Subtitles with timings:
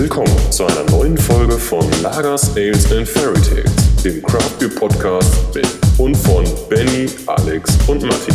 [0.00, 5.54] Willkommen zu einer neuen Folge von Lagers, Ales and Fairy Tales, dem Craft Beer Podcast
[5.54, 5.68] mit
[5.98, 8.32] und von Benny, Alex und Matti.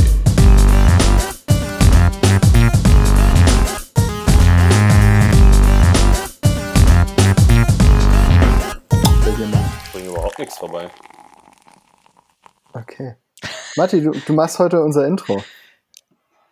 [9.26, 10.88] Ich bringe überhaupt nichts vorbei.
[12.74, 13.16] Okay.
[13.76, 15.44] Matti, du, du machst heute unser Intro.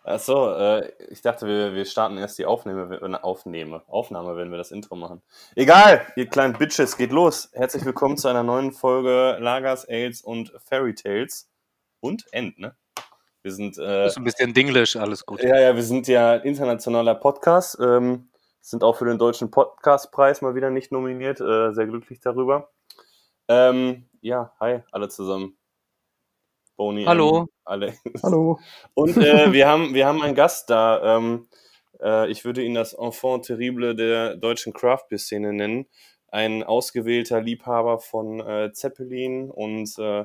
[0.06, 4.58] Achso, äh, ich dachte, wir, wir starten erst die Aufnahme, äh, Aufnahme, Aufnahme, wenn wir
[4.58, 5.22] das Intro machen.
[5.56, 7.48] Egal, ihr kleinen Bitches, geht los.
[7.54, 11.48] Herzlich willkommen zu einer neuen Folge Lagers, Ales und Fairy Tales.
[12.00, 12.76] Und End, ne?
[13.40, 13.78] Wir sind.
[13.78, 15.42] Äh, ist ein bisschen Dinglish, alles gut.
[15.42, 17.78] Ja, ja, wir sind ja internationaler Podcast.
[17.80, 18.28] Ähm,
[18.60, 21.40] sind auch für den Deutschen Podcastpreis mal wieder nicht nominiert.
[21.40, 22.70] Äh, sehr glücklich darüber.
[23.48, 25.56] Ähm, ja, hi, alle zusammen.
[26.76, 27.46] Boni, Hallo.
[27.64, 27.98] Alex.
[28.22, 28.58] Hallo.
[28.94, 31.16] Und äh, wir, haben, wir haben einen Gast da.
[31.16, 31.48] Ähm,
[32.02, 35.86] äh, ich würde ihn das Enfant terrible der deutschen Craft Beer Szene nennen.
[36.28, 40.24] Ein ausgewählter Liebhaber von äh, Zeppelin und äh,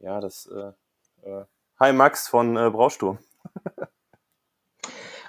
[0.00, 0.46] ja, das.
[0.46, 1.44] Äh, äh,
[1.78, 3.18] Hi Max von äh, Brausturm.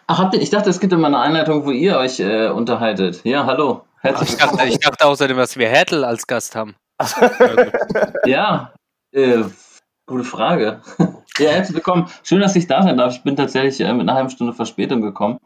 [0.08, 3.24] Ach, habt ihr, ich dachte, es gibt immer eine Einleitung, wo ihr euch äh, unterhaltet.
[3.24, 3.86] Ja, hallo.
[4.00, 6.76] Herzlich Ich dachte, ich dachte außerdem, dass wir Hertel als Gast haben.
[8.26, 8.74] Ja,
[9.12, 9.44] äh,
[10.10, 10.82] gute Frage.
[11.38, 12.08] ja, herzlich willkommen.
[12.24, 13.16] Schön, dass ich da sein darf.
[13.16, 15.40] Ich bin tatsächlich äh, mit einer halben Stunde Verspätung gekommen.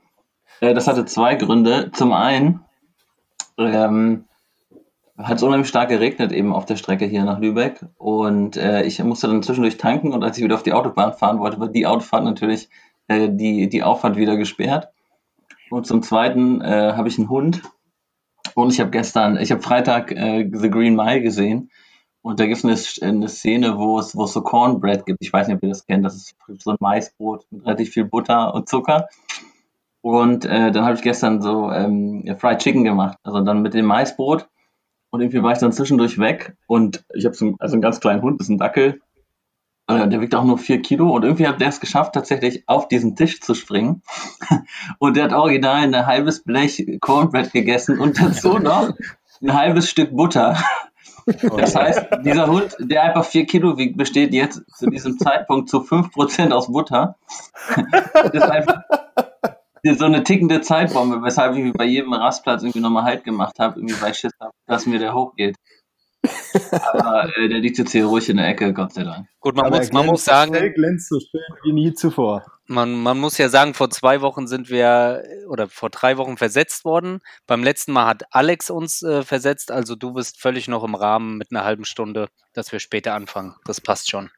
[0.62, 1.92] Äh, das hatte zwei Gründe.
[1.92, 2.62] Zum einen
[3.58, 4.24] ähm,
[5.18, 9.04] hat es unheimlich stark geregnet eben auf der Strecke hier nach Lübeck und äh, ich
[9.04, 11.86] musste dann zwischendurch tanken und als ich wieder auf die Autobahn fahren wollte, war die
[11.86, 12.70] Autofahrt natürlich
[13.10, 14.88] äh, die, die Auffahrt wieder gesperrt.
[15.70, 17.62] Und zum zweiten äh, habe ich einen Hund
[18.56, 21.70] und ich habe gestern, ich habe Freitag äh, The Green Mile gesehen
[22.24, 25.20] und da gibt es eine, eine Szene, wo es, wo es so Cornbread gibt.
[25.22, 26.06] Ich weiß nicht, ob ihr das kennt.
[26.06, 29.10] Das ist so ein Maisbrot mit relativ viel Butter und Zucker.
[30.00, 33.18] Und äh, dann habe ich gestern so ähm, Fried Chicken gemacht.
[33.24, 34.48] Also dann mit dem Maisbrot.
[35.10, 36.56] Und irgendwie war ich dann zwischendurch weg.
[36.66, 39.02] Und ich habe so einen, also einen ganz kleinen Hund, das ist ein Dackel.
[39.88, 41.14] Äh, der wiegt auch nur vier Kilo.
[41.14, 44.02] Und irgendwie hat der es geschafft, tatsächlich auf diesen Tisch zu springen.
[44.98, 48.94] Und der hat original ein halbes Blech Cornbread gegessen und dazu noch
[49.42, 50.58] ein halbes Stück Butter.
[51.26, 55.80] Das heißt, dieser Hund, der einfach vier Kilo wiegt, besteht jetzt zu diesem Zeitpunkt zu
[55.80, 57.16] 5% aus Butter.
[58.14, 58.82] Das ist einfach
[59.92, 64.02] so eine tickende Zeitbombe, weshalb ich bei jedem Rastplatz irgendwie nochmal Halt gemacht habe, irgendwie
[64.02, 65.56] weil ich Schiss habe, dass mir der hochgeht.
[66.94, 69.28] Aber äh, der liegt jetzt hier ruhig in der Ecke, Gott sei Dank.
[69.40, 72.46] Gut, man, Aber muss, man muss sagen, Er glänzt so schön wie nie zuvor.
[72.68, 76.86] Man, man muss ja sagen, vor zwei Wochen sind wir oder vor drei Wochen versetzt
[76.86, 77.20] worden.
[77.48, 81.38] Beim letzten Mal hat Alex uns äh, versetzt, also du bist völlig noch im Rahmen
[81.38, 83.56] mit einer halben Stunde, dass wir später anfangen.
[83.66, 84.30] Das passt schon.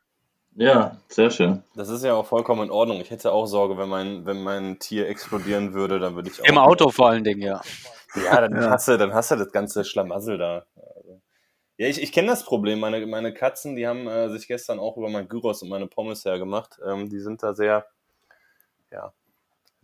[0.57, 1.63] Ja, sehr schön.
[1.75, 3.01] Das ist ja auch vollkommen in Ordnung.
[3.01, 6.45] Ich hätte auch Sorge, wenn mein, wenn mein Tier explodieren würde, dann würde ich auch.
[6.45, 7.61] Im Auto vor allen Dingen, ja.
[8.15, 8.69] Ja, dann, Ja.
[8.69, 10.65] Hast du, dann hast du das ganze Schlamassel da.
[11.77, 12.79] Ja, ich, ich kenne das Problem.
[12.79, 16.23] Meine, meine Katzen, die haben äh, sich gestern auch über mein Gyros und meine Pommes
[16.23, 16.79] hergemacht.
[16.85, 17.85] Ähm, die sind da sehr,
[18.95, 19.13] ja.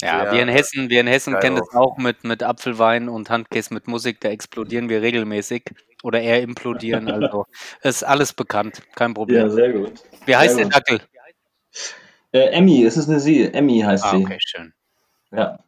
[0.02, 3.30] Ja, sehr, wir in Hessen, wir in Hessen kennen das auch mit, mit Apfelwein und
[3.30, 5.64] Handkäse mit Musik, da explodieren wir regelmäßig
[6.02, 7.08] oder eher implodieren.
[7.08, 7.46] Also
[7.84, 9.52] ist alles bekannt, kein Problem.
[9.52, 9.94] sehr gut.
[10.26, 10.72] Wie heißt sehr der.
[10.80, 11.02] Dackel?
[12.32, 13.44] Äh, Emmy, es ist eine Sie.
[13.44, 14.26] Emmy heißt Ah, sie.
[14.26, 14.74] okay, schön.
[15.32, 15.60] Ja.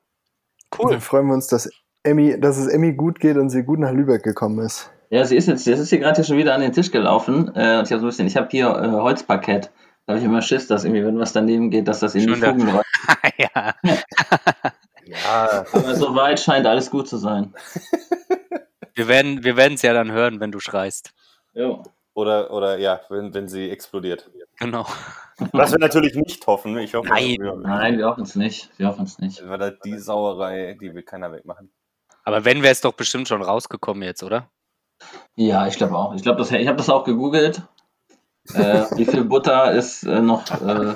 [0.89, 1.69] Dann freuen wir uns, dass,
[2.01, 4.89] Emmy, dass es Emmy gut geht und sie gut nach Lübeck gekommen ist.
[5.11, 7.53] Ja, sie ist jetzt, das ist hier gerade schon wieder an den Tisch gelaufen.
[7.55, 9.69] Äh, ich habe so ein bisschen, ich habe hier äh, Holzparkett.
[10.05, 12.35] Da habe ich immer Schiss, dass irgendwie, wenn was daneben geht, dass das in die
[12.35, 12.85] Fugen läuft.
[13.37, 13.73] ja.
[15.05, 17.53] Ja, Aber soweit scheint alles gut zu sein.
[18.95, 21.11] Wir werden wir es ja dann hören, wenn du schreist.
[21.53, 21.83] Jo.
[22.13, 24.29] oder, oder ja, wenn, wenn sie explodiert.
[24.59, 24.85] Genau.
[25.51, 26.77] Was wir natürlich nicht hoffen.
[26.77, 27.37] Ich hoffe, Nein.
[27.39, 28.69] wir, Nein, wir hoffen es nicht.
[28.77, 29.47] Wir hoffen es nicht.
[29.47, 31.71] weil das die Sauerei, die will keiner wegmachen.
[32.23, 34.49] Aber wenn wäre es doch bestimmt schon rausgekommen jetzt, oder?
[35.35, 36.13] Ja, ich glaube auch.
[36.13, 37.61] Ich glaube, das, ich habe das auch gegoogelt.
[38.53, 40.43] Äh, wie viel Butter ist äh, noch?
[40.61, 40.93] Äh,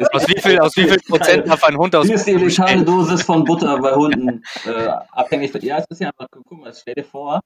[0.00, 2.34] ist, Aus wie viel, aus wie viel Prozent darf ein Hund aus Wie ist die
[2.34, 2.84] bestehen?
[2.84, 5.54] Dosis von Butter bei Hunden äh, abhängig?
[5.62, 7.40] Ja, es ist ja einfach, guck mal, stell dir vor,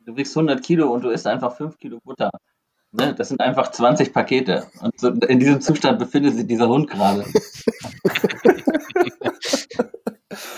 [0.00, 2.30] du wiegst 100 Kilo und du isst einfach 5 Kilo Butter.
[2.92, 3.14] Ne?
[3.14, 4.66] Das sind einfach 20 Pakete.
[4.80, 7.24] Und so, in diesem Zustand befindet sich dieser Hund gerade.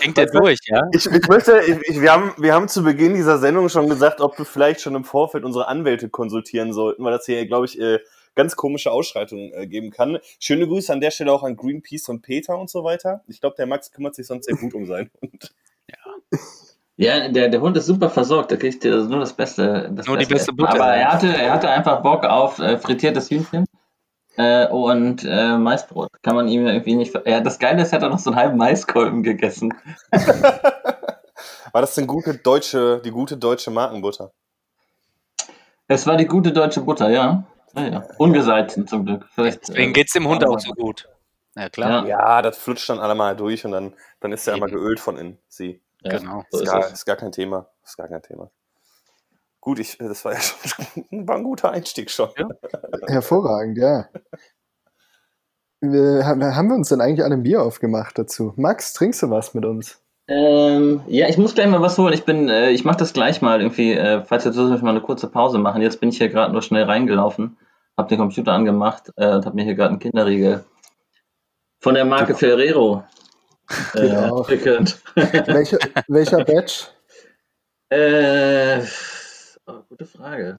[0.03, 0.81] Denkt er durch, ja?
[0.91, 4.21] Ich, ich möchte, ich, ich, wir, haben, wir haben zu Beginn dieser Sendung schon gesagt,
[4.21, 7.79] ob wir vielleicht schon im Vorfeld unsere Anwälte konsultieren sollten, weil das hier, glaube ich,
[7.79, 7.99] äh,
[8.35, 10.19] ganz komische Ausschreitungen äh, geben kann.
[10.39, 13.21] Schöne Grüße an der Stelle auch an Greenpeace und Peter und so weiter.
[13.27, 15.53] Ich glaube, der Max kümmert sich sonst sehr gut um seinen Hund.
[16.99, 19.91] Ja, der, der Hund ist super versorgt, da kriegt er nur das Beste.
[19.93, 20.51] Das Nur die beste.
[20.51, 20.71] Butter.
[20.71, 23.65] Aber er hatte, er hatte einfach Bock auf äh, frittiertes Hühnchen
[24.37, 26.09] äh, und äh, Maisbrot.
[26.23, 27.11] Kann man ihm ja irgendwie nicht.
[27.11, 29.73] ver- Ja, das Geile ist, er hat auch noch so einen halben Maiskolben gegessen.
[31.71, 34.31] War das denn gute deutsche, die gute deutsche Markenbutter?
[35.87, 37.43] Es war die gute deutsche Butter, ja.
[37.75, 38.03] ja, ja.
[38.17, 39.25] Ungesalzen zum Glück.
[39.33, 41.07] Vielleicht, Deswegen äh, geht es dem Hund aber- auch so gut.
[41.55, 42.05] Ja, klar.
[42.05, 42.07] Ja.
[42.07, 45.17] Ja, das flutscht dann alle mal durch und dann, dann ist er einmal geölt von
[45.17, 45.39] innen.
[45.47, 45.81] Sie.
[46.03, 46.43] Ja, Genau.
[46.51, 46.91] So Ist ist gar, es.
[46.91, 47.67] ist gar kein Thema.
[47.83, 48.51] Ist gar kein Thema.
[49.67, 52.29] Gut, ich, das war ja schon war ein guter Einstieg schon.
[52.37, 52.47] Ja.
[53.07, 54.07] Hervorragend, ja.
[55.81, 58.53] Wir, haben wir uns denn eigentlich alle ein Bier aufgemacht dazu?
[58.55, 60.01] Max, trinkst du was mit uns?
[60.29, 62.13] Ähm, ja, ich muss gleich mal was holen.
[62.13, 65.01] Ich bin, äh, ich mache das gleich mal irgendwie, äh, falls wir zwischendurch mal eine
[65.01, 65.81] kurze Pause machen.
[65.81, 67.57] Jetzt bin ich hier gerade nur schnell reingelaufen,
[67.97, 70.63] habe den Computer angemacht äh, und habe mir hier gerade einen Kinderriegel
[71.81, 73.03] von der Marke Ferrero
[73.95, 74.47] äh, Genau.
[74.47, 75.77] Welcher,
[76.07, 76.87] welcher Batch?
[77.89, 78.81] äh,
[79.67, 80.57] oh, gute Frage.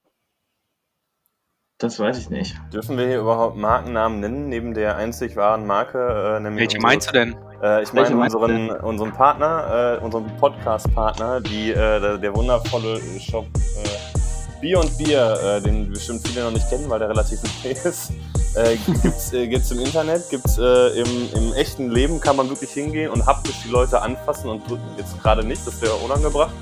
[1.81, 2.57] Das weiß ich nicht.
[2.73, 5.99] Dürfen wir hier überhaupt Markennamen nennen, neben der einzig wahren Marke?
[6.37, 7.37] Äh, nämlich Welche unsere- meinst du denn?
[7.63, 13.01] Äh, ich Welche meine unseren, unseren Partner, äh, unseren Podcast-Partner, die, äh, der, der wundervolle
[13.21, 17.41] Shop äh, Bier und Bier, äh, den bestimmt viele noch nicht kennen, weil der relativ
[17.45, 18.11] neu ist.
[18.57, 22.71] Äh, gibt's, äh, gibt's im Internet, gibt's äh, im, im echten Leben, kann man wirklich
[22.73, 24.83] hingehen und haptisch die Leute anfassen und drücken.
[24.97, 26.53] Jetzt gerade nicht, das wäre unangebracht.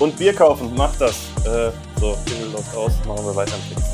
[0.00, 1.28] Und Bier kaufen, macht das.
[1.44, 1.70] Äh,
[2.00, 3.90] so, Jingle läuft aus, machen wir weiter im Text.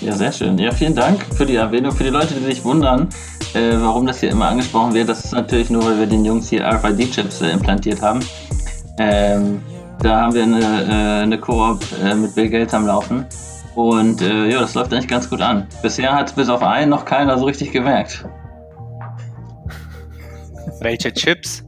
[0.00, 0.58] Ja, sehr schön.
[0.58, 1.92] Ja, vielen Dank für die Erwähnung.
[1.92, 3.08] Für die Leute, die sich wundern,
[3.54, 6.50] äh, warum das hier immer angesprochen wird, das ist natürlich nur, weil wir den Jungs
[6.50, 8.20] hier RFID-Chips äh, implantiert haben.
[8.98, 9.62] Ähm,
[10.00, 13.24] da haben wir eine, äh, eine Koop äh, mit Bill Gates am Laufen.
[13.76, 15.66] Und äh, ja, das läuft eigentlich ganz gut an.
[15.80, 18.24] Bisher hat es bis auf einen noch keiner so richtig gemerkt.
[20.80, 21.64] Welche Chips?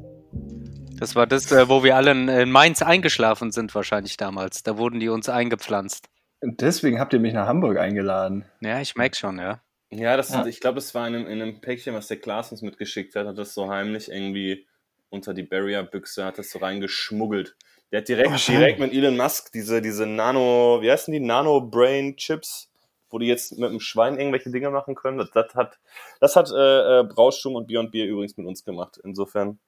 [0.99, 4.63] Das war das, äh, wo wir alle in, in Mainz eingeschlafen sind, wahrscheinlich damals.
[4.63, 6.07] Da wurden die uns eingepflanzt.
[6.41, 8.45] Und deswegen habt ihr mich nach Hamburg eingeladen.
[8.61, 9.61] Ja, ich merke schon, ja.
[9.91, 10.45] Ja, das, Ja.
[10.47, 13.27] ich glaube, das war in einem, in einem Päckchen, was der Klaas uns mitgeschickt hat,
[13.27, 14.67] hat das so heimlich irgendwie
[15.11, 17.57] unter die Barrier-Büchse, hat das so reingeschmuggelt.
[17.93, 21.21] Der hat direkt, Oh, direkt mit Elon Musk diese, diese Nano, wie heißen die?
[21.21, 22.71] Nano-Brain-Chips,
[23.11, 25.19] wo die jetzt mit dem Schwein irgendwelche Dinge machen können.
[25.19, 25.79] Das, das hat,
[26.21, 28.99] das hat äh, äh, Braustum und Beyond Bier übrigens mit uns gemacht.
[29.05, 29.61] Insofern,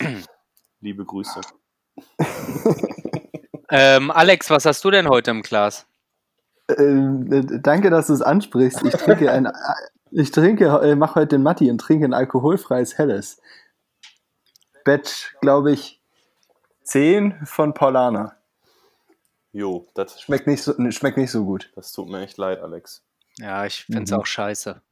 [0.80, 1.40] liebe Grüße.
[3.72, 5.86] Ähm, Alex, was hast du denn heute im Glas?
[6.76, 8.82] Ähm, äh, danke, dass du es ansprichst.
[8.84, 9.48] Ich trinke ein,
[10.10, 13.40] ich trinke, äh, mache heute den Matti und trinke ein alkoholfreies Helles.
[14.84, 16.02] Batch, glaube ich,
[16.82, 18.34] 10 von Paulana.
[19.52, 21.70] Jo, das, Schmeckt nicht so, schmeckt nicht so gut.
[21.76, 23.04] das tut mir echt leid, Alex.
[23.36, 24.16] Ja, ich finde es Mhm.
[24.16, 24.82] auch scheiße.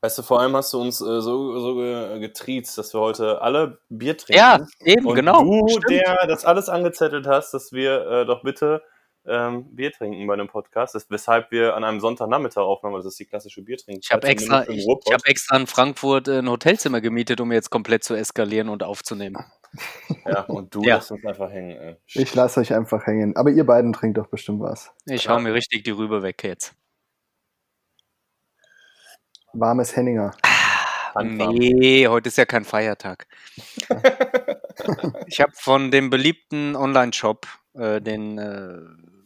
[0.00, 3.40] Weißt du, vor allem hast du uns äh, so, so ge- getriezt, dass wir heute
[3.42, 4.38] alle Bier trinken.
[4.38, 5.42] Ja, eben, Und genau.
[5.42, 5.90] du, Stimmt.
[5.90, 8.82] der das alles angezettelt hast, dass wir äh, doch bitte
[9.26, 13.18] ähm, Bier trinken bei dem Podcast, das, weshalb wir an einem Sonntagnachmittag aufnehmen, das ist
[13.18, 14.00] die klassische Biertrinken.
[14.02, 17.68] Ich habe extra, ich, ich hab extra in Frankfurt äh, ein Hotelzimmer gemietet, um jetzt
[17.70, 19.44] komplett zu eskalieren und aufzunehmen.
[20.24, 20.94] ja, und du Ja.
[20.96, 21.76] lässt uns einfach hängen.
[21.76, 21.96] Ey.
[22.06, 23.36] Ich lasse euch einfach hängen.
[23.36, 24.92] Aber ihr beiden trinkt doch bestimmt was.
[25.04, 25.32] Ich Ja.
[25.34, 26.74] hau mir richtig die Rübe weg jetzt.
[29.60, 30.34] Warmes Henninger.
[31.14, 31.54] Handwarm.
[31.54, 33.26] Nee, heute ist ja kein Feiertag.
[35.26, 38.78] ich habe von dem beliebten Online-Shop, äh, den äh,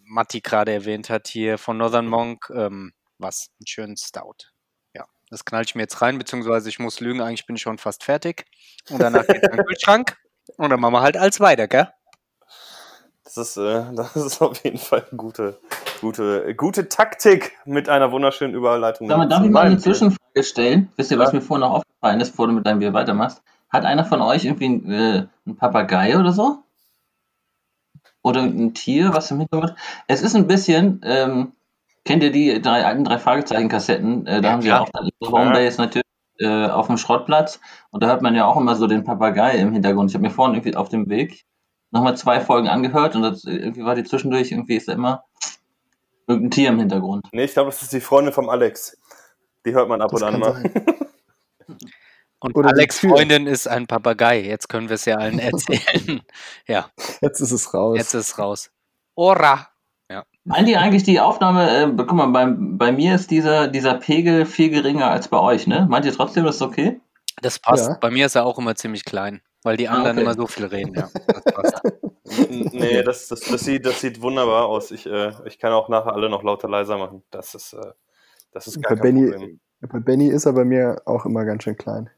[0.05, 3.50] Matti gerade erwähnt hat, hier von Northern Monk, ähm, was?
[3.58, 4.52] Einen schönen Stout.
[4.94, 7.78] Ja, das knall ich mir jetzt rein, beziehungsweise ich muss lügen, eigentlich bin ich schon
[7.78, 8.46] fast fertig.
[8.90, 10.17] Und danach geht der Kühlschrank.
[10.56, 11.88] Und dann machen wir halt alles weiter, gell?
[13.25, 15.61] Das ist, äh, das ist auf jeden Fall eine gute,
[16.02, 19.09] gute, gute Taktik mit einer wunderschönen Überleitung.
[19.09, 19.78] Sag mal, darf ich mal eine.
[19.78, 20.92] Zwischenfrage stellen?
[20.97, 21.37] Wisst ihr, was Ja.
[21.37, 23.42] mir vorhin noch aufgefallen ist, bevor du mit deinem Bier weitermachst?
[23.71, 26.59] Hat einer von euch irgendwie einen, äh, einen Papagei oder so?
[28.23, 29.75] Oder ein Tier, was im Hintergrund?
[30.06, 31.52] Es ist ein bisschen, ähm,
[32.04, 34.26] kennt ihr die drei alten drei Fragezeichen-Kassetten?
[34.26, 36.04] Äh, da Ja, haben sie ja auch dann Homebase natürlich
[36.38, 39.73] äh, auf dem Schrottplatz und da hört man ja auch immer so den Papagei im
[39.73, 40.11] Hintergrund.
[40.11, 41.44] Ich habe mir vorhin irgendwie auf dem Weg
[41.90, 45.25] nochmal zwei Folgen angehört und das, irgendwie war die zwischendurch, irgendwie ist da immer
[46.33, 47.27] irgendein Tier im Hintergrund.
[47.33, 48.97] Nee, ich glaube, das ist die Freundin vom Alex.
[49.65, 50.62] Die hört man ab Das und an mal.
[52.41, 53.01] Und Oder die Alex'.
[53.09, 54.41] Freundin ist ein Papagei.
[54.43, 56.23] Jetzt können wir es ja allen erzählen.
[56.67, 57.97] ja, Jetzt ist es raus.
[57.97, 58.71] jetzt ist es raus.
[59.15, 59.69] Ora!
[60.45, 64.45] Meint ihr eigentlich die Aufnahme, äh, guck mal, bei, bei mir ist dieser, dieser Pegel
[64.45, 65.87] viel geringer als bei euch, ne?
[65.89, 67.01] Meint ihr trotzdem, das ist okay?
[67.42, 67.88] Das passt.
[67.88, 67.99] Ja.
[68.00, 70.25] Bei mir ist er auch immer ziemlich klein, weil die Ah, anderen okay.
[70.25, 70.94] immer so viel reden.
[70.94, 71.11] Ja,
[71.44, 71.82] das
[72.49, 74.90] nee, das, das, das, sieht, das sieht wunderbar aus.
[74.92, 77.25] Ich, äh, ich kann auch nachher alle noch lauter leiser machen.
[77.30, 77.92] Das ist, äh,
[78.52, 79.61] das ist gar Bei kein Benny, Problem.
[79.80, 82.08] bei Benny ist er bei mir auch immer ganz schön klein.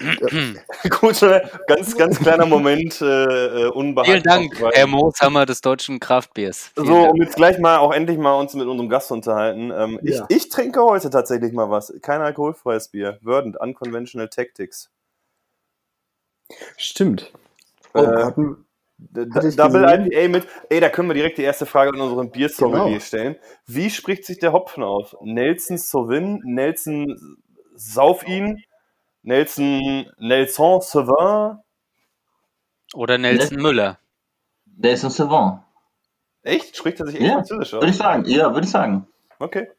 [1.00, 4.22] Gut, äh, ganz, ganz kleiner Moment äh, äh, unbehandelt.
[4.26, 6.70] Vielen Dank, Herr Mooshammer des deutschen Kraftbiers.
[6.74, 7.12] Vielen So, Dank.
[7.14, 9.70] um jetzt gleich mal auch endlich mal uns mit unserem Gast zu unterhalten.
[9.76, 10.24] Ähm, Ja.
[10.28, 11.92] ich, ich trinke heute tatsächlich mal was.
[12.02, 13.18] Kein alkoholfreies Bier.
[13.22, 14.90] Verdant, Unconventional Tactics.
[16.76, 17.32] Stimmt.
[17.94, 18.64] Oh, äh, hatten,
[18.98, 23.00] Double IPA mit, ey, da können wir direkt die erste Frage an unseren Biersommelier Genau.
[23.00, 23.36] stellen.
[23.66, 25.16] Wie spricht sich der Hopfen auf?
[25.22, 27.18] Nelson Sauvin, Nelson
[27.76, 28.62] Sauf ihn,
[29.22, 31.58] Nelson Nelson Sauvin?
[32.94, 33.98] Oder Nelson Müller.
[34.64, 35.62] Der ist ein Savant.
[36.42, 36.76] Echt?
[36.76, 37.80] Spricht er sich echt Ja, französisch aus?
[37.82, 38.24] Würde ich sagen.
[38.26, 39.06] Ja, würde ich sagen.
[39.38, 39.70] Okay.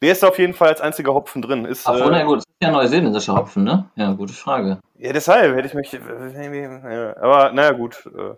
[0.00, 1.64] Der ist auf jeden Fall als einziger Hopfen drin.
[1.64, 3.90] Ist, Ach, äh, na gut, das ist ja neuseeländischer Hopfen, ne?
[3.96, 4.80] Ja, gute Frage.
[4.96, 5.92] ja, deshalb hätte ich mich.
[5.92, 8.06] Ja, aber naja, gut.
[8.06, 8.34] Äh,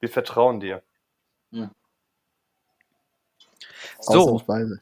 [0.00, 0.82] wir vertrauen dir.
[4.00, 4.80] So, Ausnahmsweise.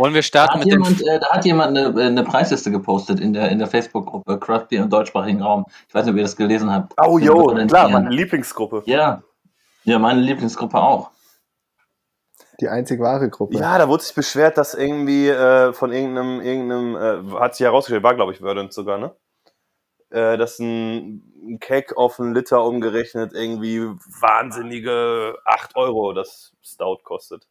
[0.00, 0.82] Wollen wir Da starten hat mit dem.
[0.82, 4.66] jemand, äh, da hat jemand eine, eine Preisliste gepostet in der, in der Facebook-Gruppe Craft
[4.68, 5.66] Beer im deutschsprachigen Raum.
[5.88, 6.94] Ich weiß nicht, ob ihr das gelesen habt.
[7.00, 7.76] Oh, Bonanza.
[7.76, 8.82] klar, meine Lieblingsgruppe.
[8.86, 9.22] Ja.
[9.84, 11.10] Ja, meine Lieblingsgruppe auch.
[12.60, 13.56] Die einzig wahre Gruppe.
[13.56, 18.02] Ja, da wurde sich beschwert, dass irgendwie äh, von irgendeinem, irgendeinem, äh, hat sich herausgestellt,
[18.02, 19.16] war glaube ich Verdant sogar, ne?
[20.10, 23.80] Äh, dass ein, ein Keg auf einen Liter umgerechnet irgendwie
[24.20, 27.48] wahnsinnige 8 Euro das Stout kostet.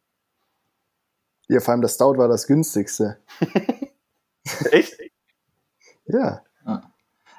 [1.50, 3.18] Ja, vor allem das Stout war das günstigste.
[4.70, 4.94] Echt?
[6.06, 6.42] Ja.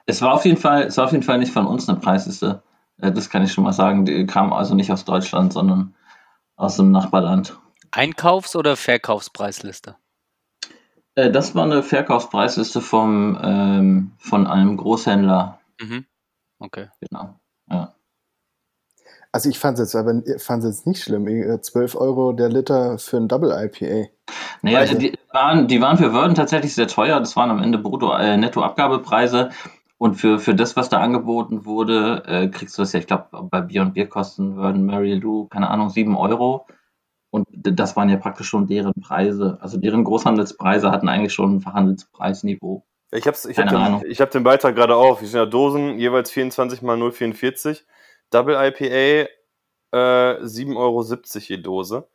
[0.05, 2.61] Es war auf jeden Fall, es war auf jeden Fall nicht von uns eine Preisliste.
[2.97, 4.03] Äh, Das kann ich schon mal sagen.
[4.03, 5.95] Die kam also nicht aus Deutschland, sondern
[6.57, 7.57] aus dem Nachbarland.
[7.91, 9.95] Einkaufs- oder Verkaufspreisliste?
[11.15, 15.61] Äh, Das war eine Verkaufspreisliste vom, ähm, von einem Großhändler.
[15.79, 16.05] Mhm.
[16.59, 16.89] Okay.
[16.99, 17.39] Genau.
[19.33, 21.27] Also ich fand es jetzt aber fand's jetzt nicht schlimm.
[21.27, 24.09] Äh, 12 Euro der Liter für ein Double IPA.
[24.61, 27.19] Naja, Also- die, waren, die waren für Würden tatsächlich sehr teuer.
[27.19, 29.50] Das waren am Ende Brutto, äh, Nettoabgabepreise.
[29.97, 33.27] Und für, für das, was da angeboten wurde, äh, kriegst du das ja, ich glaube,
[33.43, 36.65] bei Bier und Bier kosten Würden Mary Lou, keine Ahnung, 7 Euro.
[37.29, 39.59] Und das waren ja praktisch schon deren Preise.
[39.61, 42.83] Also deren Großhandelspreise hatten eigentlich schon ein Verhandelspreisniveau.
[43.11, 45.19] Ich hab's, ich hab den, ich hab den Beitrag gerade auf.
[45.19, 47.83] Hier sind ja Dosen, jeweils 24 mal 0,44.
[48.31, 49.29] Double IPA,
[49.93, 52.07] äh, 7,70 Euro je Dose.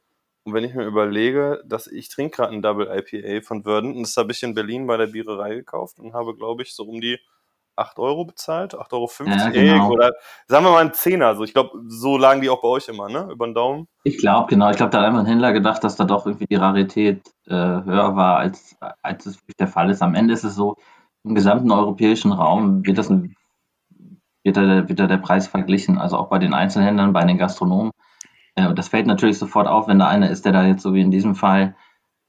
[0.45, 4.03] Und wenn ich mir überlege, dass ich trinke gerade ein Double IPA von Würden, und
[4.03, 7.01] das habe ich in Berlin bei der Biererei gekauft und habe, glaube ich, so um
[7.01, 7.19] die
[7.77, 9.91] 8 Euro bezahlt, 8,50 Euro Ja, genau.
[9.91, 10.15] oder
[10.47, 11.35] sagen wir mal ein Zehner.
[11.37, 13.29] So, ich glaube, so lagen die auch bei euch immer, ne?
[13.31, 13.89] Über den Daumen.
[14.05, 14.71] Ich glaube, genau.
[14.71, 17.53] Ich glaube, da hat einfach ein Händler gedacht, dass da doch irgendwie die Rarität äh,
[17.53, 20.03] höher war, als, als es wirklich der Fall ist.
[20.03, 20.77] Am Ende ist es so,
[21.25, 23.35] im gesamten europäischen Raum wird, das ein,
[24.47, 25.99] wird, da, wird da der Preis verglichen.
[25.99, 27.93] Also auch bei den Einzelhändlern, bei den Gastronomen.
[28.55, 31.03] Äh, das fällt natürlich sofort auf, wenn da einer ist, der da jetzt so wie
[31.03, 31.77] in diesem Fall,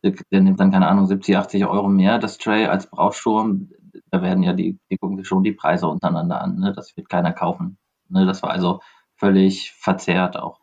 [0.03, 3.69] der, der nimmt dann, keine Ahnung, 70, 80 Euro mehr, das Tray, als Brausturm.
[4.11, 6.59] Da werden ja die, die gucken sich schon die Preise untereinander an.
[6.59, 6.73] Ne?
[6.73, 7.77] Das wird keiner kaufen.
[8.09, 8.25] Ne?
[8.25, 8.81] Das war also
[9.15, 10.59] völlig verzerrt auch.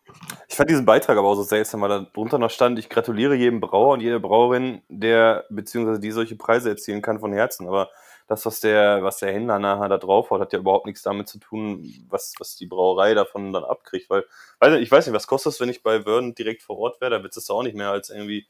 [0.49, 3.35] Ich fand diesen Beitrag aber auch so seltsam, weil da drunter noch stand, ich gratuliere
[3.35, 7.67] jedem Brauer und jeder Brauerin, der beziehungsweise die solche Preise erzielen kann von Herzen.
[7.67, 7.89] Aber
[8.27, 11.29] das, was der, was der Händler nachher da drauf hat, hat ja überhaupt nichts damit
[11.29, 14.09] zu tun, was, was die Brauerei davon dann abkriegt.
[14.09, 14.25] Weil,
[14.63, 17.11] nicht, ich weiß nicht, was kostet es, wenn ich bei Wörden direkt vor Ort wäre?
[17.11, 18.47] Da wird es auch nicht mehr als irgendwie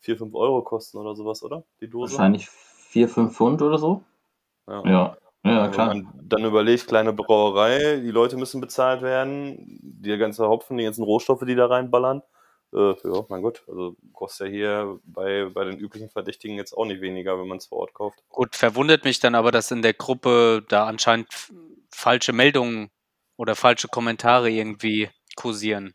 [0.00, 1.64] 4, 5 Euro kosten oder sowas, oder?
[1.80, 2.12] Die Dose?
[2.12, 4.02] Wahrscheinlich 4, 5 Pfund oder so.
[4.68, 4.82] Ja.
[4.84, 5.86] Ja, ja, Wenn klar.
[5.88, 11.04] man dann überlegt, kleine Brauerei, die Leute müssen bezahlt werden, die ganze Hopfen, die ganzen
[11.04, 12.22] Rohstoffe, die da reinballern.
[12.74, 16.84] Äh, ja, mein Gott, also kostet ja hier bei, bei den üblichen Verdächtigen jetzt auch
[16.86, 18.18] nicht weniger, wenn man es vor Ort kauft.
[18.28, 21.28] Gut, verwundert mich dann aber, dass in der Gruppe da anscheinend
[21.90, 22.90] falsche Meldungen
[23.36, 25.94] oder falsche Kommentare irgendwie kursieren.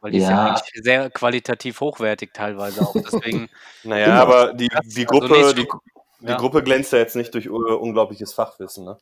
[0.00, 0.54] Weil die ist ja Ja.
[0.54, 2.94] eigentlich sehr qualitativ hochwertig teilweise auch.
[2.94, 3.48] Deswegen,
[3.84, 5.68] Naja, aber die, die also Gruppe, nicht- die,
[6.20, 6.36] die ja.
[6.36, 8.98] Gruppe glänzt ja jetzt nicht durch äh, unglaubliches Fachwissen, ne?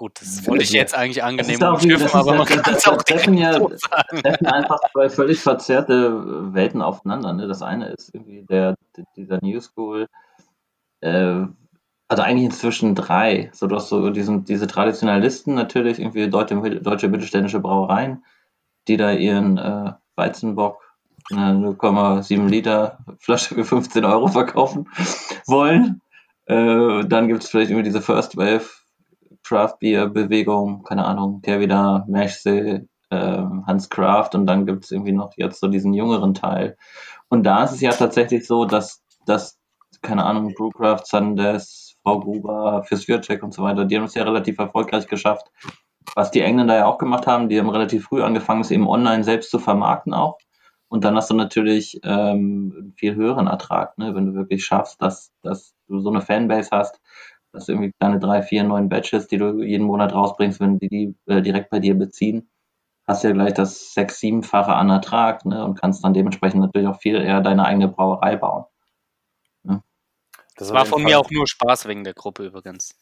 [0.00, 3.36] Gut, das Findet wollte ich jetzt eigentlich angenehm umschiffen, aber man kann es auch treffen
[3.36, 7.34] ja- so treffen einfach zwei völlig verzerrte Welten aufeinander.
[7.34, 7.46] Ne?
[7.46, 8.76] Das eine ist irgendwie der,
[9.14, 10.06] dieser New School,
[11.02, 11.42] äh,
[12.08, 13.50] also eigentlich inzwischen drei.
[13.52, 18.24] So, du hast so diesen, diese Traditionalisten natürlich, irgendwie deutsche, deutsche mittelständische Brauereien,
[18.88, 20.80] die da ihren äh, Weizenbock
[21.28, 24.88] in einer 0,7 Liter Flasche für 15 Euro verkaufen
[25.46, 26.00] wollen.
[26.46, 28.79] Äh, dann gibt es vielleicht irgendwie diese First Wave
[29.50, 35.10] Craft Beer Bewegung, keine Ahnung, Tervida, Meshsee, ähm, Hans Kraft und dann gibt es irgendwie
[35.10, 36.76] noch jetzt so diesen jüngeren Teil.
[37.28, 39.58] Und da ist es ja tatsächlich so, dass, dass
[40.02, 44.56] keine Ahnung, Brewcraft, Sundes, Frau Gruber, Fischercheck und so weiter, die haben es ja relativ
[44.60, 45.50] erfolgreich geschafft.
[46.14, 49.24] Was die Engländer ja auch gemacht haben, die haben relativ früh angefangen, es eben online
[49.24, 50.38] selbst zu vermarkten auch.
[50.86, 54.14] Und dann hast du natürlich ähm, einen viel höheren Ertrag, ne?
[54.14, 57.00] wenn du wirklich schaffst, dass, dass du so eine Fanbase hast,
[57.52, 60.88] dass du irgendwie deine drei, vier, neun Batches, die du jeden Monat rausbringst, wenn die
[60.88, 62.50] die äh, direkt bei dir beziehen,
[63.06, 65.64] hast du ja gleich das sechs-, siebenfache an Ertrag ne?
[65.64, 68.64] und kannst dann dementsprechend natürlich auch viel eher deine eigene Brauerei bauen.
[70.60, 71.10] Das Das auf war von Fall.
[71.10, 72.94] mir auch nur Spaß wegen der Gruppe übrigens.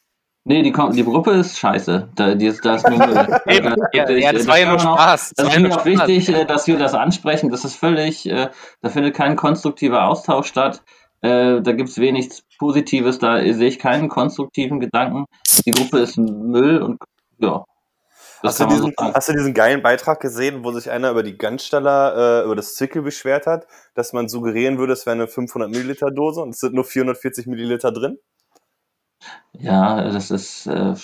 [0.44, 2.08] Nee, die, die Gruppe ist scheiße.
[2.14, 3.40] Da, die ist, da ist nur Müll.
[3.46, 3.74] Eben.
[3.92, 5.34] Ja, ja, das, war ja nur Spaß.
[5.36, 7.50] Das, das ist mir auch wichtig, äh, dass wir das ansprechen.
[7.50, 8.48] Das ist völlig, äh,
[8.80, 10.82] da findet kein konstruktiver Austausch statt.
[11.20, 15.26] Äh, da gibt es wenig Positives, da sehe ich keinen konstruktiven Gedanken.
[15.64, 16.98] Die Gruppe ist Müll und
[17.38, 17.64] ja.
[18.42, 21.36] Hast du, diesen, so hast du, diesen, geilen Beitrag gesehen, wo sich einer über die
[21.36, 25.68] Ganzsteller, äh, über das Zwickel beschwert hat, dass man suggerieren würde, es wäre eine 500
[25.68, 28.18] Milliliter Dose und es sind nur 440 Milliliter drin?
[29.52, 30.94] Ja, das ist, äh,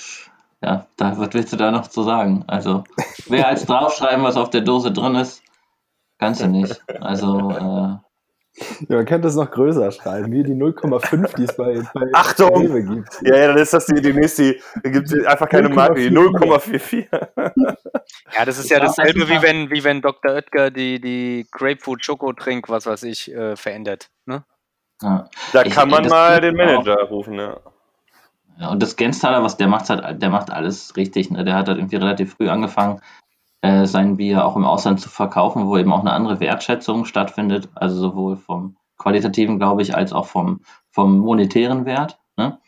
[0.62, 2.44] ja, da, was willst du da noch zu sagen?
[2.46, 2.84] Also,
[3.26, 5.42] wer als draufschreiben, was auf der Dose drin ist,
[6.18, 6.82] kannst du nicht.
[7.00, 8.03] Also, äh,
[8.88, 12.56] ja, man könnte es noch größer schreiben, wie die 0,5, die es bei, bei Achtung!
[12.56, 13.08] Rewe gibt.
[13.23, 16.16] Ja, ja, dann ist das die, die nächste, da gibt es einfach keine Marke, die
[16.16, 17.06] 0,44.
[18.37, 20.32] Ja, das ist ja dasselbe, wie wenn, wie wenn Dr.
[20.32, 24.11] Oetker die, die Grapefruit Schoko Trink, was weiß ich, äh, verändert.
[24.26, 24.44] Ne?
[25.02, 25.28] Ja.
[25.52, 27.11] Da kann man mal den Manager auch.
[27.11, 27.61] rufen, ja.
[28.58, 31.30] Ja, und das Genstaler, was der macht, halt, der macht alles richtig.
[31.30, 31.44] Ne?
[31.44, 33.00] Der hat halt irgendwie relativ früh angefangen,
[33.64, 37.71] äh, sein Bier auch im Ausland zu verkaufen, wo eben auch eine andere Wertschätzung stattfindet.
[37.75, 42.18] Also sowohl vom qualitativen, glaube ich, als auch vom, vom monetären Wert.
[42.37, 42.59] Ne?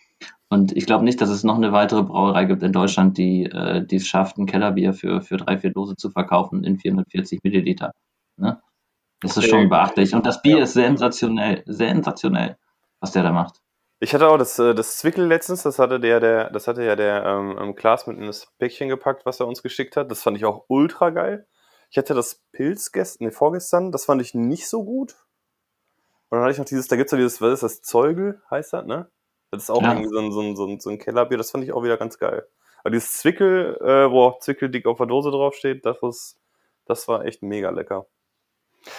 [0.49, 3.85] Und ich glaube nicht, dass es noch eine weitere Brauerei gibt in Deutschland, die, äh,
[3.95, 7.93] es schafft, ein Kellerbier für, für drei, vier Dose zu verkaufen in 440 Milliliter.
[8.39, 8.63] Ne?
[9.21, 10.15] Das ist schon beachtlich.
[10.15, 12.57] Und das Bier ist sensationell, sensationell,
[13.01, 13.61] was der da macht.
[13.99, 16.97] Ich hatte auch das, äh, das Zwickel letztens, das hatte der, der, das hatte ja
[16.97, 20.11] der ähm, Klaas mit in das Päckchen gepackt, was er uns geschickt hat.
[20.11, 21.47] Das fand ich auch ultra geil.
[21.91, 25.17] Ich hatte das Pilz gestern, nee, vorgestern, das fand ich nicht so gut.
[26.29, 28.73] Und dann hatte ich noch dieses, da gibt's ja dieses, was ist das, Zeugel heißt
[28.73, 29.11] das, ne?
[29.51, 29.93] Das ist auch ja.
[29.93, 31.97] irgendwie so ein, so, ein, so, ein, so ein Kellerbier, das fand ich auch wieder
[31.97, 32.47] ganz geil.
[32.81, 36.39] Aber dieses Zwickel, äh, wo auch Zwickeldick auf der Dose draufsteht, das, was,
[36.85, 38.07] das war echt mega lecker.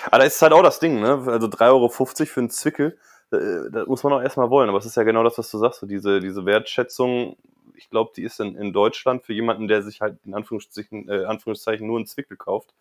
[0.08, 1.24] Aber da ist halt auch das Ding, ne?
[1.28, 2.98] Also 3,50 Euro für einen Zwickel
[3.30, 4.70] das muss man auch erstmal wollen.
[4.70, 5.80] Aber es ist ja genau das, was du sagst.
[5.80, 7.38] So diese, diese Wertschätzung,
[7.76, 11.26] ich glaube, die ist in, in Deutschland für jemanden, der sich halt in Anführungszeichen, äh,
[11.26, 12.74] Anführungszeichen nur einen Zwickel kauft,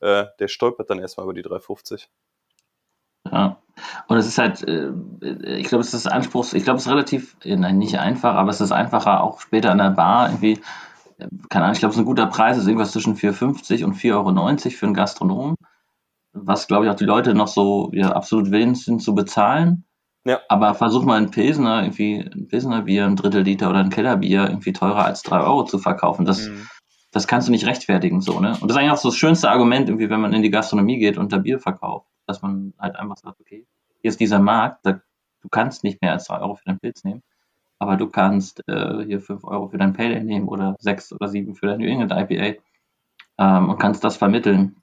[0.00, 2.08] äh, der stolpert dann erstmal über die 3,50.
[3.30, 3.58] Ja.
[4.08, 4.90] Und es ist halt, äh,
[5.56, 8.50] ich glaube, es ist Anspruchs, ich glaube, es ist relativ, äh, nein, nicht einfach, aber
[8.50, 10.60] es ist einfacher, auch später an der Bar irgendwie,
[11.18, 13.84] äh, keine Ahnung, ich glaube, es ist ein guter Preis, es ist irgendwas zwischen 4,50
[13.84, 15.54] und 4,90 Euro für einen Gastronom,
[16.32, 19.84] was, glaube ich, auch die Leute noch so ja, absolut willens sind zu bezahlen.
[20.24, 20.40] Ja.
[20.48, 24.48] Aber versuch mal ein Pilsner, irgendwie ein Pilsner Bier, ein Drittel Liter oder ein Kellerbier
[24.48, 26.26] irgendwie teurer als drei Euro zu verkaufen.
[26.26, 26.68] Das, mhm.
[27.10, 28.50] das kannst du nicht rechtfertigen, so, ne?
[28.60, 30.98] Und das ist eigentlich auch so das schönste Argument, irgendwie, wenn man in die Gastronomie
[30.98, 32.06] geht und da Bier verkauft.
[32.26, 33.66] Dass man halt einfach sagt, okay,
[34.02, 35.00] hier ist dieser Markt, da,
[35.40, 37.22] du kannst nicht mehr als zwei Euro für deinen Pilz nehmen.
[37.78, 41.28] Aber du kannst äh, hier fünf Euro für dein Pale Ale nehmen oder sechs oder
[41.28, 42.60] sieben für dein New England IPA
[43.38, 44.76] ähm, und kannst das vermitteln.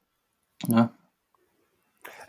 [0.67, 0.89] Ne?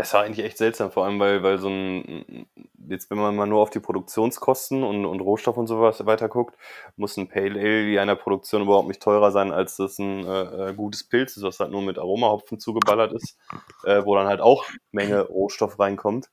[0.01, 2.47] Es war eigentlich echt seltsam, vor allem weil, weil so ein,
[2.89, 6.57] jetzt wenn man mal nur auf die Produktionskosten und, und Rohstoff und sowas weiter guckt,
[6.97, 10.71] muss ein Pale Ale in einer Produktion überhaupt nicht teurer sein, als das ein äh,
[10.71, 13.37] äh, gutes Pilz ist, was halt nur mit Aromahopfen zugeballert ist,
[13.83, 16.31] äh, wo dann halt auch Menge Rohstoff reinkommt.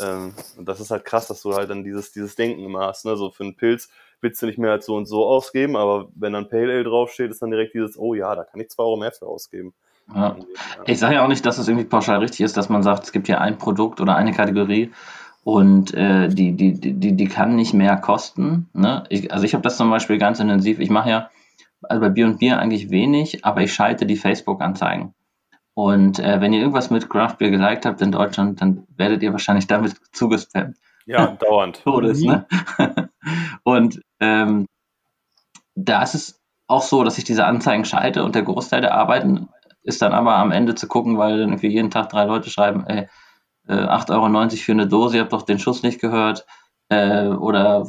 [0.00, 3.04] Ähm, und das ist halt krass, dass du halt dann dieses, dieses Denken immer hast.
[3.04, 3.16] Ne?
[3.16, 3.90] So für einen Pilz
[4.22, 7.30] willst du nicht mehr als so und so ausgeben, aber wenn dann Pale Ale draufsteht,
[7.30, 9.72] ist dann direkt dieses, oh ja, da kann ich zwei Euro mehr für ausgeben.
[10.12, 10.36] Ja.
[10.86, 13.12] Ich sage ja auch nicht, dass es irgendwie pauschal richtig ist, dass man sagt, es
[13.12, 14.92] gibt hier ein Produkt oder eine Kategorie
[15.44, 18.68] und äh, die, die, die, die kann nicht mehr kosten.
[18.72, 19.04] Ne?
[19.08, 20.78] Ich, also ich habe das zum Beispiel ganz intensiv.
[20.78, 21.30] Ich mache ja
[21.82, 25.14] also bei Bier und Bier eigentlich wenig, aber ich schalte die Facebook-Anzeigen.
[25.74, 29.32] Und äh, wenn ihr irgendwas mit Craft Beer geliked habt in Deutschland, dann werdet ihr
[29.32, 30.76] wahrscheinlich damit zugespammt.
[31.04, 31.82] Ja, dauernd.
[31.82, 32.46] Todes, ne?
[33.64, 34.66] und ähm,
[35.74, 39.48] da ist es auch so, dass ich diese Anzeigen schalte und der Großteil der Arbeiten
[39.84, 42.84] ist dann aber am Ende zu gucken, weil dann irgendwie jeden Tag drei Leute schreiben,
[42.86, 43.06] ey,
[43.68, 46.46] äh, 8,90 Euro für eine Dose, ihr habt doch den Schuss nicht gehört.
[46.88, 47.86] Äh, oder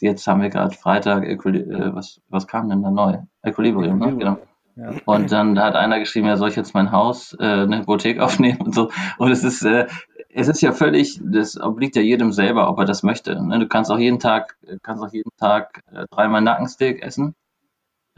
[0.00, 3.18] jetzt haben wir gerade Freitag, äh, was, was kam denn da neu?
[3.42, 4.16] Equilibrium, ne?
[4.16, 4.38] Genau.
[4.76, 4.92] Ja.
[5.06, 8.20] Und dann da hat einer geschrieben, ja, soll ich jetzt mein Haus, äh, eine Hypothek
[8.20, 8.90] aufnehmen und so.
[9.18, 9.86] Und es ist, äh,
[10.30, 13.42] es ist ja völlig, das obliegt ja jedem selber, ob er das möchte.
[13.42, 13.58] Ne?
[13.58, 17.34] Du kannst auch jeden Tag, kannst auch jeden Tag äh, dreimal Nackensteak essen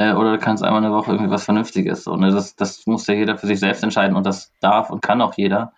[0.01, 2.05] äh, oder du kannst einmal eine Woche irgendwie was Vernünftiges.
[2.05, 2.31] So, ne?
[2.31, 5.35] das, das muss ja jeder für sich selbst entscheiden und das darf und kann auch
[5.37, 5.75] jeder.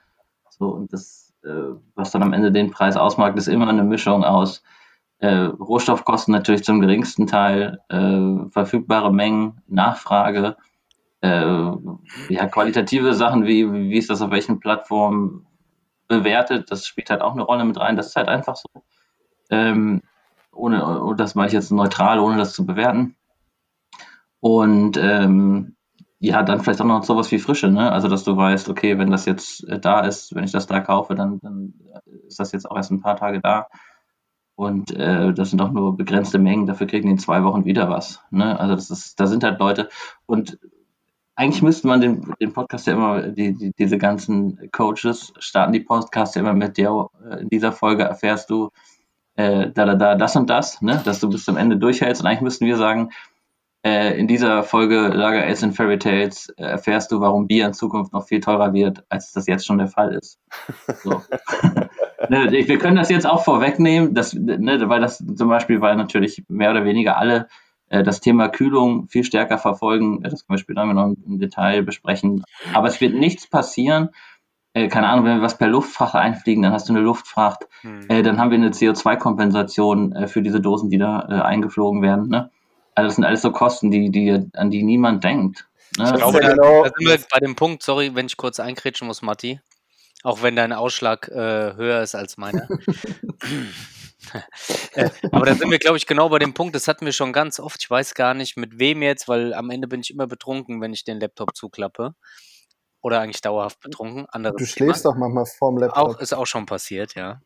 [0.49, 4.23] So, und das, äh, was dann am Ende den Preis ausmacht, ist immer eine Mischung
[4.25, 4.63] aus
[5.19, 10.57] äh, Rohstoffkosten natürlich zum geringsten Teil, äh, verfügbare Mengen, Nachfrage,
[11.21, 11.73] äh,
[12.29, 15.49] ja, qualitative Sachen wie, wie ist das auf welchen Plattformen
[16.07, 17.97] bewertet, das spielt halt auch eine Rolle mit rein.
[17.97, 18.85] Das ist halt einfach so.
[19.51, 20.03] Ähm,
[20.53, 23.17] ohne, das mache ich jetzt neutral, ohne das zu bewerten.
[24.43, 25.77] Und ähm,
[26.19, 27.93] ja, dann vielleicht auch noch sowas wie Frische, ne?
[27.93, 30.81] Also dass du weißt, okay, wenn das jetzt äh, da ist, wenn ich das da
[30.81, 31.75] kaufe, dann, dann
[32.27, 33.69] ist das jetzt auch erst ein paar Tage da.
[34.57, 37.89] Und äh, das sind doch nur begrenzte Mengen, dafür kriegen die in zwei Wochen wieder
[37.89, 38.21] was.
[38.31, 38.59] Ne?
[38.59, 39.89] Also das ist, da sind halt Leute.
[40.27, 40.59] Und
[41.37, 45.81] eigentlich müsste man den, den Podcast ja immer, die, die, diese ganzen Coaches starten die
[45.81, 48.71] Podcasts ja immer mit der, äh, in dieser Folge erfährst du
[49.37, 51.01] äh, da, da, da, das und das, ne?
[51.05, 52.23] dass du bis zum Ende durchhältst.
[52.23, 53.11] Und eigentlich müssten wir sagen,
[53.85, 57.75] äh, in dieser Folge Lager Ace and Fairy Tales äh, erfährst du, warum Bier in
[57.75, 60.39] Zukunft noch viel teurer wird, als das jetzt schon der Fall ist.
[61.03, 61.11] So.
[62.29, 66.45] ne, wir können das jetzt auch vorwegnehmen, dass, ne, weil das zum Beispiel, weil natürlich
[66.49, 67.49] mehr oder weniger alle
[67.89, 70.23] äh, das Thema Kühlung viel stärker verfolgen.
[70.23, 72.45] Das können wir später noch im Detail besprechen.
[72.73, 74.11] Aber es wird nichts passieren.
[74.75, 77.69] Äh, keine Ahnung, wenn wir was per Luftfracht einfliegen, dann hast du eine Luftfracht.
[77.83, 78.07] Hm.
[78.09, 82.29] Äh, dann haben wir eine CO2-Kompensation äh, für diese Dosen, die da äh, eingeflogen werden.
[82.29, 82.51] Ne?
[82.95, 85.67] Also das sind alles so Kosten, die, die, an die niemand denkt.
[85.99, 86.05] Ne?
[86.05, 86.85] Ich glaube, da, genau.
[86.85, 89.61] da sind wir bei dem Punkt, sorry, wenn ich kurz einkretschen muss, Matti.
[90.23, 92.69] Auch wenn dein Ausschlag äh, höher ist als meiner.
[94.95, 97.33] Äh, aber da sind wir, glaube ich, genau bei dem Punkt, das hatten wir schon
[97.33, 97.83] ganz oft.
[97.83, 100.93] Ich weiß gar nicht, mit wem jetzt, weil am Ende bin ich immer betrunken, wenn
[100.93, 102.15] ich den Laptop zuklappe.
[103.01, 104.27] Oder eigentlich dauerhaft betrunken.
[104.29, 105.15] Anderes du schläfst Thema.
[105.15, 105.99] doch manchmal vorm Laptop.
[105.99, 107.41] Auch, ist auch schon passiert, ja.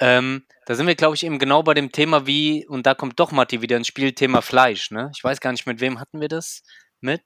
[0.00, 3.20] Ähm, da sind wir, glaube ich, eben genau bei dem Thema wie, und da kommt
[3.20, 4.90] doch Matti wieder ins Spiel, Thema Fleisch.
[4.90, 5.10] Ne?
[5.14, 6.62] Ich weiß gar nicht, mit wem hatten wir das?
[7.00, 7.22] Mit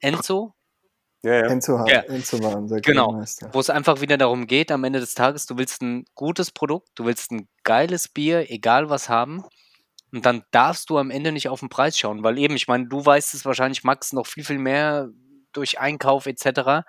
[0.00, 0.54] Enzo?
[1.22, 1.46] Ja, ja.
[1.46, 2.00] Enzo, hat, ja.
[2.02, 3.22] Enzo war unser Genau,
[3.52, 6.90] wo es einfach wieder darum geht, am Ende des Tages, du willst ein gutes Produkt,
[6.94, 9.44] du willst ein geiles Bier, egal was haben.
[10.12, 12.86] Und dann darfst du am Ende nicht auf den Preis schauen, weil eben, ich meine,
[12.86, 15.08] du weißt es wahrscheinlich, Max, noch viel, viel mehr
[15.52, 16.86] durch Einkauf etc.,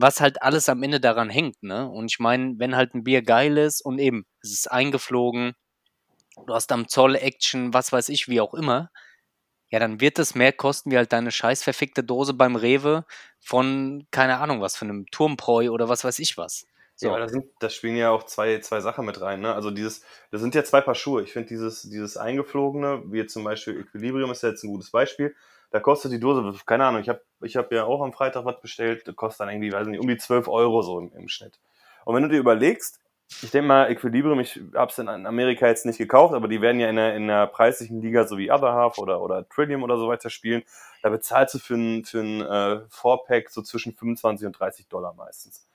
[0.00, 1.62] was halt alles am Ende daran hängt.
[1.62, 1.88] Ne?
[1.88, 5.54] Und ich meine, wenn halt ein Bier geil ist und eben, es ist eingeflogen,
[6.46, 8.90] du hast am Zoll Action, was weiß ich, wie auch immer,
[9.70, 13.04] ja, dann wird es mehr kosten wie halt deine scheiß verfickte Dose beim Rewe
[13.38, 16.66] von, keine Ahnung was, von einem Turmbräu oder was weiß ich was.
[16.96, 17.08] So.
[17.08, 19.40] Ja, da, sind, da spielen ja auch zwei, zwei Sachen mit rein.
[19.40, 19.54] Ne?
[19.54, 21.22] Also dieses, das sind ja zwei Paar Schuhe.
[21.22, 25.34] Ich finde dieses, dieses eingeflogene, wie zum Beispiel Equilibrium ist ja jetzt ein gutes Beispiel.
[25.70, 28.60] Da kostet die Dose, keine Ahnung, ich habe ich hab ja auch am Freitag was
[28.60, 31.60] bestellt, das kostet dann irgendwie, weiß nicht, um die 12 Euro so im, im Schnitt.
[32.04, 32.98] Und wenn du dir überlegst,
[33.42, 36.80] ich denke mal, Equilibrium, ich habe es in Amerika jetzt nicht gekauft, aber die werden
[36.80, 39.96] ja in der, in der preislichen Liga so wie Other Half oder, oder Trillium oder
[39.96, 40.62] so weiter spielen.
[41.02, 45.14] Da bezahlst du für ein, für ein äh, Four-Pack so zwischen 25 und 30 Dollar
[45.14, 45.66] meistens.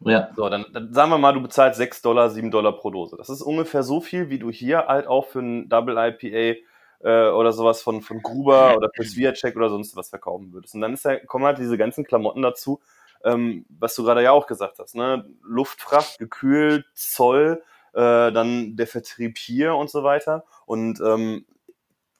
[0.00, 0.30] Ja.
[0.36, 3.16] So, dann, dann sagen wir mal, du bezahlst 6 Dollar, 7 Dollar pro Dose.
[3.16, 6.60] Das ist ungefähr so viel, wie du hier halt auch für ein Double IPA
[7.04, 10.74] äh, oder sowas von, von Gruber oder für Sviacek oder sonst was verkaufen würdest.
[10.74, 12.80] Und dann ist ja, kommen halt diese ganzen Klamotten dazu,
[13.22, 15.24] ähm, was du gerade ja auch gesagt hast, ne?
[15.42, 17.62] Luftfracht, gekühlt, Zoll,
[17.92, 20.44] äh, dann der Vertrieb hier und so weiter.
[20.66, 21.46] Und ähm,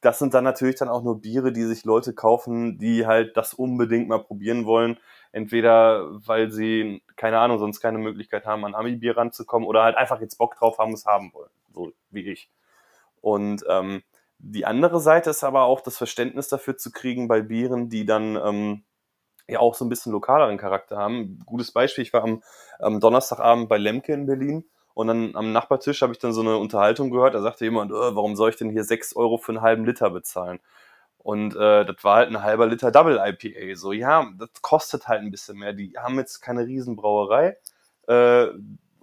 [0.00, 3.54] das sind dann natürlich dann auch nur Biere, die sich Leute kaufen, die halt das
[3.54, 4.98] unbedingt mal probieren wollen.
[5.32, 10.20] Entweder weil sie, keine Ahnung, sonst keine Möglichkeit haben, an Ami-Bier ranzukommen oder halt einfach
[10.20, 11.50] jetzt Bock drauf haben, es haben wollen.
[11.72, 12.50] So wie ich.
[13.20, 14.02] Und ähm,
[14.46, 18.36] die andere Seite ist aber auch das Verständnis dafür zu kriegen bei Bieren, die dann
[18.36, 18.84] ähm,
[19.48, 21.40] ja auch so ein bisschen lokaleren Charakter haben.
[21.46, 22.42] Gutes Beispiel, ich war am,
[22.78, 26.58] am Donnerstagabend bei Lemke in Berlin und dann am Nachbartisch habe ich dann so eine
[26.58, 29.62] Unterhaltung gehört, da sagte jemand, äh, warum soll ich denn hier sechs Euro für einen
[29.62, 30.60] halben Liter bezahlen?
[31.18, 33.76] Und äh, das war halt ein halber Liter Double IPA.
[33.76, 35.72] So, ja, das kostet halt ein bisschen mehr.
[35.72, 37.56] Die haben jetzt keine Riesenbrauerei.
[38.08, 38.48] Äh,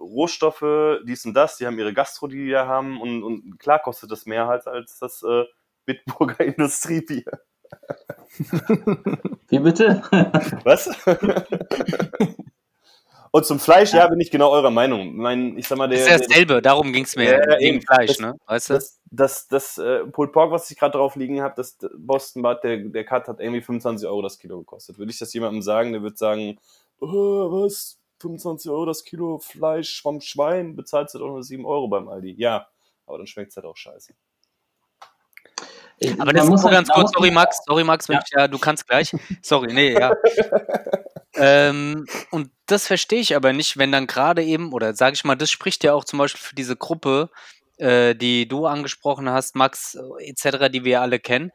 [0.02, 3.00] Rohstoffe, dies und das, die haben ihre Gastro, die die da haben.
[3.00, 5.44] Und, und klar kostet das mehr halt als das äh,
[5.86, 7.24] Bitburger Industriebier.
[9.48, 10.02] Wie bitte?
[10.64, 10.90] Was?
[13.34, 15.16] Und zum Fleisch, ja, bin ich genau eurer Meinung.
[15.16, 17.32] Mein, ich sag mal, der, das ist dasselbe, darum ging es mir.
[17.32, 18.34] Ja, gegen Fleisch, das, ne?
[18.44, 18.74] Weißt du?
[18.74, 22.62] Das, das, das äh, Pulled Pork, was ich gerade drauf liegen habe, das Boston Bad,
[22.62, 24.98] der, der Cut hat irgendwie 25 Euro das Kilo gekostet.
[24.98, 26.58] Würde ich das jemandem sagen, der würde sagen,
[27.00, 27.98] oh, was?
[28.22, 32.34] 25 Euro das Kilo Fleisch vom Schwein, bezahlst du doch nur 7 Euro beim Aldi.
[32.38, 32.68] Ja,
[33.06, 34.14] aber dann schmeckt es halt auch scheiße.
[36.18, 38.20] Aber das ist nur halt ganz kurz, sorry Max, sorry Max, ja.
[38.24, 39.14] Ich, ja, du kannst gleich.
[39.42, 40.14] Sorry, nee, ja.
[41.34, 45.36] ähm, und das verstehe ich aber nicht, wenn dann gerade eben, oder sage ich mal,
[45.36, 47.30] das spricht ja auch zum Beispiel für diese Gruppe,
[47.78, 51.52] äh, die du angesprochen hast, Max, äh, etc., die wir alle kennen,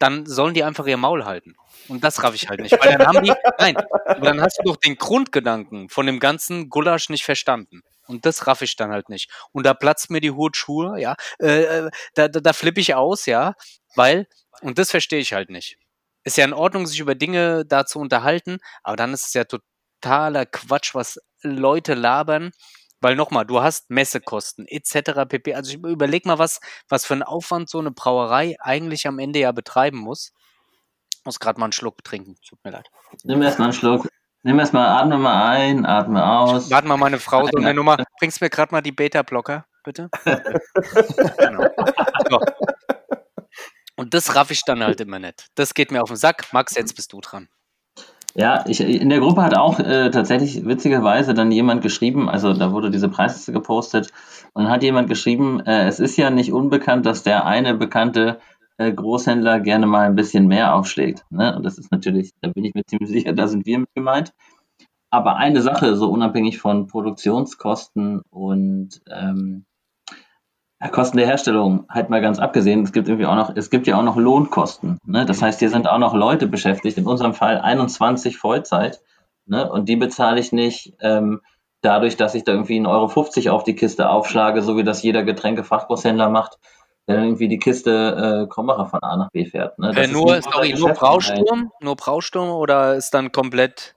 [0.00, 1.54] dann sollen die einfach ihr Maul halten.
[1.88, 2.72] Und das raff ich halt nicht.
[2.72, 6.70] Weil dann haben die, nein, aber dann hast du doch den Grundgedanken von dem ganzen
[6.70, 7.82] Gulasch nicht verstanden.
[8.06, 9.30] Und das raff ich dann halt nicht.
[9.52, 11.14] Und da platzt mir die Hutschur, ja.
[11.38, 13.54] Äh, äh, da da, da flippe ich aus, ja.
[13.94, 14.26] Weil,
[14.62, 15.76] und das verstehe ich halt nicht.
[16.24, 19.44] Ist ja in Ordnung, sich über Dinge da zu unterhalten, aber dann ist es ja
[19.44, 22.52] totaler Quatsch, was Leute labern.
[23.00, 25.26] Weil nochmal, du hast Messekosten etc.
[25.28, 25.54] pp.
[25.54, 29.38] Also ich überleg mal, was, was für ein Aufwand so eine Brauerei eigentlich am Ende
[29.40, 30.32] ja betreiben muss.
[31.14, 32.36] Ich muss gerade mal einen Schluck trinken.
[32.46, 32.88] Tut mir leid.
[33.24, 34.08] Nimm erstmal einen Schluck.
[34.42, 36.70] Nimm erstmal, atme mal ein, atme aus.
[36.70, 37.98] Warte mal, meine Frau, so eine Nummer.
[38.18, 39.66] Bringst mir gerade mal die Beta-Blocker?
[39.84, 40.10] bitte?
[41.38, 41.68] genau.
[42.28, 42.40] So.
[43.96, 45.46] Und das raff ich dann halt immer nicht.
[45.54, 46.52] Das geht mir auf den Sack.
[46.52, 47.48] Max, jetzt bist du dran.
[48.36, 52.72] Ja, ich, in der Gruppe hat auch äh, tatsächlich witzigerweise dann jemand geschrieben, also da
[52.72, 54.12] wurde diese Preisliste gepostet
[54.52, 58.38] und hat jemand geschrieben, äh, es ist ja nicht unbekannt, dass der eine bekannte
[58.78, 61.26] äh, Großhändler gerne mal ein bisschen mehr aufschlägt.
[61.30, 61.56] Ne?
[61.56, 64.32] Und das ist natürlich, da bin ich mir ziemlich sicher, da sind wir mit gemeint.
[65.10, 69.64] Aber eine Sache, so unabhängig von Produktionskosten und ähm,
[70.88, 73.98] Kosten der Herstellung, halt mal ganz abgesehen, es gibt irgendwie auch noch, es gibt ja
[73.98, 74.98] auch noch Lohnkosten.
[75.04, 75.26] Ne?
[75.26, 79.00] Das heißt, hier sind auch noch Leute beschäftigt, in unserem Fall 21 Vollzeit.
[79.46, 79.70] Ne?
[79.70, 81.42] Und die bezahle ich nicht ähm,
[81.82, 85.22] dadurch, dass ich da irgendwie 1,50 Euro auf die Kiste aufschlage, so wie das jeder
[85.22, 86.58] Getränkefachgroßhändler macht,
[87.06, 89.78] der dann irgendwie die Kiste äh, Krombacher von A nach B fährt.
[89.78, 89.92] Ne?
[89.94, 91.72] Äh, nur, sorry, nur Brausturm?
[91.80, 93.96] Nur Brausturm oder ist dann komplett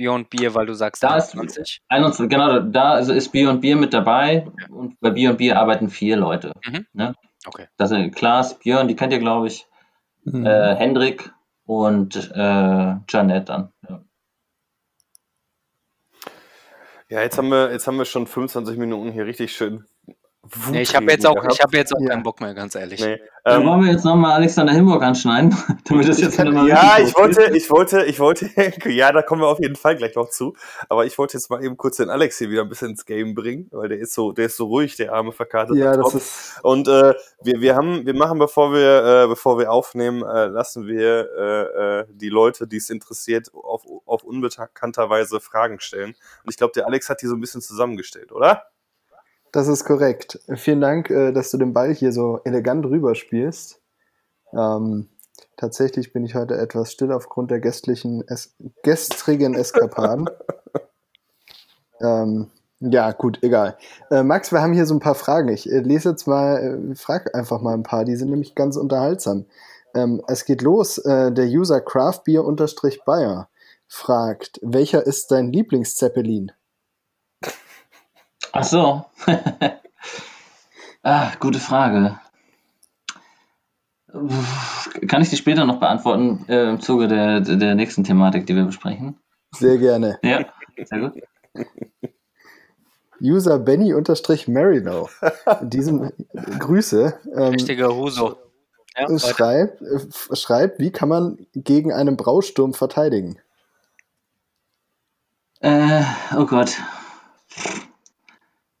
[0.00, 1.60] Beyond Beer, weil du sagst da 21?
[1.60, 4.72] Ist 21, genau, da ist Beyond Beer mit dabei okay.
[4.72, 6.52] und bei Beyond Beer arbeiten vier Leute.
[6.66, 6.86] Mhm.
[6.94, 7.14] Ne?
[7.44, 7.66] Okay.
[7.76, 9.66] Das sind Klaas, Björn, die kennt ihr, glaube ich,
[10.24, 10.46] mhm.
[10.46, 11.30] äh, Hendrik
[11.66, 13.72] und äh, Janet dann.
[13.88, 14.00] Ja.
[17.10, 17.20] ja.
[17.20, 19.84] jetzt haben wir, jetzt haben wir schon 25 Minuten hier richtig schön
[20.70, 22.08] Nee, ich habe jetzt auch, ich hab jetzt auch ja.
[22.08, 23.00] keinen Bock mehr, ganz ehrlich.
[23.00, 23.20] Nee.
[23.44, 27.14] Dann ähm, wollen wir jetzt nochmal Alexander Himburg anschneiden, damit das jetzt mal Ja, ich
[27.14, 28.50] wollte, ich wollte, ich wollte,
[28.86, 30.54] ja, da kommen wir auf jeden Fall gleich noch zu.
[30.88, 33.34] Aber ich wollte jetzt mal eben kurz den Alex hier wieder ein bisschen ins Game
[33.34, 35.76] bringen, weil der ist so, der ist so ruhig, der arme verkartet.
[35.76, 36.60] Ja, das ist.
[36.62, 40.86] Und äh, wir, wir haben, wir machen, bevor wir, äh, bevor wir aufnehmen, äh, lassen
[40.86, 46.14] wir äh, äh, die Leute, die es interessiert, auf, auf unbekannter Weise Fragen stellen.
[46.44, 48.64] Und ich glaube, der Alex hat die so ein bisschen zusammengestellt, oder?
[49.52, 50.38] Das ist korrekt.
[50.54, 53.80] Vielen Dank, äh, dass du den Ball hier so elegant rüberspielst.
[54.52, 55.08] Ähm,
[55.56, 60.30] tatsächlich bin ich heute etwas still aufgrund der gästlichen es gestrigen Eskapaden.
[62.00, 63.76] ähm, ja, gut, egal.
[64.10, 65.48] Äh, Max, wir haben hier so ein paar Fragen.
[65.48, 68.76] Ich äh, lese jetzt mal, äh, frag einfach mal ein paar, die sind nämlich ganz
[68.76, 69.46] unterhaltsam.
[69.94, 70.98] Ähm, es geht los.
[70.98, 73.48] Äh, der User craftbeer-bayer
[73.88, 76.52] fragt, welcher ist dein Lieblingszeppelin?
[78.52, 79.04] Ach so.
[81.02, 82.18] ah, gute Frage.
[85.06, 88.64] Kann ich die später noch beantworten äh, im Zuge der, der nächsten Thematik, die wir
[88.64, 89.18] besprechen?
[89.52, 90.18] Sehr gerne.
[90.22, 90.46] Ja,
[90.82, 91.22] sehr gut.
[93.22, 95.08] User Benny-Marino.
[95.60, 96.10] In diesem
[96.58, 97.20] Grüße.
[97.34, 98.36] Ähm, Richtiger Huso.
[98.96, 103.38] Ja, schreibt, äh, schreibt, wie kann man gegen einen Brausturm verteidigen?
[105.60, 106.02] Äh,
[106.36, 106.78] oh Gott.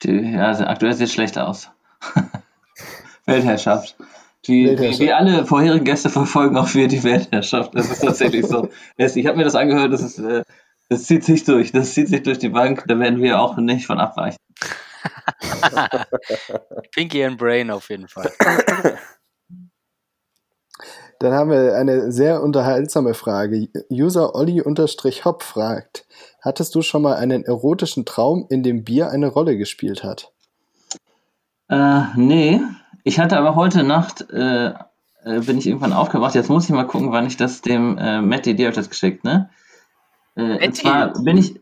[0.02, 1.70] Die, ja, also aktuell sieht es schlecht aus.
[3.26, 3.96] Weltherrschaft.
[4.46, 5.00] Die, Weltherrschaft.
[5.00, 7.74] Wie alle vorherigen Gäste verfolgen auch wir die Weltherrschaft.
[7.74, 8.68] Das ist tatsächlich so.
[8.96, 10.42] Ich habe mir das angehört, das, ist, äh,
[10.88, 11.72] das zieht sich durch.
[11.72, 12.84] Das zieht sich durch die Bank.
[12.86, 14.38] Da werden wir auch nicht von abweichen.
[16.92, 18.30] Pinky and Brain auf jeden Fall.
[21.20, 23.68] Dann haben wir eine sehr unterhaltsame Frage.
[23.92, 26.06] User Olli-Hop fragt,
[26.42, 30.32] hattest du schon mal einen erotischen Traum, in dem Bier eine Rolle gespielt hat?
[31.68, 32.60] Äh, nee.
[33.04, 34.68] Ich hatte aber heute Nacht, äh,
[35.24, 36.34] äh, bin ich irgendwann aufgewacht.
[36.34, 38.90] Jetzt muss ich mal gucken, wann ich das dem äh, Matti, dir habe ich das
[38.90, 39.50] geschickt, ne?
[40.36, 41.60] Äh, und zwar bin ich.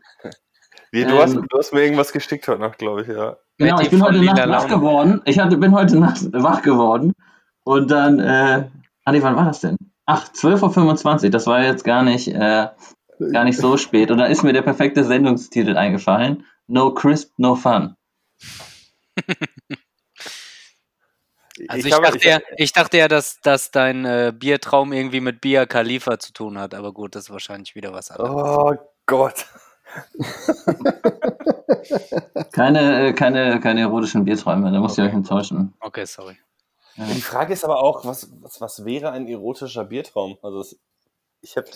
[0.91, 3.37] Wie, du, ähm, hast, du hast mir irgendwas geschickt heute Nacht, glaube ich, ja.
[3.57, 5.21] Genau, Matti ich bin heute Nacht wach geworden.
[5.25, 7.13] Ich hatte, bin heute Nacht wach geworden.
[7.63, 8.67] Und dann äh,
[9.09, 9.77] Andi, wann war das denn?
[10.05, 12.67] Ach, 12.25 Uhr, das war jetzt gar nicht, äh,
[13.31, 14.11] gar nicht so spät.
[14.11, 16.45] Und da ist mir der perfekte Sendungstitel eingefallen.
[16.67, 17.95] No crisp, no fun.
[21.67, 25.41] Also ich, ich, dachte, ja, ich dachte ja, dass, dass dein äh, Biertraum irgendwie mit
[25.41, 28.33] Bia Khalifa zu tun hat, aber gut, das ist wahrscheinlich wieder was anderes.
[28.33, 29.45] Oh Gott.
[32.53, 35.01] keine, äh, keine, keine erotischen Bierträume, da muss okay.
[35.01, 35.73] ich euch enttäuschen.
[35.81, 36.37] Okay, sorry.
[36.95, 37.05] Ja.
[37.05, 40.37] Die Frage ist aber auch, was, was, was wäre ein erotischer Biertraum?
[40.41, 40.79] Also es,
[41.41, 41.67] ich habe,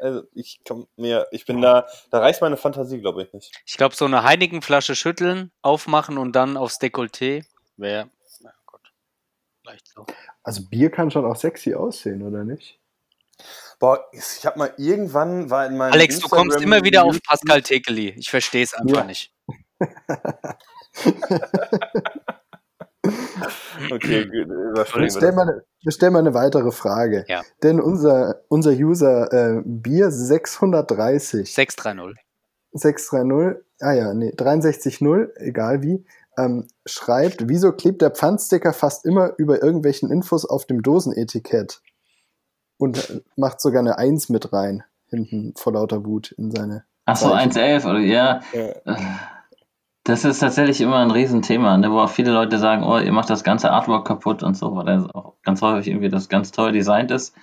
[0.00, 3.52] also ich kann mir, ich bin da, da reicht meine Fantasie, glaube ich nicht.
[3.64, 7.44] Ich glaube, so eine Heinigenflasche schütteln, aufmachen und dann aufs Dekolleté
[7.76, 8.92] wäre, na Gott,
[9.62, 10.06] vielleicht so.
[10.42, 12.78] Also Bier kann schon auch sexy aussehen, oder nicht?
[13.78, 17.22] Boah, ich habe mal irgendwann war in meinem Alex, Instagram du kommst immer wieder auf
[17.22, 18.08] Pascal Tekeli.
[18.10, 19.04] Ich verstehe es einfach ja.
[19.04, 19.32] nicht.
[23.90, 24.26] Okay,
[24.74, 25.10] gut.
[25.10, 27.24] Stell mal, stell mal eine weitere Frage.
[27.28, 27.42] Ja.
[27.62, 31.52] Denn unser, unser User äh, Bier 630.
[31.52, 32.16] 630.
[32.72, 35.00] 630, ah ja, nee, 630,
[35.36, 36.04] egal wie,
[36.36, 41.80] ähm, schreibt, wieso klebt der Pfandsticker fast immer über irgendwelchen Infos auf dem Dosenetikett?
[42.80, 46.84] Und macht sogar eine 1 mit rein, hinten vor lauter Wut in seine.
[47.06, 48.40] Ach so, 1.11, oder ja.
[48.52, 49.37] ja.
[50.08, 53.28] Das ist tatsächlich immer ein Riesenthema, ne, wo auch viele Leute sagen, oh, ihr macht
[53.28, 56.72] das ganze Artwork kaputt und so, weil das auch ganz häufig irgendwie das ganz toll
[56.72, 57.36] designt ist.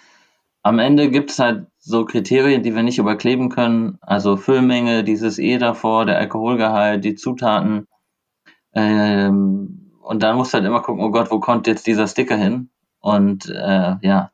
[0.63, 3.99] Am Ende gibt es halt so Kriterien, die wir nicht überkleben können.
[4.01, 7.85] Also Füllmenge, dieses E davor, der Alkoholgehalt, die Zutaten.
[8.73, 12.35] Ähm, und dann musst du halt immer gucken, oh Gott, wo kommt jetzt dieser Sticker
[12.35, 12.71] hin?
[12.99, 14.31] Und äh, ja,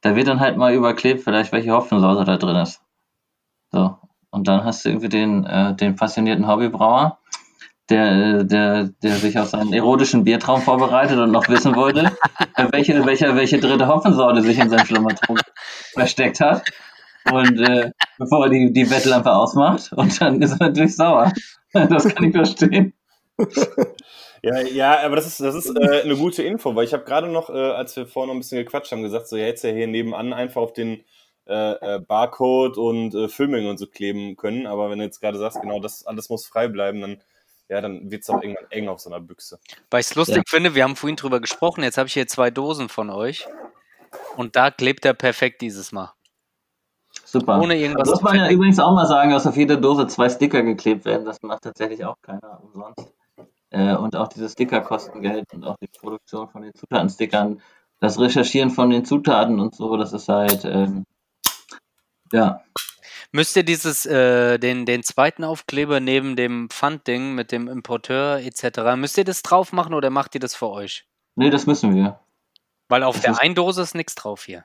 [0.00, 2.80] da wird dann halt mal überklebt, vielleicht welche Hopfensauce da drin ist.
[3.70, 3.98] So.
[4.30, 7.19] Und dann hast du irgendwie den, äh, den passionierten Hobbybrauer,
[7.90, 12.12] der, der, der sich auf seinen erotischen Biertraum vorbereitet und noch wissen wollte,
[12.70, 15.40] welche, welche, welche dritte Hopfensorte sich in seinem Schlummertrunk
[15.92, 16.62] versteckt hat.
[17.30, 21.32] Und äh, bevor er die, die Bettlampe ausmacht, und dann ist er natürlich sauer.
[21.72, 22.94] Das kann ich verstehen.
[24.42, 27.28] Ja, ja, aber das ist, das ist äh, eine gute Info, weil ich habe gerade
[27.28, 29.70] noch, äh, als wir vorhin noch ein bisschen gequatscht haben, gesagt, so ja, hättest ja
[29.70, 31.04] hier nebenan einfach auf den
[31.46, 34.66] äh, äh, Barcode und äh, Filming und so kleben können.
[34.66, 37.20] Aber wenn du jetzt gerade sagst, genau, das alles muss frei bleiben, dann
[37.70, 39.60] ja, dann wird es auch irgendwann eng auf so einer Büchse.
[39.90, 40.42] Weil ich es lustig ja.
[40.46, 43.46] finde, wir haben vorhin drüber gesprochen, jetzt habe ich hier zwei Dosen von euch
[44.36, 46.12] und da klebt er perfekt dieses Mal.
[47.24, 47.60] Super.
[47.60, 48.08] Ohne irgendwas.
[48.10, 51.04] Das muss man ja übrigens auch mal sagen, dass auf jeder Dose zwei Sticker geklebt
[51.04, 51.24] werden.
[51.24, 53.14] Das macht tatsächlich auch keiner umsonst.
[53.70, 57.62] Äh, und auch diese Sticker kosten Geld und auch die Produktion von den Zutatenstickern,
[58.00, 61.04] das Recherchieren von den Zutaten und so, das ist halt, ähm,
[62.32, 62.62] ja.
[63.32, 68.96] Müsst ihr dieses, äh, den, den zweiten Aufkleber neben dem Pfandding mit dem Importeur etc.,
[68.96, 71.06] müsst ihr das drauf machen oder macht ihr das für euch?
[71.36, 72.18] Nee, das müssen wir.
[72.88, 74.64] Weil auf das der Eindose ist nichts drauf hier.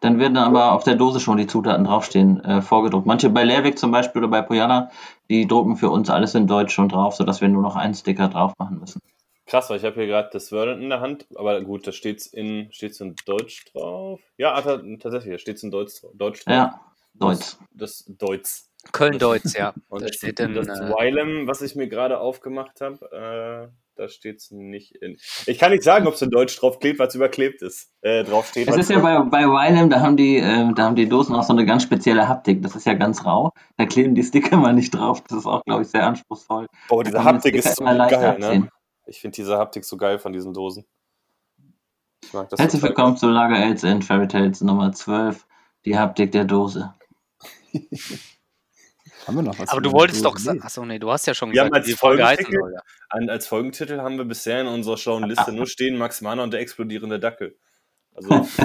[0.00, 3.06] Dann werden aber auf der Dose schon die Zutaten draufstehen, äh, vorgedruckt.
[3.06, 4.90] Manche bei Lehrweg zum Beispiel oder bei Pojana,
[5.28, 8.28] die drucken für uns alles in Deutsch schon drauf, sodass wir nur noch einen Sticker
[8.28, 9.00] drauf machen müssen.
[9.44, 12.20] Krass, weil ich habe hier gerade das Word in der Hand, aber gut, da steht
[12.20, 14.20] es in, steht's in Deutsch drauf.
[14.38, 16.54] Ja, ah, tatsächlich, da steht es in Deutsch, Deutsch drauf.
[16.54, 16.80] Ja,
[17.14, 17.56] Deutsch.
[17.72, 18.62] Das, das Deutsch.
[18.90, 19.74] Köln-Deutsch, ja.
[19.88, 24.08] Und das steht dann, das äh, Wilem, was ich mir gerade aufgemacht habe, äh, da
[24.08, 25.18] steht es nicht in.
[25.46, 27.92] Ich kann nicht sagen, ob es in Deutsch draufklebt, weil es überklebt ist.
[28.00, 28.66] Äh, draufsteht.
[28.66, 31.42] Es ist ja bei, bei Wilem, da haben die, äh, da haben die Dosen auch
[31.42, 32.62] so eine ganz spezielle Haptik.
[32.62, 33.52] Das ist ja ganz rau.
[33.76, 35.22] Da kleben die Sticker mal nicht drauf.
[35.28, 36.66] Das ist auch, glaube ich, sehr anspruchsvoll.
[36.88, 38.68] Oh, diese Haptik ist so geil, ne?
[39.06, 40.84] Ich finde diese Haptik so geil von diesen Dosen.
[42.32, 45.46] Herzlich willkommen zu Lager Aids and Fairy Tales Nummer 12.
[45.84, 46.94] Die Haptik der Dose.
[49.26, 49.68] Haben wir noch was?
[49.68, 52.58] Aber du wolltest doch sagen, achso, nee, du hast ja schon gesagt, ja, als, Folgentitel,
[52.58, 56.52] soll, als Folgentitel haben wir bisher in unserer schlauen Liste nur stehen Max Mana und
[56.52, 57.56] der explodierende Dackel.
[58.14, 58.46] Also.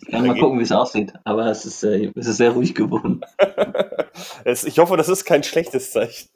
[0.00, 2.74] Ich kann mal gucken, wie es aussieht, aber es ist, äh, es ist sehr ruhig
[2.74, 3.20] geworden.
[4.44, 6.30] ich hoffe, das ist kein schlechtes Zeichen.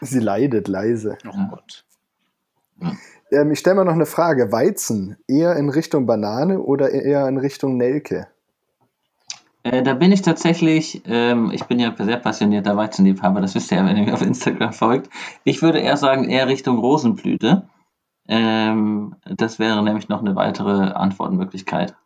[0.00, 1.16] Sie leidet leise.
[1.26, 1.84] Oh Gott.
[3.30, 4.50] Ähm, ich stelle mal noch eine Frage.
[4.50, 8.26] Weizen, eher in Richtung Banane oder eher in Richtung Nelke?
[9.64, 13.78] Äh, da bin ich tatsächlich, ähm, ich bin ja sehr passionierter Weizenliebhaber, das wisst ihr
[13.78, 15.08] ja, wenn ihr mir auf Instagram folgt.
[15.42, 17.66] Ich würde eher sagen, eher Richtung Rosenblüte.
[18.28, 21.96] Ähm, das wäre nämlich noch eine weitere Antwortmöglichkeit.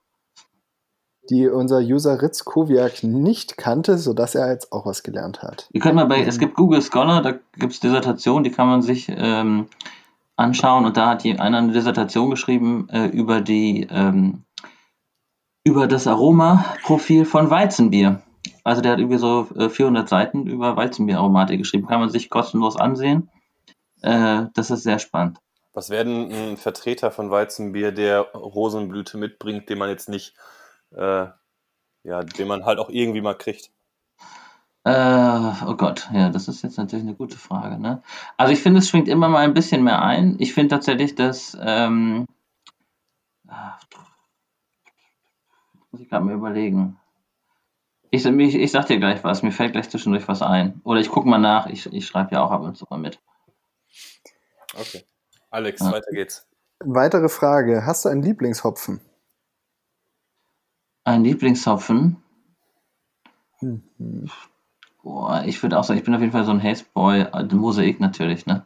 [1.30, 5.68] Die unser User Ritz Kowiak nicht kannte, sodass er jetzt auch was gelernt hat.
[5.72, 8.82] Ihr könnt mal bei, es gibt Google Scholar, da gibt es Dissertationen, die kann man
[8.82, 9.66] sich ähm,
[10.36, 14.44] anschauen und da hat einer eine Dissertation geschrieben äh, über die ähm,
[15.64, 18.22] über das Aromaprofil von Weizenbier.
[18.64, 21.86] Also der hat irgendwie so 400 äh, Seiten über Weizenbieraromatik geschrieben.
[21.86, 23.30] Kann man sich kostenlos ansehen.
[24.02, 25.38] Äh, das ist sehr spannend.
[25.72, 30.34] Was wäre denn ein Vertreter von Weizenbier, der Rosenblüte mitbringt, den man jetzt nicht,
[30.94, 31.26] äh,
[32.04, 33.70] ja, den man halt auch irgendwie mal kriegt?
[34.84, 37.78] Äh, oh Gott, ja, das ist jetzt natürlich eine gute Frage.
[37.78, 38.02] Ne?
[38.36, 40.36] Also ich finde, es schwingt immer mal ein bisschen mehr ein.
[40.38, 42.26] Ich finde tatsächlich, dass ähm,
[45.98, 46.96] muss ich gerade mal überlegen.
[48.10, 50.80] Ich, ich, ich sag dir gleich was, mir fällt gleich zwischendurch was ein.
[50.84, 53.20] Oder ich gucke mal nach, ich, ich schreibe ja auch ab und zu mal mit.
[54.74, 55.04] Okay.
[55.50, 55.92] Alex, ja.
[55.92, 56.46] weiter geht's.
[56.80, 57.84] Weitere Frage.
[57.84, 59.00] Hast du einen Lieblingshopfen?
[61.02, 62.22] Ein Lieblingshopfen?
[63.60, 64.30] Mhm.
[65.02, 67.22] Boah, ich würde auch sagen, ich bin auf jeden Fall so ein Hazeboy.
[67.32, 68.64] Also Mosaik natürlich, ne?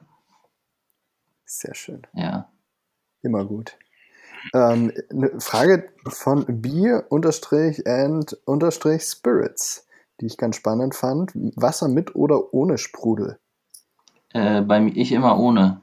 [1.47, 2.07] Sehr schön.
[2.13, 2.51] Ja.
[3.23, 3.79] Immer gut.
[4.55, 9.87] Ähm, eine Frage von Bier unterstrich and unterstrich Spirits,
[10.21, 11.33] die ich ganz spannend fand.
[11.57, 13.39] Wasser mit oder ohne Sprudel?
[14.31, 15.83] Äh, bei mir ich immer ohne.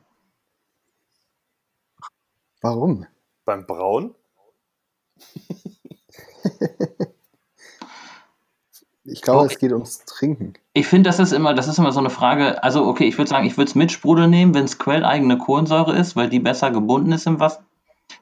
[2.61, 3.05] Warum?
[3.45, 4.13] Beim Brauen?
[9.05, 10.53] ich glaube, oh, es geht ums Trinken.
[10.73, 12.61] Ich finde, das ist immer, das ist immer so eine Frage.
[12.63, 15.95] Also, okay, ich würde sagen, ich würde es mit Sprudel nehmen, wenn es quelleigene Kohlensäure
[15.95, 17.63] ist, weil die besser gebunden ist im Wasser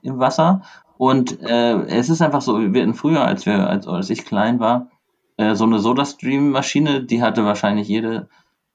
[0.08, 0.64] im Wasser.
[0.98, 4.60] Und äh, es ist einfach so, wir hatten früher, als wir, als, als ich klein
[4.60, 4.90] war,
[5.38, 8.28] äh, so eine Soda-Stream-Maschine, die hatte wahrscheinlich jede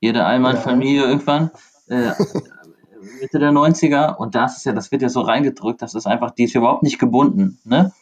[0.03, 1.51] jede Einmannfamilie irgendwann.
[1.89, 2.11] Äh,
[3.21, 6.33] Mitte der 90er und das ist ja, das wird ja so reingedrückt, das ist einfach,
[6.33, 7.93] die ist ja überhaupt nicht gebunden, ne?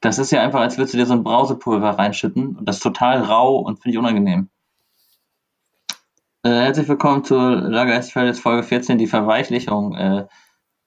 [0.00, 2.82] Das ist ja einfach, als würdest du dir so ein Brausepulver reinschütten und das ist
[2.82, 4.50] total rau und finde ich unangenehm.
[6.42, 10.26] Äh, herzlich willkommen zur Lager Feldes Folge 14, die Verweichlichung äh,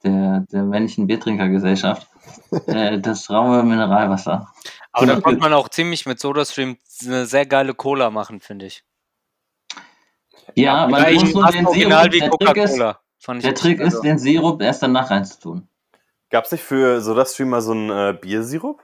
[0.04, 2.08] der, der männlichen Biertrinkergesellschaft.
[2.68, 4.52] äh, das raue Mineralwasser.
[4.91, 8.84] Aber da konnte man auch ziemlich mit SodaStream eine sehr geile Cola machen, finde ich.
[10.56, 13.80] Ja, man Vielleicht muss nur den original Sirup, wie der Trick ist, ich der Trick
[13.80, 15.68] ist, den Sirup erst danach reinzutun.
[16.30, 18.84] Gab es nicht für SodaStream mal so einen äh, Biersirup?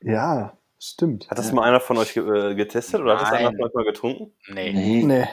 [0.00, 1.30] Ja, stimmt.
[1.30, 1.54] Hat das ja.
[1.54, 3.46] mal einer von euch ge äh, getestet oder hat das Nein.
[3.46, 4.32] einer von euch mal getrunken?
[4.48, 4.72] Nee.
[4.72, 5.02] Nee.
[5.02, 5.28] Nee.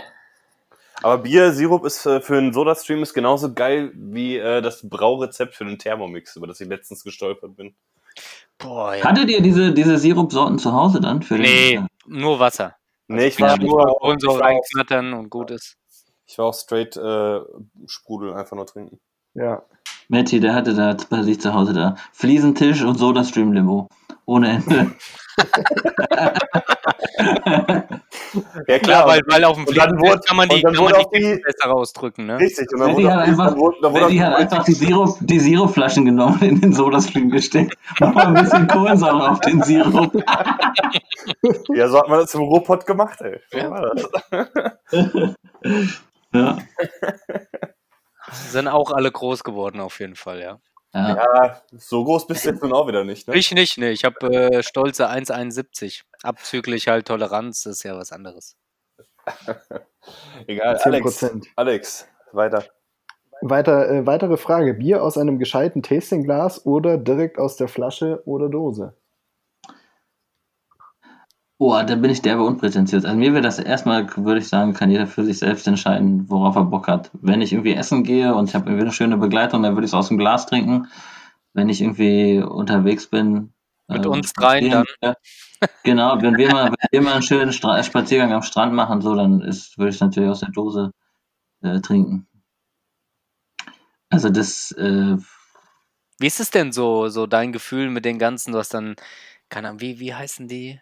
[1.03, 5.65] Aber Biersirup ist äh, für einen SodaStream ist genauso geil wie äh, das Braurezept für
[5.65, 7.75] den Thermomix, über das ich letztens gestolpert bin.
[8.57, 9.03] Boah, ja.
[9.03, 11.21] Hattet ihr diese, diese Sirupsorten zu Hause dann?
[11.21, 12.75] Für Nee, den, nur Wasser.
[13.07, 15.77] Nee, ich war, ich war, nur war, auch, reinknattern und gut ist.
[16.25, 17.39] ich war auch straight äh,
[17.85, 18.99] Sprudel einfach nur trinken.
[19.33, 19.63] Ja.
[20.09, 23.89] Matti, der hatte da bei sich zu Hause da Fliesentisch und Soda-Stream-Limo.
[24.27, 24.91] Ohne Ende.
[28.67, 30.93] Ja Klar, weil, weil auf dem Und dann Fliesen wurde- kann man die, kann man
[31.13, 32.37] die die- besser ausdrücken, ne?
[32.39, 35.39] Richtig, und dann Matti hat einfach, dann wurde, dann wurde hat einfach die, Sirup, die
[35.39, 37.77] Sirupflaschen genommen und in den Soda-Stream gesteckt.
[37.99, 40.11] Mach mal ein bisschen Kohlensäure auf den Sirup.
[41.73, 43.39] Ja, so hat man das im Ruhrpott gemacht, ey.
[43.51, 43.71] So Ja.
[43.71, 44.09] war das.
[46.33, 46.57] Ja.
[48.49, 50.59] Sind auch alle groß geworden auf jeden Fall, ja.
[50.93, 51.15] ja.
[51.15, 53.35] Ja, so groß bist du jetzt nun auch wieder nicht, ne?
[53.35, 53.91] Ich nicht, ne.
[53.91, 56.03] Ich habe äh, stolze 1,71.
[56.23, 58.55] Abzüglich halt Toleranz, das ist ja was anderes.
[60.47, 61.47] Egal, 10 Alex, Prozent.
[61.55, 62.63] Alex, weiter.
[63.41, 64.73] Weiter, äh, weitere Frage.
[64.73, 68.95] Bier aus einem gescheiten Tastingglas oder direkt aus der Flasche oder Dose?
[71.57, 73.05] Boah, da bin ich derbe unprätentiös.
[73.05, 76.57] Also mir wäre das erstmal, würde ich sagen, kann jeder für sich selbst entscheiden, worauf
[76.57, 77.11] er Bock hat.
[77.13, 79.91] Wenn ich irgendwie essen gehe und ich habe irgendwie eine schöne Begleitung, dann würde ich
[79.91, 80.87] es aus dem Glas trinken.
[81.53, 83.53] Wenn ich irgendwie unterwegs bin.
[83.87, 85.13] Mit äh, uns dreien äh,
[85.83, 89.15] Genau, wenn wir mal, wenn wir mal einen schönen Stra Spaziergang am Strand machen, so,
[89.15, 90.91] dann ist, würde ich es natürlich aus der Dose
[91.61, 92.27] äh, trinken.
[94.09, 95.15] Also das, äh,
[96.19, 98.95] Wie ist es denn so, so dein Gefühl mit den ganzen, du hast dann,
[99.49, 100.81] keine Ahnung, wie, wie heißen die?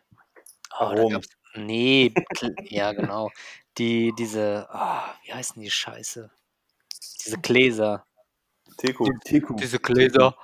[0.79, 3.29] Oh, da gab's, nee, Kl- ja, genau.
[3.77, 6.29] Die, diese, ah, wie heißen die Scheiße?
[7.25, 8.05] Diese Gläser.
[8.77, 9.07] Teku.
[9.23, 9.55] Teku.
[9.55, 10.35] Diese Gläser,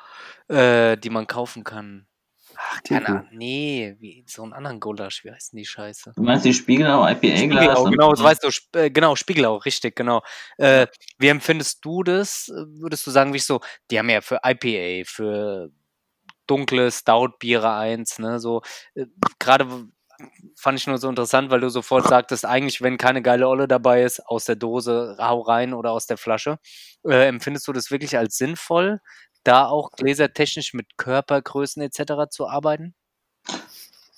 [0.47, 2.07] äh, die man kaufen kann.
[2.55, 3.11] Ach, keine Teku.
[3.11, 3.27] Ahnung.
[3.31, 5.23] Nee, wie, so einen anderen Gulasch.
[5.23, 6.13] Wie heißen die Scheiße?
[6.15, 7.39] du meinst die Spiegelau IPA-Glas?
[7.39, 10.21] Spiegelau, und- genau, das weißt du, Sp- äh, genau, Spiegelau, richtig, genau.
[10.57, 12.51] Äh, wie empfindest du das?
[12.53, 15.71] Würdest du sagen, wie ich so, die haben ja für IPA, für
[16.47, 18.61] dunkle Stout-Biere eins, ne, so,
[18.95, 19.05] äh,
[19.37, 19.85] gerade w-
[20.55, 24.03] fand ich nur so interessant, weil du sofort sagtest, eigentlich, wenn keine geile Olle dabei
[24.03, 26.57] ist, aus der Dose, hau rein oder aus der Flasche.
[27.07, 28.99] Äh, empfindest du das wirklich als sinnvoll,
[29.43, 32.29] da auch gläsertechnisch mit Körpergrößen etc.
[32.29, 32.93] zu arbeiten?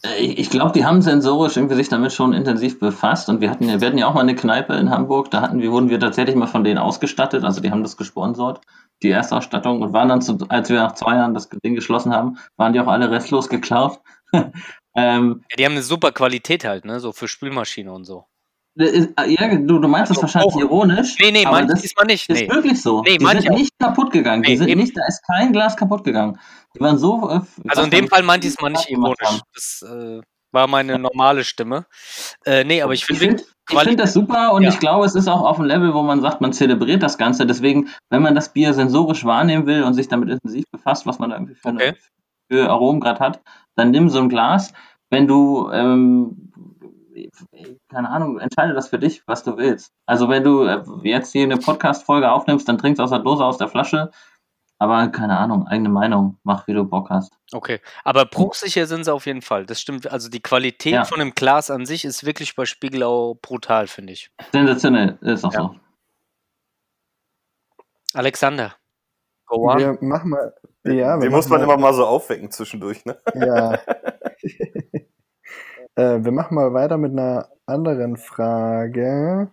[0.04, 3.70] Äh, Ich, glaube, die haben sensorisch irgendwie sich damit schon intensiv befasst und wir hatten
[3.70, 6.00] ja, wir hatten ja auch mal eine Kneipe in Hamburg, da hatten wir, wurden wir
[6.00, 8.62] tatsächlich mal von denen ausgestattet, also die haben das gesponsert,
[9.04, 12.38] die Erstausstattung und waren dann, zu, als wir nach zwei Jahren das Ding geschlossen haben,
[12.58, 14.00] waren die auch alle restlos geklaut.
[14.96, 18.26] ähm, Ja, die haben eine super Qualität halt, ne, so für Spülmaschine und so.
[18.80, 21.18] äh, ja, du, du meinst das Also wahrscheinlich auch- ironisch.
[21.20, 22.30] Nee, nee, manche das diesmal nicht.
[22.30, 22.50] ist Nee.
[22.50, 23.02] wirklich so.
[23.02, 23.58] Nee, die sind auch.
[23.58, 24.44] nicht kaputt gegangen.
[24.44, 24.80] Die Nee, sind eben.
[24.82, 26.40] nicht, da ist kein Glas kaputt gegangen.
[26.76, 27.30] Die waren so.
[27.30, 29.18] äh, Also in dem Fall meinte ich es mal nicht ironisch.
[29.54, 30.22] Das äh,
[30.54, 31.86] war meine normale Stimme.
[32.46, 34.70] Äh, nee, aber ich finde finde ich Quali- find das super und Ja.
[34.70, 37.46] ich glaube, es ist auch auf einem Level, wo man sagt, man zelebriert das Ganze.
[37.46, 41.30] Deswegen, wenn man das Bier sensorisch wahrnehmen will und sich damit intensiv befasst, was man
[41.30, 41.94] da irgendwie für, eine, Okay.
[42.52, 43.42] Für Aromen gerade hat,
[43.76, 44.74] dann nimm so ein Glas.
[45.10, 46.52] Wenn du, ähm,
[47.90, 49.94] keine Ahnung, entscheide das für dich, was du willst.
[50.06, 53.58] Also wenn du äh, jetzt hier eine Podcast-Folge aufnimmst, dann trinkst aus der Dose, aus
[53.58, 54.12] der Flasche.
[54.80, 57.32] Aber keine Ahnung, eigene Meinung, mach wie du Bock hast.
[57.52, 59.66] Okay, aber bruchsicher sind sie auf jeden Fall.
[59.66, 60.12] Das stimmt.
[60.12, 61.06] Also die Qualität Ja.
[61.06, 64.32] von dem Glas an sich ist wirklich bei Spiegelau brutal, finde ich.
[64.52, 65.60] Sensationell, ist auch Ja.
[65.62, 65.76] so.
[68.14, 68.74] Alexander,
[69.46, 69.78] go on.
[69.80, 70.54] Wir machen mal.
[70.84, 73.18] Ja, wir Den muss man machen immer mal so aufwecken zwischendurch, ne?
[73.36, 73.74] Ja.
[75.96, 79.52] äh, wir machen mal weiter mit einer anderen Frage,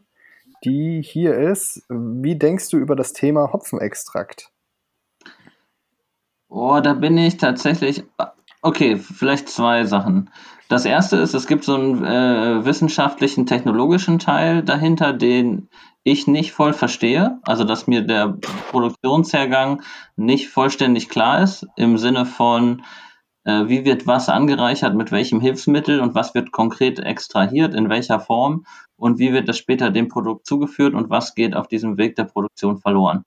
[0.64, 1.84] die hier ist.
[1.88, 4.50] Wie denkst du über das Thema Hopfenextrakt?
[6.48, 8.04] Oh, da bin ich tatsächlich.
[8.62, 10.30] Okay, vielleicht zwei Sachen.
[10.68, 15.70] Das erste ist, es gibt so einen äh, wissenschaftlichen, technologischen Teil dahinter, den
[16.04, 17.38] ich nicht voll verstehe.
[17.42, 18.36] Also, dass mir der
[18.70, 19.82] Produktionshergang
[20.16, 22.82] nicht vollständig klar ist, im Sinne von,
[23.44, 28.20] äh, wie wird was angereichert, mit welchem Hilfsmittel und was wird konkret extrahiert, in welcher
[28.20, 28.66] Form
[28.96, 32.24] und wie wird das später dem Produkt zugeführt und was geht auf diesem Weg der
[32.24, 33.24] Produktion verloren.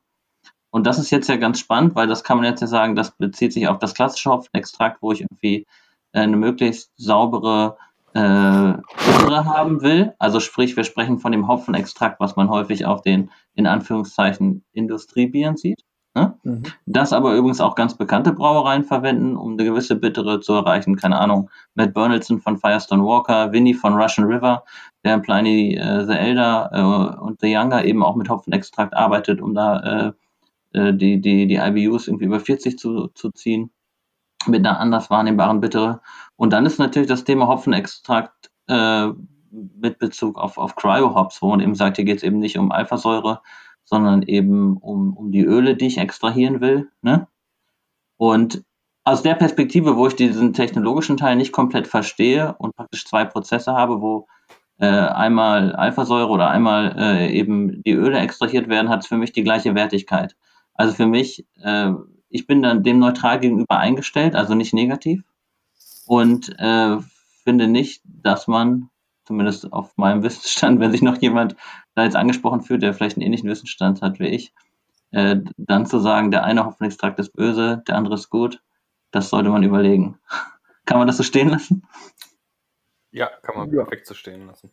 [0.69, 3.11] Und das ist jetzt ja ganz spannend, weil das kann man jetzt ja sagen, das
[3.17, 5.65] bezieht sich auf das klassische Hopfenextrakt, wo ich irgendwie
[6.13, 7.77] eine möglichst saubere
[8.13, 10.13] äh, haben will.
[10.19, 15.57] Also sprich, wir sprechen von dem Hopfenextrakt, was man häufig auf den, in Anführungszeichen, Industriebieren
[15.57, 15.83] sieht.
[16.13, 16.37] Ne?
[16.43, 16.63] Mhm.
[16.85, 20.97] Das aber übrigens auch ganz bekannte Brauereien verwenden, um eine gewisse Bittere zu erreichen.
[20.97, 24.65] Keine Ahnung, Matt Bernaldson von Firestone Walker, Winnie von Russian River,
[25.05, 29.41] der in Pliny äh, the Elder äh, und the Younger eben auch mit Hopfenextrakt arbeitet,
[29.41, 30.11] um da
[30.73, 33.71] äh, äh die, die, die IBUs irgendwie über 40 zu, zu ziehen
[34.47, 36.01] mit einer anders wahrnehmbaren Bittere.
[36.35, 39.07] Und dann ist natürlich das Thema Hopfenextrakt äh,
[39.51, 42.71] mit Bezug auf, auf Cryo-Hops, wo man eben sagt, hier geht es eben nicht um
[42.71, 43.41] Alphasäure,
[43.83, 46.89] sondern eben um, um die Öle, die ich extrahieren will.
[47.01, 47.27] Ne?
[48.17, 48.63] Und
[49.03, 53.73] aus der Perspektive, wo ich diesen technologischen Teil nicht komplett verstehe und praktisch zwei Prozesse
[53.73, 54.27] habe, wo
[54.79, 59.31] äh, einmal Alphasäure oder einmal äh, eben die Öle extrahiert werden, hat es für mich
[59.31, 60.35] die gleiche Wertigkeit.
[60.73, 61.91] Also für mich äh,
[62.31, 65.23] ich bin dann dem neutral gegenüber eingestellt, also nicht negativ.
[66.07, 66.97] Und äh,
[67.43, 68.89] finde nicht, dass man,
[69.25, 71.55] zumindest auf meinem Wissensstand, wenn sich noch jemand
[71.93, 74.53] da jetzt angesprochen fühlt, der vielleicht einen ähnlichen Wissensstand hat wie ich,
[75.11, 78.63] äh, dann zu sagen, der eine Hoffnungstrakt ist böse, der andere ist gut,
[79.11, 80.17] das sollte man überlegen.
[80.85, 81.85] kann man das so stehen lassen?
[83.11, 83.83] Ja, kann man ja.
[83.83, 84.71] perfekt so stehen lassen.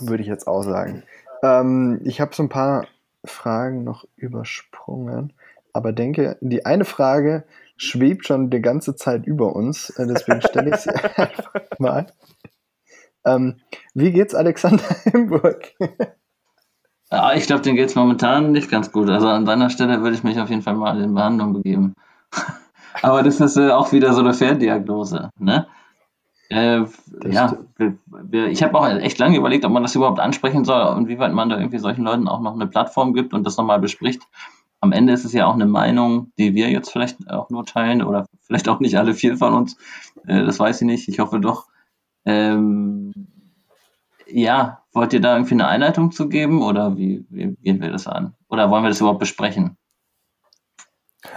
[0.00, 1.02] Würde ich jetzt auch sagen.
[1.42, 2.86] Ähm, ich habe so ein paar
[3.24, 5.32] Fragen noch übersprungen
[5.72, 7.44] aber denke, die eine Frage
[7.76, 12.06] schwebt schon die ganze Zeit über uns, äh, deswegen stelle ich sie einfach mal.
[13.24, 13.56] Ähm,
[13.94, 15.74] wie geht's Alexander Himburg?
[17.10, 19.08] ja, ich glaube, dem geht es momentan nicht ganz gut.
[19.08, 21.94] Also an deiner Stelle würde ich mich auf jeden Fall mal in Behandlung begeben.
[23.02, 25.30] aber das ist äh, auch wieder so eine Ferndiagnose.
[25.38, 25.66] Ne?
[26.50, 26.84] Äh,
[27.30, 30.82] ja, wir, wir, ich habe auch echt lange überlegt, ob man das überhaupt ansprechen soll
[30.96, 33.56] und wie weit man da irgendwie solchen Leuten auch noch eine Plattform gibt und das
[33.56, 34.22] nochmal bespricht
[34.80, 38.02] am Ende ist es ja auch eine Meinung, die wir jetzt vielleicht auch nur teilen
[38.02, 39.76] oder vielleicht auch nicht alle vier von uns.
[40.26, 41.08] Äh, das weiß ich nicht.
[41.08, 41.68] Ich hoffe doch.
[42.24, 43.12] Ähm,
[44.26, 48.06] ja, wollt ihr da irgendwie eine Einleitung zu geben oder wie, wie gehen wir das
[48.06, 48.34] an?
[48.48, 49.76] Oder wollen wir das überhaupt besprechen?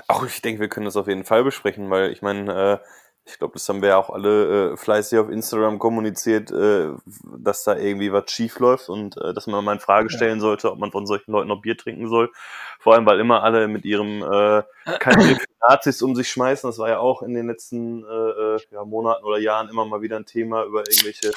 [0.07, 2.77] Ach, ich denke, wir können das auf jeden Fall besprechen, weil ich meine, äh,
[3.26, 6.89] ich glaube, das haben wir ja auch alle äh, fleißig auf Instagram kommuniziert, äh,
[7.38, 10.71] dass da irgendwie was schief läuft und äh, dass man mal in Frage stellen sollte,
[10.71, 12.32] ob man von solchen Leuten noch Bier trinken soll.
[12.80, 14.63] Vor allem, weil immer alle mit ihrem äh,
[14.99, 16.69] keine Nazis um sich schmeißen.
[16.69, 20.01] Das war ja auch in den letzten äh, äh, ja, Monaten oder Jahren immer mal
[20.01, 21.32] wieder ein Thema über irgendwelche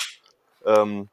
[0.65, 1.09] ähm,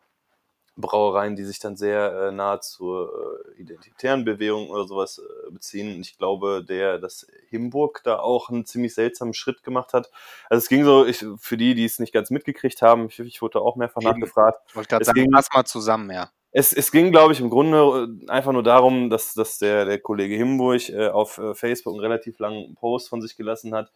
[0.75, 5.95] Brauereien, die sich dann sehr äh, nahe zur äh, identitären Bewegung oder sowas äh, beziehen.
[5.95, 10.09] Und ich glaube, der, dass Himburg da auch einen ziemlich seltsamen Schritt gemacht hat.
[10.49, 13.41] Also es ging so, ich, für die, die es nicht ganz mitgekriegt haben, ich, ich
[13.41, 14.11] wurde auch mehrfach Eben.
[14.11, 14.61] nachgefragt.
[14.67, 16.31] Ich wollte gerade sagen, ging, pass mal zusammen, ja.
[16.51, 19.99] Es, es ging, glaube ich, im Grunde äh, einfach nur darum, dass, dass der, der
[19.99, 23.91] Kollege Himburg äh, auf äh, Facebook einen relativ langen Post von sich gelassen hat,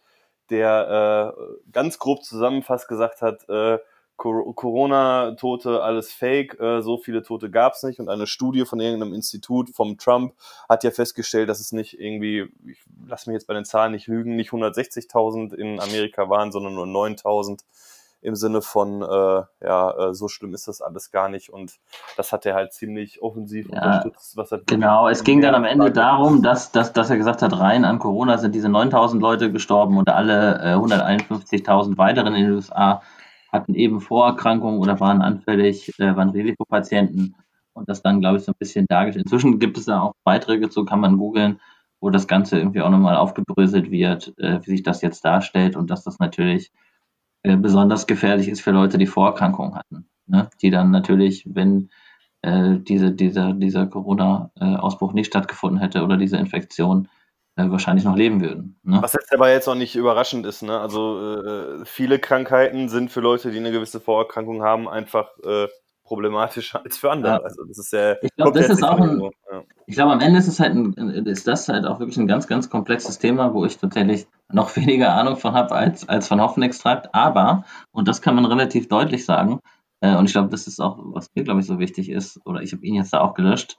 [0.50, 3.78] der äh, ganz grob zusammenfasst gesagt hat, äh,
[4.18, 8.00] Corona-Tote, alles Fake, äh, so viele Tote gab es nicht.
[8.00, 10.34] Und eine Studie von irgendeinem Institut vom Trump
[10.68, 14.08] hat ja festgestellt, dass es nicht irgendwie, ich lass mich jetzt bei den Zahlen nicht
[14.08, 17.60] lügen, nicht 160.000 in Amerika waren, sondern nur 9.000
[18.20, 21.50] im Sinne von, äh, ja, äh, so schlimm ist das alles gar nicht.
[21.50, 21.78] Und
[22.16, 24.36] das hat er halt ziemlich offensiv ja, unterstützt.
[24.36, 27.58] Was er genau, es ging dann am Ende darum, dass, dass, dass er gesagt hat,
[27.60, 32.54] rein an Corona sind diese 9.000 Leute gestorben und alle äh, 151.000 weiteren in den
[32.54, 33.02] USA
[33.52, 37.34] hatten eben Vorerkrankungen oder waren anfällig, äh, waren Risikopatienten
[37.72, 39.26] und das dann, glaube ich, so ein bisschen dargestellt.
[39.26, 41.60] Inzwischen gibt es da auch Beiträge zu, kann man googeln,
[42.00, 45.90] wo das Ganze irgendwie auch nochmal aufgebröselt wird, äh, wie sich das jetzt darstellt und
[45.90, 46.70] dass das natürlich
[47.42, 50.50] äh, besonders gefährlich ist für Leute, die Vorerkrankungen hatten, ne?
[50.62, 51.90] die dann natürlich, wenn
[52.42, 57.17] äh, diese, dieser, dieser Corona-Ausbruch nicht stattgefunden hätte oder diese Infektion, äh,
[57.58, 58.78] wahrscheinlich noch leben würden.
[58.82, 58.98] Ne?
[59.02, 60.62] Was jetzt aber jetzt auch nicht überraschend ist.
[60.62, 60.78] Ne?
[60.78, 65.68] Also äh, viele Krankheiten sind für Leute, die eine gewisse Vorerkrankung haben, einfach äh,
[66.04, 67.32] problematischer als für andere.
[67.34, 67.40] Ja.
[67.40, 68.16] Also das ist ja.
[68.22, 69.62] Ich glaube, das ist auch ein, ja.
[69.86, 70.94] Ich glaube, am Ende ist es halt ein,
[71.26, 75.14] ist das halt auch wirklich ein ganz, ganz komplexes Thema, wo ich tatsächlich noch weniger
[75.14, 77.14] Ahnung von habe als, als von Hoffenextrakt.
[77.14, 79.60] Aber, und das kann man relativ deutlich sagen,
[80.00, 82.62] äh, und ich glaube, das ist auch, was mir, glaube ich, so wichtig ist, oder
[82.62, 83.76] ich habe ihn jetzt da auch gelöscht,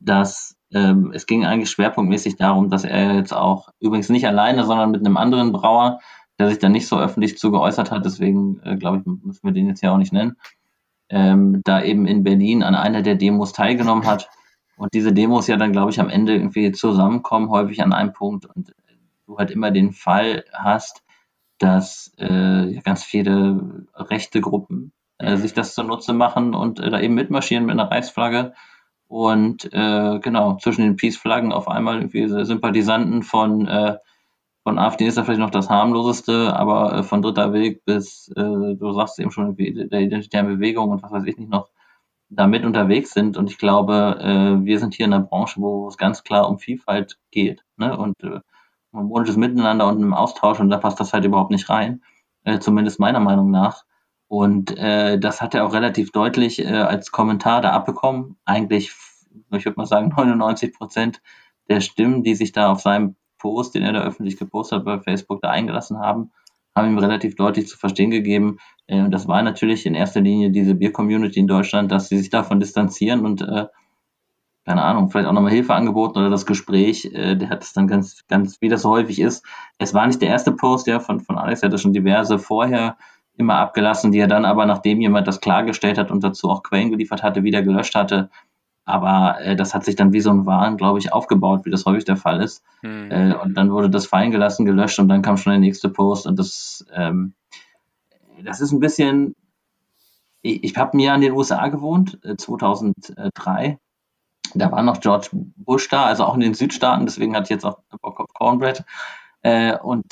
[0.00, 4.90] dass ähm, es ging eigentlich schwerpunktmäßig darum, dass er jetzt auch, übrigens nicht alleine, sondern
[4.90, 6.00] mit einem anderen Brauer,
[6.38, 9.52] der sich dann nicht so öffentlich zu geäußert hat, deswegen äh, glaube ich, müssen wir
[9.52, 10.36] den jetzt ja auch nicht nennen,
[11.08, 14.30] ähm, da eben in Berlin an einer der Demos teilgenommen hat.
[14.76, 18.46] Und diese Demos ja dann, glaube ich, am Ende irgendwie zusammenkommen, häufig an einem Punkt
[18.46, 18.72] und
[19.26, 21.02] du halt immer den Fall hast,
[21.58, 27.14] dass äh, ganz viele rechte Gruppen äh, sich das zunutze machen und äh, da eben
[27.14, 28.54] mitmarschieren mit einer Reichsflagge.
[29.10, 33.96] Und äh, genau, zwischen den Peace-Flaggen auf einmal irgendwie Sympathisanten von, äh,
[34.62, 38.76] von AfD ist da vielleicht noch das harmloseste, aber äh, von Dritter Weg bis, äh,
[38.76, 41.70] du sagst eben schon, der identitären Bewegung und was weiß ich nicht noch,
[42.28, 43.36] damit unterwegs sind.
[43.36, 46.60] Und ich glaube, äh, wir sind hier in einer Branche, wo es ganz klar um
[46.60, 47.98] Vielfalt geht ne?
[47.98, 48.38] und äh,
[48.92, 52.00] harmonisches Miteinander und im Austausch und da passt das halt überhaupt nicht rein,
[52.44, 53.82] äh, zumindest meiner Meinung nach.
[54.30, 58.36] Und äh, das hat er auch relativ deutlich äh, als Kommentar da abbekommen.
[58.44, 58.92] Eigentlich,
[59.50, 61.20] ich würde mal sagen, 99 Prozent
[61.68, 65.00] der Stimmen, die sich da auf seinem Post, den er da öffentlich gepostet hat bei
[65.00, 66.30] Facebook, da eingelassen haben,
[66.76, 68.58] haben ihm relativ deutlich zu verstehen gegeben.
[68.86, 72.30] Äh, und das war natürlich in erster Linie diese Bier-Community in Deutschland, dass sie sich
[72.30, 73.66] davon distanzieren und äh,
[74.64, 77.88] keine Ahnung, vielleicht auch nochmal Hilfe angeboten oder das Gespräch, äh, der hat es dann
[77.88, 79.44] ganz, ganz, wie das so häufig ist.
[79.78, 82.96] Es war nicht der erste Post, ja, von, von Alex, er hatte schon diverse vorher
[83.40, 86.90] immer abgelassen, die er dann aber, nachdem jemand das klargestellt hat und dazu auch Quellen
[86.90, 88.30] geliefert hatte, wieder gelöscht hatte.
[88.84, 91.86] Aber äh, das hat sich dann wie so ein Wahn, glaube ich, aufgebaut, wie das
[91.86, 92.62] häufig der Fall ist.
[92.82, 93.10] Hm.
[93.10, 96.26] Äh, und dann wurde das fallen gelassen, gelöscht und dann kam schon der nächste Post.
[96.26, 97.34] Und das, ähm,
[98.44, 99.34] das ist ein bisschen.
[100.42, 103.78] Ich, ich habe mir an den USA gewohnt, äh, 2003.
[104.54, 107.64] Da war noch George Bush da, also auch in den Südstaaten, deswegen hatte ich jetzt
[107.64, 108.84] auch Bock auf Cornbread.
[109.42, 110.04] Äh, und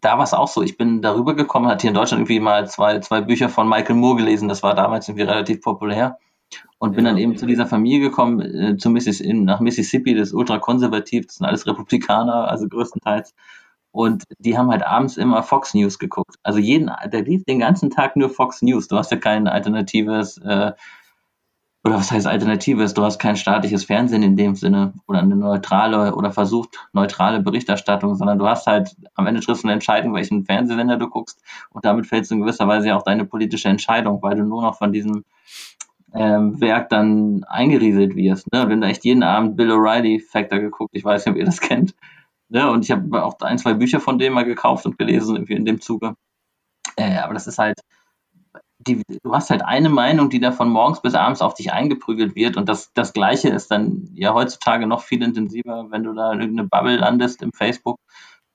[0.00, 0.62] da war es auch so.
[0.62, 3.96] Ich bin darüber gekommen, hatte hier in Deutschland irgendwie mal zwei, zwei Bücher von Michael
[3.96, 4.48] Moore gelesen.
[4.48, 6.18] Das war damals irgendwie relativ populär.
[6.78, 7.38] Und bin ja, dann eben ja.
[7.38, 11.46] zu dieser Familie gekommen, äh, zu Missis, in, nach Mississippi, das ist ultrakonservativ, das sind
[11.46, 13.34] alles Republikaner, also größtenteils.
[13.90, 16.36] Und die haben halt abends immer Fox News geguckt.
[16.42, 18.86] Also jeden, der lief den ganzen Tag nur Fox News.
[18.88, 20.72] Du hast ja kein alternatives äh,
[21.84, 22.94] oder was heißt Alternatives?
[22.94, 28.14] Du hast kein staatliches Fernsehen in dem Sinne oder eine neutrale oder versucht neutrale Berichterstattung,
[28.16, 31.84] sondern du hast halt am Ende triffst du eine Entscheidung, welchen Fernsehsender du guckst und
[31.84, 34.76] damit fällst du in gewisser Weise ja auch deine politische Entscheidung, weil du nur noch
[34.76, 35.24] von diesem
[36.14, 38.50] ähm, Werk dann eingerieselt wirst.
[38.52, 38.68] Ne?
[38.68, 41.60] Wenn du echt jeden Abend Bill O'Reilly Factor geguckt, ich weiß nicht, ob ihr das
[41.60, 41.94] kennt.
[42.48, 42.70] Ne?
[42.70, 45.64] Und ich habe auch ein, zwei Bücher von dem mal gekauft und gelesen, irgendwie in
[45.64, 46.14] dem Zuge.
[46.96, 47.80] Äh, aber das ist halt,
[48.78, 52.34] die, du hast halt eine Meinung, die da von morgens bis abends auf dich eingeprügelt
[52.36, 52.56] wird.
[52.56, 56.40] Und das, das Gleiche ist dann ja heutzutage noch viel intensiver, wenn du da in
[56.40, 57.98] irgendeine Bubble landest im Facebook.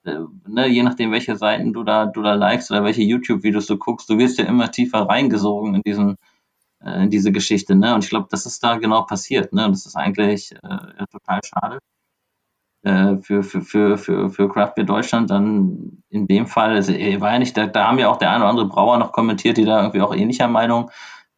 [0.05, 3.77] Äh, ne, je nachdem, welche Seiten du da, du da likest oder welche YouTube-Videos du
[3.77, 6.17] guckst, du wirst ja immer tiefer reingesogen in diesen,
[6.81, 7.75] äh, in diese Geschichte.
[7.75, 7.93] Ne?
[7.93, 9.53] Und ich glaube, das ist da genau passiert.
[9.53, 9.65] Ne?
[9.65, 11.79] Und das ist eigentlich äh, total schade.
[12.83, 17.31] Äh, für, für, für, für, für Craft Beer Deutschland dann in dem Fall, also, war
[17.31, 19.63] ja nicht, da, da haben ja auch der eine oder andere Brauer noch kommentiert, die
[19.63, 20.91] da irgendwie auch ähnlicher Meinung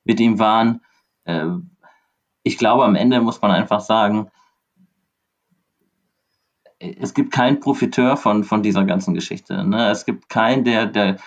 [0.04, 0.82] mit ihm waren.
[1.26, 1.46] Äh,
[2.42, 4.32] ich glaube, am Ende muss man einfach sagen,
[6.80, 9.64] es gibt keinen Profiteur von, von dieser ganzen Geschichte.
[9.64, 9.90] Ne?
[9.90, 11.18] Es gibt keinen, der, der,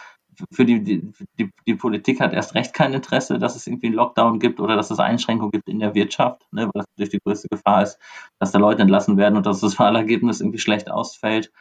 [0.53, 3.97] für die, die, die, die, Politik hat erst recht kein Interesse, dass es irgendwie einen
[3.97, 7.21] Lockdown gibt oder dass es Einschränkungen gibt in der Wirtschaft, ne, weil das natürlich die
[7.21, 7.99] größte Gefahr ist,
[8.39, 11.53] dass da Leute entlassen werden und dass das Wahlergebnis irgendwie schlecht ausfällt.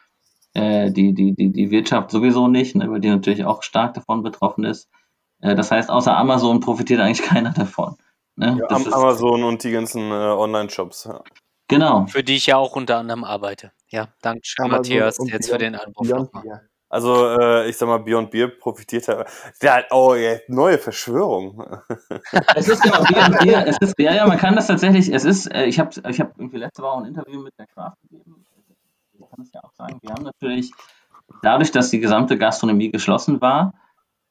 [0.53, 4.23] Äh, die, die, die, die Wirtschaft sowieso nicht, ne, weil die natürlich auch stark davon
[4.23, 4.89] betroffen ist.
[5.41, 7.97] Äh, das heißt, außer Amazon profitiert eigentlich keiner davon.
[8.35, 8.57] Ne?
[8.59, 11.05] Ja, Amazon und die ganzen äh, Online-Shops.
[11.05, 11.21] Ja.
[11.67, 12.05] Genau.
[12.07, 13.71] Für die ich ja auch unter anderem arbeite.
[13.89, 16.69] Ja, danke schön, Matthias, jetzt für den Anruf nochmal.
[16.89, 19.07] Also, äh, ich sag mal, Beyond Beer profitiert.
[19.61, 21.61] Der, oh, ja, neue Verschwörung.
[22.55, 23.67] es ist genau Beyond Beer.
[23.67, 25.13] Es ist, ja, ja, man kann das tatsächlich.
[25.13, 27.95] Es ist, äh, ich habe ich hab irgendwie letzte Woche ein Interview mit der Craft
[28.09, 28.45] gegeben.
[29.13, 29.99] Ich kann es ja auch sagen.
[30.01, 30.71] Wir haben natürlich,
[31.41, 33.73] dadurch, dass die gesamte Gastronomie geschlossen war,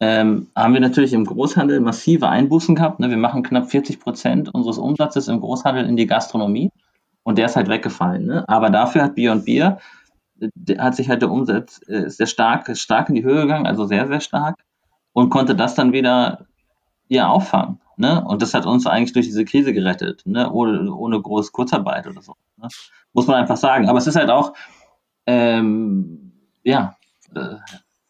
[0.00, 3.00] ähm, haben wir natürlich im Großhandel massive Einbußen gehabt.
[3.00, 3.10] Ne?
[3.10, 6.70] Wir machen knapp 40 Prozent unseres Umsatzes im Großhandel in die Gastronomie
[7.22, 8.26] und der ist halt weggefallen.
[8.26, 8.48] Ne?
[8.48, 9.78] Aber dafür hat Beyond Beer
[10.78, 14.06] hat sich halt der Umsatz äh, sehr stark, stark in die Höhe gegangen, also sehr,
[14.06, 14.56] sehr stark
[15.12, 16.46] und konnte das dann wieder
[17.08, 17.80] ja, auffangen.
[17.96, 18.22] Ne?
[18.24, 20.50] Und das hat uns eigentlich durch diese Krise gerettet, ne?
[20.50, 22.34] ohne, ohne große Kurzarbeit oder so.
[22.58, 22.68] Ne?
[23.14, 23.88] Muss man einfach sagen.
[23.88, 24.52] Aber es ist halt auch,
[25.26, 26.32] ähm,
[26.62, 26.96] ja,
[27.34, 27.56] äh,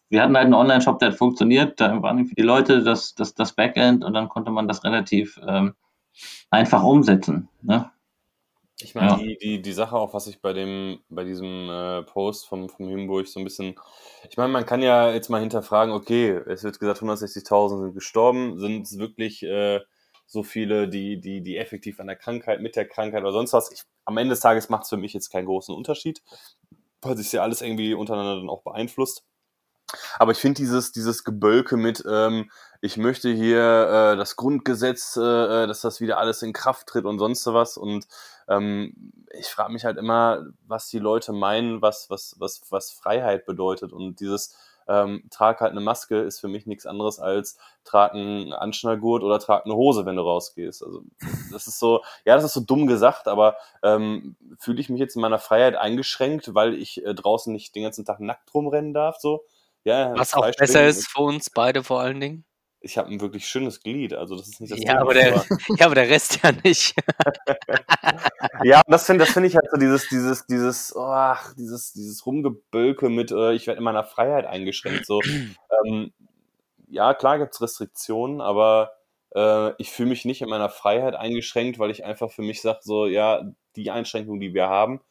[0.09, 3.33] wir hatten halt einen Online-Shop, der hat funktioniert, da waren für die Leute das, das,
[3.33, 5.73] das Backend und dann konnte man das relativ ähm,
[6.49, 7.49] einfach umsetzen.
[7.61, 7.89] Ne?
[8.79, 9.17] Ich meine, ja.
[9.17, 12.87] die, die, die Sache auch, was ich bei dem, bei diesem äh, Post vom, vom
[12.87, 13.75] Himburg so ein bisschen,
[14.29, 18.59] ich meine, man kann ja jetzt mal hinterfragen, okay, es wird gesagt, 160.000 sind gestorben,
[18.59, 19.79] sind es wirklich äh,
[20.27, 23.71] so viele, die, die, die effektiv an der Krankheit, mit der Krankheit oder sonst was?
[23.71, 26.21] Ich, am Ende des Tages macht es für mich jetzt keinen großen Unterschied,
[27.01, 29.23] weil sich ja alles irgendwie untereinander dann auch beeinflusst.
[30.19, 32.51] Aber ich finde dieses, dieses Gebölke mit, ähm,
[32.81, 35.21] ich möchte hier äh, das Grundgesetz, äh,
[35.63, 37.77] äh dass das wieder alles in Kraft tritt und sonst was.
[37.77, 38.05] Und
[38.47, 43.45] ähm, ich frage mich halt immer, was die Leute meinen, was, was, was, was Freiheit
[43.45, 43.93] bedeutet.
[43.93, 44.55] Und dieses,
[44.87, 49.39] ähm, trag halt eine Maske, ist für mich nichts anderes als trag einen Anschnallgurt oder
[49.39, 50.83] trag eine Hose, wenn du rausgehst.
[50.83, 51.03] Also
[51.51, 55.15] das ist so, ja, das ist so dumm gesagt, aber ähm, fühle ich mich jetzt
[55.15, 59.17] in meiner Freiheit eingeschränkt, weil ich äh, draußen nicht den ganzen Tag nackt rumrennen darf,
[59.17, 59.43] so.
[59.83, 62.45] Ja, Was auch besser ist für uns beide vor allen Dingen
[62.79, 65.45] ich habe ein wirklich schönes Glied, also das ist nicht das ja, Thema, aber der,
[65.77, 66.95] ja, aber der Rest ja nicht.
[68.63, 73.09] ja, das finde das finde ich halt so dieses, dieses, dieses, oh, dieses, dieses Rumgebölke
[73.09, 75.05] mit, äh, ich werde in meiner Freiheit eingeschränkt.
[75.05, 75.21] So,
[75.85, 76.13] ähm,
[76.87, 78.93] ja, klar gibt's Restriktionen, aber
[79.35, 82.79] äh, ich fühle mich nicht in meiner Freiheit eingeschränkt, weil ich einfach für mich sage,
[82.83, 83.43] so, ja,
[83.75, 85.01] die Einschränkungen, die wir haben,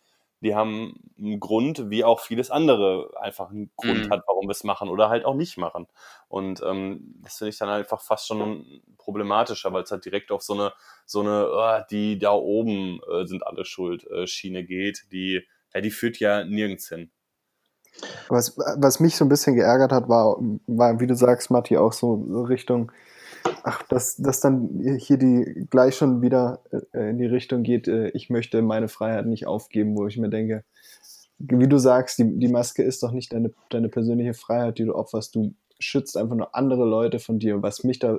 [0.40, 4.10] die haben einen Grund, wie auch vieles andere einfach einen Grund mhm.
[4.10, 5.86] hat, warum wir es machen oder halt auch nicht machen.
[6.28, 10.42] Und ähm, das finde ich dann einfach fast schon problematischer, weil es halt direkt auf
[10.42, 10.72] so eine,
[11.06, 15.42] so eine, oh, die da oben äh, sind alle schuld, äh, Schiene geht, die,
[15.74, 17.10] ja, die führt ja nirgends hin.
[18.28, 21.94] Was, was mich so ein bisschen geärgert hat, war, war, wie du sagst, Matti, auch
[21.94, 22.92] so, so Richtung,
[23.62, 26.60] ach, dass, dass dann hier die gleich schon wieder
[26.92, 30.28] äh, in die Richtung geht, äh, ich möchte meine Freiheit nicht aufgeben, wo ich mir
[30.28, 30.64] denke,
[31.38, 34.94] wie du sagst, die, die Maske ist doch nicht deine, deine persönliche Freiheit, die du
[34.94, 35.34] opferst.
[35.34, 37.56] Du schützt einfach nur andere Leute von dir.
[37.56, 38.18] Und was mich da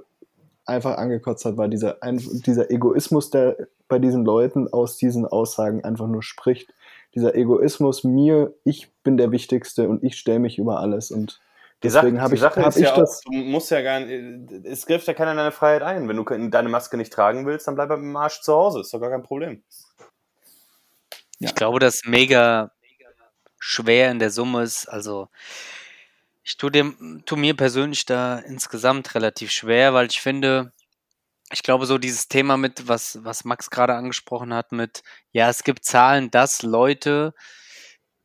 [0.65, 3.57] einfach angekotzt hat, war dieser, dieser Egoismus, der
[3.87, 6.73] bei diesen Leuten aus diesen Aussagen einfach nur spricht.
[7.15, 11.39] Dieser Egoismus, mir, ich bin der Wichtigste und ich stelle mich über alles und
[11.83, 13.19] Deswegen habe ich, hab ich ja das.
[13.19, 16.07] Auch, du musst ja gar nicht, es greift ja keiner in deine Freiheit ein.
[16.07, 18.81] Wenn du deine Maske nicht tragen willst, dann bleib mit dem Arsch zu Hause.
[18.81, 19.63] Ist doch gar kein Problem.
[21.39, 21.49] Ja.
[21.49, 22.71] Ich glaube, dass mega
[23.59, 24.87] schwer in der Summe ist.
[24.87, 25.29] Also,
[26.43, 30.71] ich tue, dem, tue mir persönlich da insgesamt relativ schwer, weil ich finde,
[31.51, 35.63] ich glaube, so dieses Thema mit, was, was Max gerade angesprochen hat, mit, ja, es
[35.63, 37.33] gibt Zahlen, dass Leute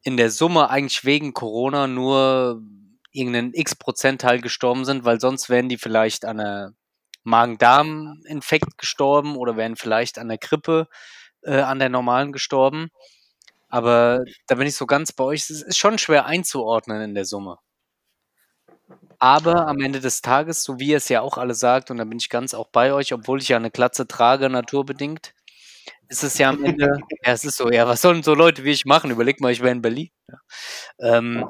[0.03, 2.62] in der Summe eigentlich wegen Corona nur
[3.12, 6.72] irgendeinen x Prozentteil gestorben sind, weil sonst wären die vielleicht an einer
[7.24, 10.88] Magen-Darm-Infekt gestorben oder wären vielleicht an der Grippe,
[11.42, 12.90] äh, an der normalen gestorben.
[13.68, 15.48] Aber da bin ich so ganz bei euch.
[15.48, 17.58] Es ist schon schwer einzuordnen in der Summe.
[19.18, 22.04] Aber am Ende des Tages, so wie ihr es ja auch alle sagt, und da
[22.04, 25.32] bin ich ganz auch bei euch, obwohl ich ja eine Klatze trage, naturbedingt,
[26.08, 26.86] ist es ja am Ende,
[27.24, 29.10] ja, es ist so, ja, was sollen so Leute wie ich machen?
[29.10, 30.10] Überleg mal, ich wäre in Berlin.
[30.28, 30.38] Ja.
[30.98, 31.46] Ähm,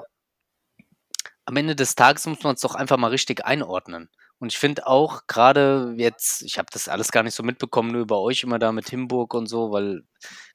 [1.45, 4.11] am Ende des Tages muss man es doch einfach mal richtig einordnen.
[4.39, 8.03] Und ich finde auch gerade jetzt, ich habe das alles gar nicht so mitbekommen, nur
[8.03, 10.03] über euch immer da mit Himburg und so, weil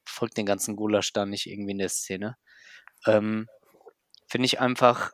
[0.04, 2.36] folgt den ganzen Gulasch da nicht irgendwie in der Szene.
[3.06, 3.48] Ähm,
[4.26, 5.12] finde ich einfach,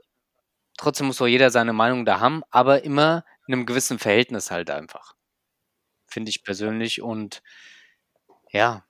[0.76, 4.70] trotzdem muss doch jeder seine Meinung da haben, aber immer in einem gewissen Verhältnis halt
[4.70, 5.14] einfach.
[6.06, 7.42] Finde ich persönlich und
[8.50, 8.84] ja,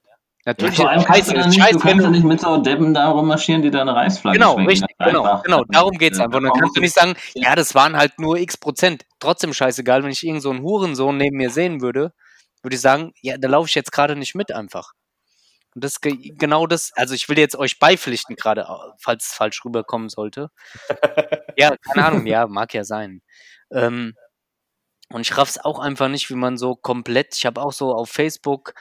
[0.47, 0.76] Natürlich.
[0.76, 3.09] Ja, vor allem kannst du, nicht, scheiße, du kannst ja nicht mit so Deppen da
[3.09, 5.64] rummarschieren, die deine Reißflagge Genau, richtig, genau, genau.
[5.68, 6.38] Darum geht's einfach.
[6.38, 9.05] Und dann kannst du nicht sagen, ja, das waren halt nur x Prozent.
[9.20, 12.12] Trotzdem scheißegal, wenn ich irgend so einen Hurensohn neben mir sehen würde,
[12.62, 14.92] würde ich sagen, ja, da laufe ich jetzt gerade nicht mit einfach.
[15.74, 18.66] Und das genau das, also ich will jetzt euch beipflichten gerade,
[18.99, 20.51] falls es falsch rüberkommen sollte.
[21.57, 23.22] ja, keine Ahnung, ja, mag ja sein.
[23.72, 24.14] Ähm,
[25.09, 28.11] und ich raff's auch einfach nicht, wie man so komplett, ich habe auch so auf
[28.11, 28.74] Facebook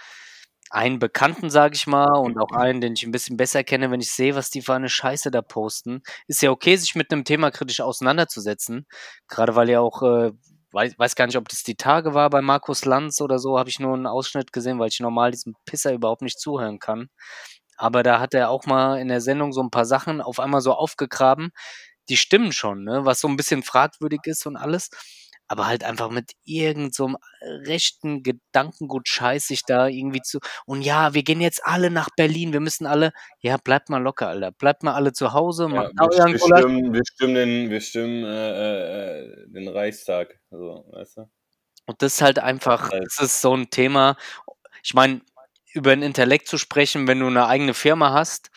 [0.74, 4.02] einen Bekannten, sage ich mal, und auch einen, den ich ein bisschen besser kenne, wenn
[4.02, 6.02] ich sehe, was die für eine Scheiße da posten.
[6.28, 8.88] Ist ja okay, sich mit einem Thema kritisch auseinanderzusetzen.
[9.28, 10.32] Gerade weil ja auch, äh,
[10.72, 13.70] weiß, weiß gar nicht, ob das die Tage war bei Markus Lanz oder so, habe
[13.70, 17.10] ich nur einen Ausschnitt gesehen, weil ich normal diesem Pisser überhaupt nicht zuhören kann.
[17.78, 20.62] Aber da hat er auch mal in der Sendung so ein paar Sachen auf einmal
[20.62, 21.52] so aufgegraben.
[22.10, 23.06] Die stimmen schon, ne?
[23.06, 24.90] was so ein bisschen fragwürdig ist und alles
[25.48, 30.40] aber halt einfach mit irgendeinem so rechten Gedankengut scheiß sich da irgendwie zu.
[30.66, 34.28] Und ja, wir gehen jetzt alle nach Berlin, wir müssen alle, ja, bleibt mal locker,
[34.30, 34.52] Alter.
[34.52, 35.70] Bleibt mal alle zu Hause.
[35.72, 41.18] Ja, wir, wir, stimmen, wir stimmen den, wir stimmen, äh, äh, den Reichstag, also, weißt
[41.18, 41.30] du?
[41.86, 44.16] Und das ist halt einfach, das ist so ein Thema.
[44.84, 45.22] Ich meine,
[45.74, 48.52] über ein Intellekt zu sprechen, wenn du eine eigene Firma hast,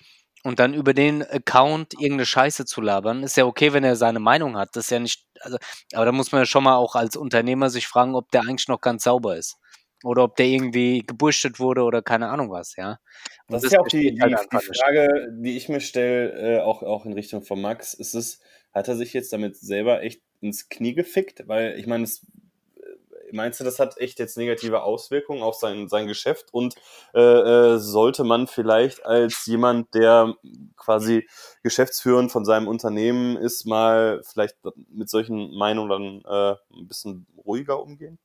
[0.46, 4.20] und dann über den Account irgendeine Scheiße zu labern, ist ja okay, wenn er seine
[4.20, 4.76] Meinung hat.
[4.76, 5.58] Das ist ja nicht, also,
[5.92, 8.68] aber da muss man ja schon mal auch als Unternehmer sich fragen, ob der eigentlich
[8.68, 9.58] noch ganz sauber ist.
[10.04, 13.00] Oder ob der irgendwie geburstet wurde oder keine Ahnung was, ja.
[13.48, 16.60] das, das ist ja auch die, halt die, die Frage, die ich mir stelle, äh,
[16.60, 18.40] auch, auch in Richtung von Max, ist es,
[18.72, 21.48] hat er sich jetzt damit selber echt ins Knie gefickt?
[21.48, 22.24] Weil ich meine, es
[23.32, 26.74] meinst du, das hat echt jetzt negative Auswirkungen auf sein, sein Geschäft und
[27.14, 30.34] äh, äh, sollte man vielleicht als jemand, der
[30.76, 31.26] quasi
[31.62, 34.56] geschäftsführend von seinem Unternehmen ist, mal vielleicht
[34.90, 38.18] mit solchen Meinungen dann äh, ein bisschen ruhiger umgehen?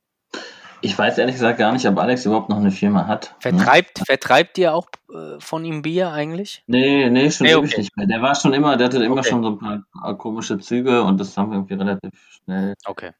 [0.84, 3.34] Ich weiß ehrlich gesagt gar nicht, ob Alex überhaupt noch eine Firma hat.
[3.44, 3.58] ne?
[3.58, 6.64] Vertreibt, vertreibt ihr auch äh, von ihm Bier eigentlich?
[6.66, 7.80] Nee, nee, schon Nee, ewig okay.
[7.82, 8.06] nicht mehr.
[8.06, 9.28] Der war schon immer, der hatte immer Okay.
[9.28, 12.12] schon so ein paar komische Züge und das haben wir irgendwie relativ
[12.44, 13.12] schnell Okay.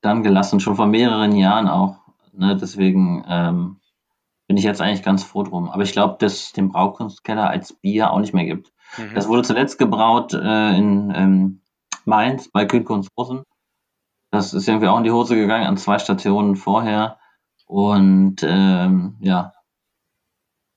[0.00, 1.96] Dann gelassen, schon vor mehreren Jahren auch.
[2.32, 2.56] Ne?
[2.56, 3.80] Deswegen ähm,
[4.46, 5.68] bin ich jetzt eigentlich ganz froh drum.
[5.70, 8.72] Aber ich glaube, dass es den Braukunstkeller als Bier auch nicht mehr gibt.
[8.96, 9.14] Mhm.
[9.14, 11.60] Das wurde zuletzt gebraut äh, in ähm,
[12.04, 13.42] Mainz bei Könke und Rosen.
[14.30, 17.18] Das ist irgendwie auch in die Hose gegangen an zwei Stationen vorher.
[17.66, 19.52] Und ähm, ja.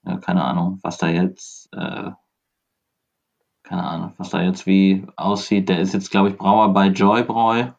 [0.04, 2.10] ja, keine Ahnung, was da jetzt, äh,
[3.62, 5.68] keine Ahnung, was da jetzt wie aussieht.
[5.68, 7.72] Der ist jetzt, glaube ich, Brauer bei Joybräu.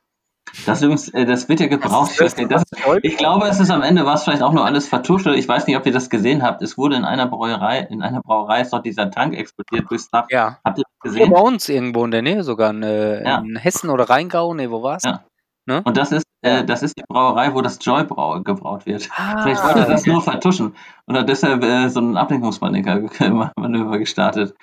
[0.65, 2.11] Das übrigens, äh, das wird ja gebraucht.
[2.19, 2.63] Nicht, das,
[3.01, 5.37] ich glaube, es ist am Ende was vielleicht auch nur alles vertuschelt.
[5.37, 6.61] Ich weiß nicht, ob ihr das gesehen habt.
[6.61, 10.25] Es wurde in einer Brauerei, in einer Brauerei ist doch dieser Tank explodiert durchs Dach.
[10.29, 10.59] Ja.
[10.63, 11.33] Habt ihr das Hier gesehen?
[11.33, 13.39] bei uns irgendwo in der Nähe sogar, in, äh, Ja.
[13.39, 15.03] in Hessen oder Rheingau, nee, wo war's?
[15.03, 15.23] Ja.
[15.65, 15.81] Ne?
[15.85, 19.03] Und das ist, äh, das ist die Brauerei, wo das Joy Brau gebraut wird.
[19.03, 20.75] Vielleicht wollte Ah, er das nur vertuschen
[21.05, 24.53] und hat deshalb äh, so ein Ablenkungsmanöver gestartet.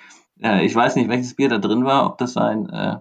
[0.41, 2.97] Äh, ich weiß nicht, welches Bier da drin war, ob das ein äh,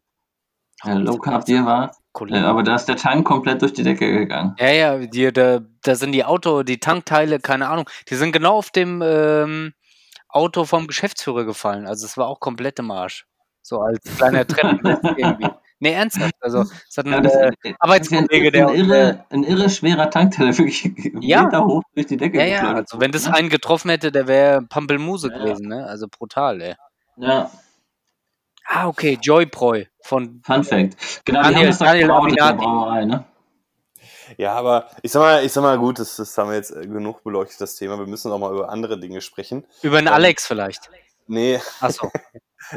[0.86, 2.44] äh, Low Carb Bier war, äh, Kollege.
[2.46, 4.54] aber da ist der Tank komplett durch die Decke gegangen.
[4.58, 8.56] Ja, ja, die, da, da sind die Auto, die Tankteile, keine Ahnung, die sind genau
[8.56, 9.72] auf dem ähm,
[10.28, 11.86] Auto vom Geschäftsführer gefallen.
[11.86, 13.26] Also es war auch komplett im Arsch.
[13.62, 15.48] So als kleiner Treppenwitz irgendwie.
[15.82, 16.34] Nee, ernsthaft.
[16.40, 19.70] Also es hat Ja, ein das äh, ist ein, Arbeitskollege, der ein, irre, ein irre
[19.70, 20.90] schwerer Tank, der wirklich
[21.20, 21.44] Ja.
[21.44, 24.26] Meter hoch durch die Decke ja, ja, geflogen also wenn das einen getroffen hätte, der
[24.28, 25.42] wäre Pampelmuse Ja, ja.
[25.44, 25.86] gewesen, ne?
[25.86, 26.74] Also brutal, ey.
[27.16, 27.50] Ja,
[28.66, 30.96] Ah, okay, Joypreu von Fun Fact.
[31.24, 32.08] Genau, die Daniel- haben das da Daniel.
[32.58, 33.24] Brauerei, ne?
[34.38, 36.86] Ja, aber ich sag mal, ich sag mal gut, das, das haben wir jetzt äh,
[36.86, 37.98] genug beleuchtet, das Thema.
[37.98, 39.64] Wir müssen auch mal über andere Dinge sprechen.
[39.82, 40.88] über den Ähm, Alex vielleicht.
[41.26, 42.10] Nee, Achso.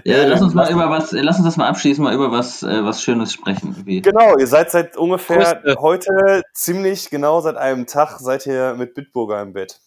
[0.05, 2.84] Ja, lass uns mal über was, lass uns das mal abschließen, mal über was, äh,
[2.84, 3.75] was Schönes sprechen.
[3.86, 4.01] Wie.
[4.01, 5.75] genau, ihr seid seit ungefähr Grüße.
[5.81, 9.81] heute ziemlich genau seit einem Tag seid ihr mit Bitburger im Bett.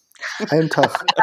[0.50, 1.04] Einen Tag.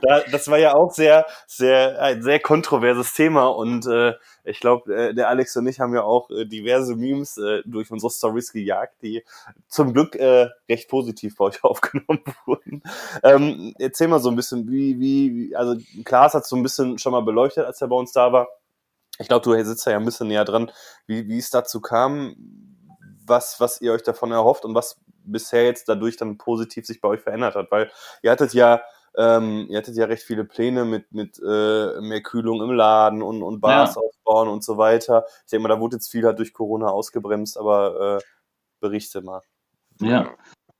[0.00, 4.94] Da, das war ja auch sehr, sehr, ein sehr kontroverses Thema und äh, ich glaube,
[4.94, 8.52] äh, der Alex und ich haben ja auch äh, diverse Memes äh, durch unsere Stories
[8.52, 9.24] gejagt, die
[9.68, 12.82] zum Glück äh, recht positiv bei euch aufgenommen wurden.
[13.22, 16.98] Ähm, erzähl mal so ein bisschen, wie, wie, wie also Klaas hat so ein bisschen
[16.98, 18.48] schon mal beleuchtet, als er bei uns da war.
[19.18, 20.72] Ich glaube, du sitzt da ja ein bisschen näher dran,
[21.06, 22.34] wie, wie es dazu kam,
[23.24, 27.08] was, was ihr euch davon erhofft und was bisher jetzt dadurch dann positiv sich bei
[27.08, 27.90] euch verändert hat, weil
[28.22, 28.82] ihr hattet ja
[29.16, 33.42] ähm, ihr hattet ja recht viele Pläne mit, mit äh, mehr Kühlung im Laden und,
[33.42, 35.24] und Bars aufbauen und so weiter.
[35.44, 38.22] Ich denke mal, da wurde jetzt viel halt durch Corona ausgebremst, aber äh,
[38.80, 39.42] berichte mal.
[40.00, 40.30] Ja.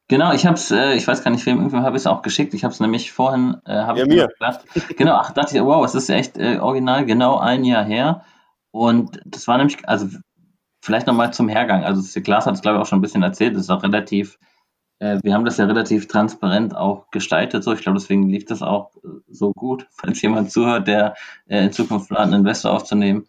[0.08, 2.54] Genau, ich hab's, äh, ich weiß gar nicht, wem irgendwem habe ich es auch geschickt.
[2.54, 4.28] Ich habe es nämlich vorhin, äh, habe Ja, ich mir.
[4.28, 4.64] gedacht.
[4.96, 8.24] Genau, ach, dachte ich, wow, es ist echt äh, original genau ein Jahr her.
[8.70, 10.08] Und das war nämlich, also
[10.82, 11.84] vielleicht nochmal zum Hergang.
[11.84, 13.54] Also Glas hat es, glaube ich, auch schon ein bisschen erzählt.
[13.54, 14.38] Das ist auch relativ,
[14.98, 17.62] äh, wir haben das ja relativ transparent auch gestaltet.
[17.62, 19.86] So, ich glaube, deswegen lief das auch äh, so gut.
[19.92, 21.14] Falls jemand zuhört, der
[21.46, 23.26] äh, in Zukunft plant, einen Investor aufzunehmen,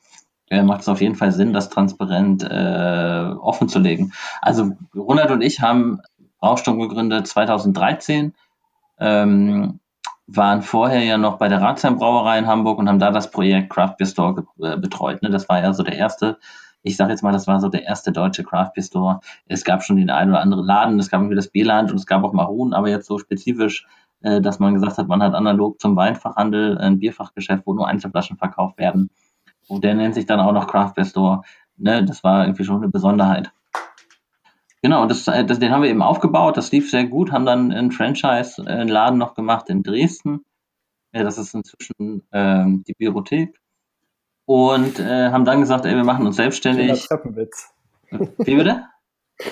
[0.49, 4.13] äh, macht es auf jeden Fall Sinn, das transparent äh, offen zu legen.
[4.41, 6.01] Also Ronald und ich haben
[6.39, 8.33] Brausturm gegründet 2013,
[8.99, 9.79] ähm,
[10.25, 13.69] waren vorher ja noch bei der Ratsheim Brauerei in Hamburg und haben da das Projekt
[13.69, 15.21] Craft Beer Store äh, betreut.
[15.21, 15.29] Ne?
[15.29, 16.37] Das war ja so der erste,
[16.84, 19.19] ich sage jetzt mal, das war so der erste deutsche Craft Beer Store.
[19.47, 22.05] Es gab schon den einen oder anderen Laden, es gab irgendwie das Bierland und es
[22.05, 23.88] gab auch Marun, aber jetzt so spezifisch,
[24.21, 28.38] äh, dass man gesagt hat, man hat analog zum Weinfachhandel ein Bierfachgeschäft, wo nur Einzelflaschen
[28.38, 29.09] verkauft werden.
[29.67, 31.41] Und der nennt sich dann auch noch Craft Beer Store.
[31.77, 32.03] Ne?
[32.03, 33.51] Das war irgendwie schon eine Besonderheit.
[34.81, 37.71] Genau, das, äh, das, den haben wir eben aufgebaut, das lief sehr gut, haben dann
[37.71, 40.41] äh, einen Laden noch gemacht in Dresden.
[41.13, 43.62] Ja, das ist inzwischen ähm, die Biothek.
[44.45, 47.07] Und äh, haben dann gesagt, ey, wir machen uns selbstständig.
[47.07, 47.71] Treppenwitz.
[48.09, 48.83] Wie bitte?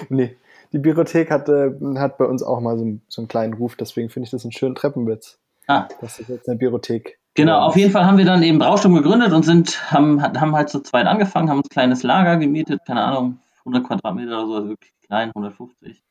[0.09, 0.37] Nee,
[0.71, 3.75] die Biothek hat, äh, hat bei uns auch mal so, einen- so einen kleinen Ruf,
[3.75, 5.39] deswegen finde ich das einen schönen Treppenwitz.
[5.67, 7.17] Ah, Das ist jetzt eine Biothek.
[7.33, 10.69] Genau, auf jeden Fall haben wir dann eben Brausturm gegründet und sind, haben, haben halt
[10.69, 14.53] zu zweit angefangen, haben uns ein kleines Lager gemietet, keine Ahnung, 100 Quadratmeter oder so,
[14.55, 16.03] also wirklich klein, 150.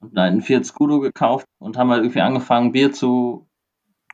[0.00, 3.48] Und einen Fiat Scudo gekauft und haben halt irgendwie angefangen, Bier zu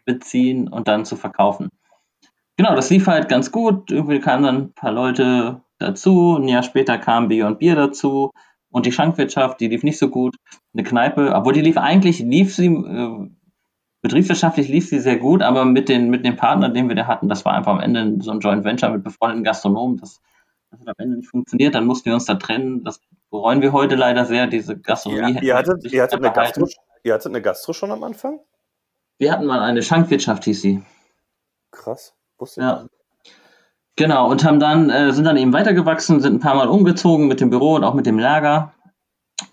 [0.06, 1.68] beziehen und dann zu verkaufen.
[2.56, 3.90] Genau, das lief halt ganz gut.
[3.90, 6.36] Irgendwie kamen dann ein paar Leute dazu.
[6.36, 8.30] Ein Jahr später kam Bier und Bier dazu.
[8.70, 10.36] Und die Schankwirtschaft, die lief nicht so gut.
[10.72, 13.30] Eine Kneipe, obwohl die lief eigentlich, lief sie, äh,
[14.02, 17.28] betriebswirtschaftlich lief sie sehr gut, aber mit den, mit den Partnern, den wir da hatten,
[17.28, 19.98] das war einfach am Ende so ein Joint Venture mit befreundeten Gastronomen.
[19.98, 20.20] Das,
[20.70, 21.74] das hat am Ende nicht funktioniert.
[21.74, 22.84] Dann mussten wir uns da trennen.
[22.84, 23.00] Das
[23.30, 24.46] bereuen wir heute leider sehr.
[24.46, 25.20] Diese Gastronomie.
[25.20, 26.32] Ihr, hätten ihr, wir hattet, ihr, hattet eine.
[26.32, 26.68] Gastro,
[27.02, 28.40] ihr hattet eine Gastro schon am Anfang?
[29.18, 30.82] Wir hatten mal eine Schankwirtschaft, hieß sie.
[31.70, 32.14] Krass.
[32.38, 32.82] Wusste Ja.
[32.82, 32.90] nicht.
[33.96, 37.40] Genau, und haben dann, äh, sind dann eben weitergewachsen, sind ein paar Mal umgezogen mit
[37.40, 38.72] dem Büro und auch mit dem Lager.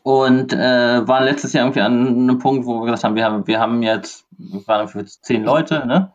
[0.04, 3.48] und äh, waren letztes Jahr irgendwie an einem Punkt, wo wir gesagt haben, wir haben,
[3.48, 6.14] wir haben jetzt, wir waren für zehn Leute, ne?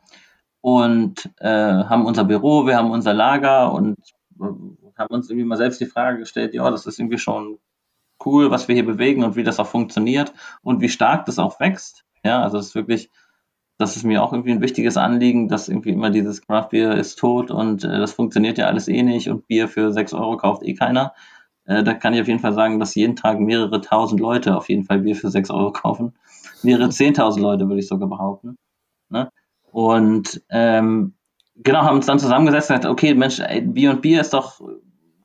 [0.63, 3.99] Und äh, haben unser Büro, wir haben unser Lager und
[4.41, 4.45] äh,
[4.99, 7.59] haben uns irgendwie mal selbst die Frage gestellt, ja, das ist irgendwie schon
[8.25, 11.61] cool, was wir hier bewegen und wie das auch funktioniert und wie stark das auch
[11.61, 12.05] wächst.
[12.25, 13.11] Ja, also es ist wirklich,
[13.79, 17.19] das ist mir auch irgendwie ein wichtiges Anliegen, dass irgendwie immer dieses Craft Beer ist
[17.19, 20.63] tot und äh, das funktioniert ja alles eh nicht und Bier für sechs Euro kauft
[20.63, 21.13] eh keiner.
[21.67, 24.69] Äh, da kann ich auf jeden Fall sagen, dass jeden Tag mehrere tausend Leute auf
[24.69, 26.15] jeden Fall Bier für sechs Euro kaufen.
[26.63, 28.57] Mehrere zehntausend Leute, würde ich sogar behaupten.
[29.11, 29.31] Ne?
[29.71, 31.15] Und ähm,
[31.57, 34.61] genau, haben uns dann zusammengesetzt und gesagt, okay, Mensch, Bier und Bier ist doch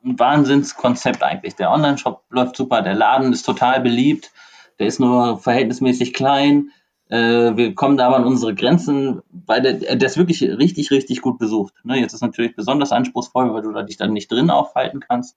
[0.04, 1.54] ein Wahnsinnskonzept eigentlich.
[1.56, 4.30] Der Online-Shop läuft super, der Laden ist total beliebt,
[4.78, 6.70] der ist nur verhältnismäßig klein.
[7.08, 11.20] Äh, wir kommen da aber an unsere Grenzen, weil der, der ist wirklich richtig, richtig
[11.20, 11.74] gut besucht.
[11.84, 12.00] Ne?
[12.00, 15.36] Jetzt ist natürlich besonders anspruchsvoll, weil du da dich dann nicht drin aufhalten kannst.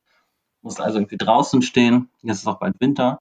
[0.61, 2.09] Musst also irgendwie draußen stehen.
[2.21, 3.19] Jetzt ist auch bald Winter.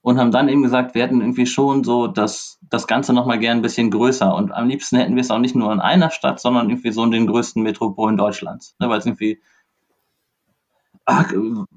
[0.00, 3.58] Und haben dann eben gesagt, wir hätten irgendwie schon so das, das Ganze nochmal gern
[3.58, 4.34] ein bisschen größer.
[4.34, 7.04] Und am liebsten hätten wir es auch nicht nur in einer Stadt, sondern irgendwie so
[7.04, 8.74] in den größten Metropolen Deutschlands.
[8.80, 8.88] Ne?
[8.88, 9.40] Weil es irgendwie
[11.12, 11.32] ach,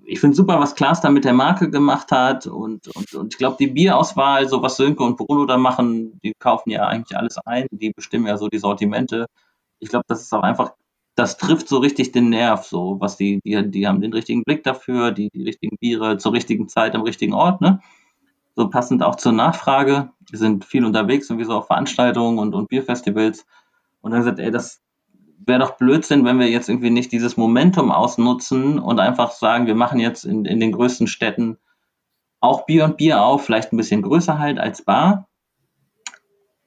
[0.06, 3.38] ich finde super, was Klaas da mit der Marke gemacht hat und, und, und ich
[3.38, 7.38] glaube, die Bierauswahl, so was Sönke und Bruno da machen, die kaufen ja eigentlich alles
[7.46, 9.26] ein, die bestimmen ja so die Sortimente.
[9.80, 10.74] Ich glaube, das ist auch einfach,
[11.16, 14.64] das trifft so richtig den Nerv, so was die, die, die haben den richtigen Blick
[14.64, 17.82] dafür, die, die richtigen Biere zur richtigen Zeit am richtigen Ort, ne?
[18.58, 20.12] So passend auch zur Nachfrage.
[20.32, 23.46] Die sind viel unterwegs, sowieso auf Veranstaltungen und, und Bierfestivals.
[24.00, 24.82] Und dann gesagt, ey, das,
[25.46, 29.76] wäre doch Blödsinn, wenn wir jetzt irgendwie nicht dieses Momentum ausnutzen und einfach sagen, wir
[29.76, 31.58] machen jetzt in, in den größten Städten
[32.42, 35.28] auch Bier und Bier auf, vielleicht ein bisschen größer halt als Bar.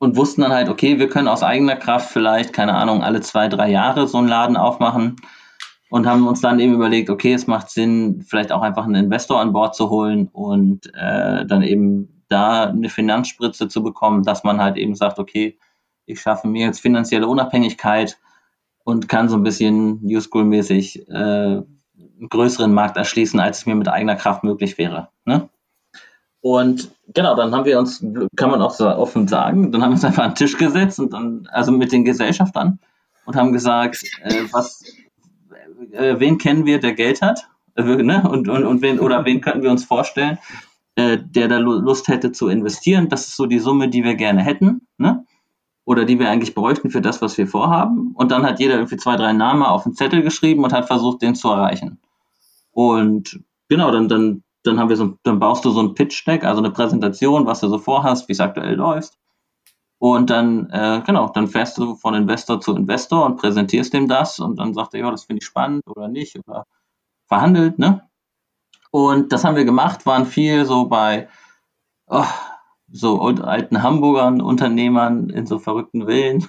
[0.00, 3.48] Und wussten dann halt, okay, wir können aus eigener Kraft vielleicht, keine Ahnung, alle zwei,
[3.48, 5.16] drei Jahre so einen Laden aufmachen.
[5.90, 9.40] Und haben uns dann eben überlegt, okay, es macht Sinn, vielleicht auch einfach einen Investor
[9.40, 14.60] an Bord zu holen und äh, dann eben da eine Finanzspritze zu bekommen, dass man
[14.60, 15.58] halt eben sagt, okay,
[16.04, 18.18] ich schaffe mir jetzt finanzielle Unabhängigkeit
[18.88, 21.66] und kann so ein bisschen New School-mäßig äh, einen
[22.30, 25.10] größeren Markt erschließen, als es mir mit eigener Kraft möglich wäre.
[25.26, 25.50] Ne?
[26.40, 28.02] Und genau, dann haben wir uns,
[28.34, 30.98] kann man auch so offen sagen, dann haben wir uns einfach an den Tisch gesetzt
[31.00, 32.78] und dann, also mit den Gesellschaftern
[33.26, 34.82] und haben gesagt, äh, was,
[35.92, 38.26] äh, wen kennen wir, der Geld hat, äh, ne?
[38.26, 40.38] und, und, und wen, oder wen könnten wir uns vorstellen,
[40.94, 43.10] äh, der da Lust hätte zu investieren.
[43.10, 44.88] Das ist so die Summe, die wir gerne hätten.
[44.96, 45.17] Ne?
[45.88, 48.12] Oder die wir eigentlich bräuchten für das, was wir vorhaben.
[48.14, 51.22] Und dann hat jeder irgendwie zwei, drei Namen auf einen Zettel geschrieben und hat versucht,
[51.22, 51.98] den zu erreichen.
[52.72, 56.60] Und genau, dann, dann, dann haben wir so, dann baust du so ein Pitch-Deck, also
[56.60, 59.14] eine Präsentation, was du so vorhast, wie es aktuell läuft.
[59.96, 64.40] Und dann, äh, genau, dann fährst du von Investor zu Investor und präsentierst dem das
[64.40, 66.66] und dann sagt er, ja, das finde ich spannend oder nicht oder
[67.28, 68.06] verhandelt, ne?
[68.90, 71.30] Und das haben wir gemacht, waren viel so bei,
[72.08, 72.24] oh,
[72.90, 76.48] so alten Hamburgern, Unternehmern in so verrückten Villen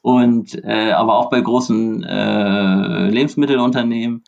[0.00, 4.24] und äh, aber auch bei großen äh, Lebensmittelunternehmen.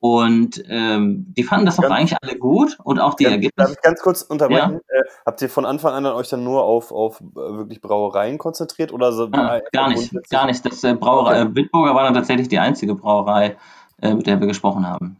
[0.00, 3.56] Und ähm, die fanden das auch eigentlich alle gut und auch die Darf- Ergebnisse.
[3.56, 4.80] Darf ich ganz kurz unterbrechen?
[4.88, 8.92] Äh, habt ihr von Anfang an euch dann nur auf, auf äh, wirklich Brauereien konzentriert
[8.92, 9.28] oder so?
[9.32, 10.64] Ah, gar nicht, gar nicht.
[10.64, 13.56] Das äh, Brauerei äh, Bitburger war dann tatsächlich die einzige Brauerei,
[14.00, 15.16] äh, mit der wir gesprochen haben.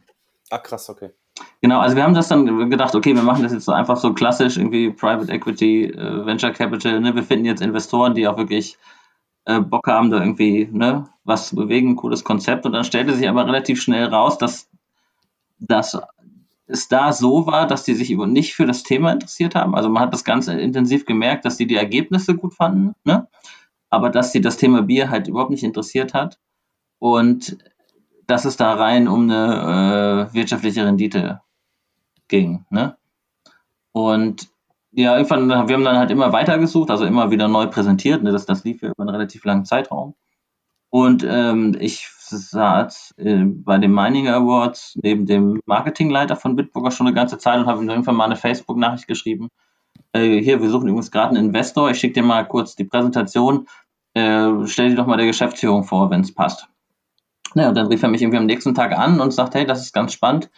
[0.49, 1.09] Ah, krass, okay.
[1.61, 4.13] Genau, also wir haben das dann gedacht, okay, wir machen das jetzt so einfach so
[4.13, 7.15] klassisch, irgendwie Private Equity, äh, Venture Capital, ne?
[7.15, 8.77] Wir finden jetzt Investoren, die auch wirklich
[9.45, 12.65] äh, Bock haben, da irgendwie ne, was zu bewegen, ein cooles Konzept.
[12.65, 14.69] Und dann stellte sich aber relativ schnell raus, dass,
[15.59, 15.99] dass
[16.67, 19.75] es da so war, dass die sich nicht für das Thema interessiert haben.
[19.75, 23.27] Also man hat das Ganze intensiv gemerkt, dass die die Ergebnisse gut fanden, ne?
[23.89, 26.37] aber dass sie das Thema Bier halt überhaupt nicht interessiert hat.
[26.99, 27.57] Und
[28.29, 31.41] dass es da rein um eine äh, wirtschaftliche Rendite
[32.27, 32.65] ging.
[32.69, 32.95] Ne?
[33.91, 34.49] Und
[34.91, 38.23] ja, irgendwann, wir haben dann halt immer weitergesucht, also immer wieder neu präsentiert.
[38.23, 38.31] Ne?
[38.31, 40.15] Das, das lief ja über einen relativ langen Zeitraum.
[40.89, 47.07] Und ähm, ich saß äh, bei den Mining Awards neben dem Marketingleiter von Bitburger schon
[47.07, 49.49] eine ganze Zeit und habe ihm irgendwann mal eine Facebook-Nachricht geschrieben.
[50.13, 51.91] Äh, hier, wir suchen übrigens gerade einen Investor.
[51.91, 53.67] Ich schicke dir mal kurz die Präsentation.
[54.13, 56.67] Äh, stell dir doch mal der Geschäftsführung vor, wenn es passt.
[57.59, 59.81] Ja, und dann rief er mich irgendwie am nächsten Tag an und sagt, hey, das
[59.81, 60.49] ist ganz spannend.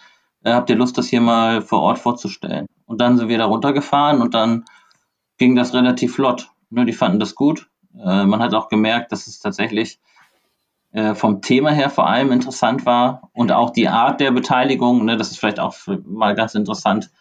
[0.44, 2.68] Äh, habt ihr Lust, das hier mal vor Ort vorzustellen?
[2.86, 4.66] Und dann sind wir da runtergefahren und dann
[5.38, 6.52] ging das relativ flott.
[6.70, 7.70] Ne, die fanden das gut.
[7.94, 10.00] Äh, man hat auch gemerkt, dass es tatsächlich
[10.92, 15.18] äh, vom Thema her vor allem interessant war und auch die Art der Beteiligung, ne,
[15.18, 15.76] das ist vielleicht auch
[16.06, 17.12] mal ganz interessant,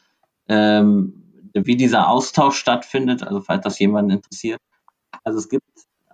[0.48, 4.60] ähm, wie dieser Austausch stattfindet, also falls das jemanden interessiert.
[5.24, 5.64] Also es gibt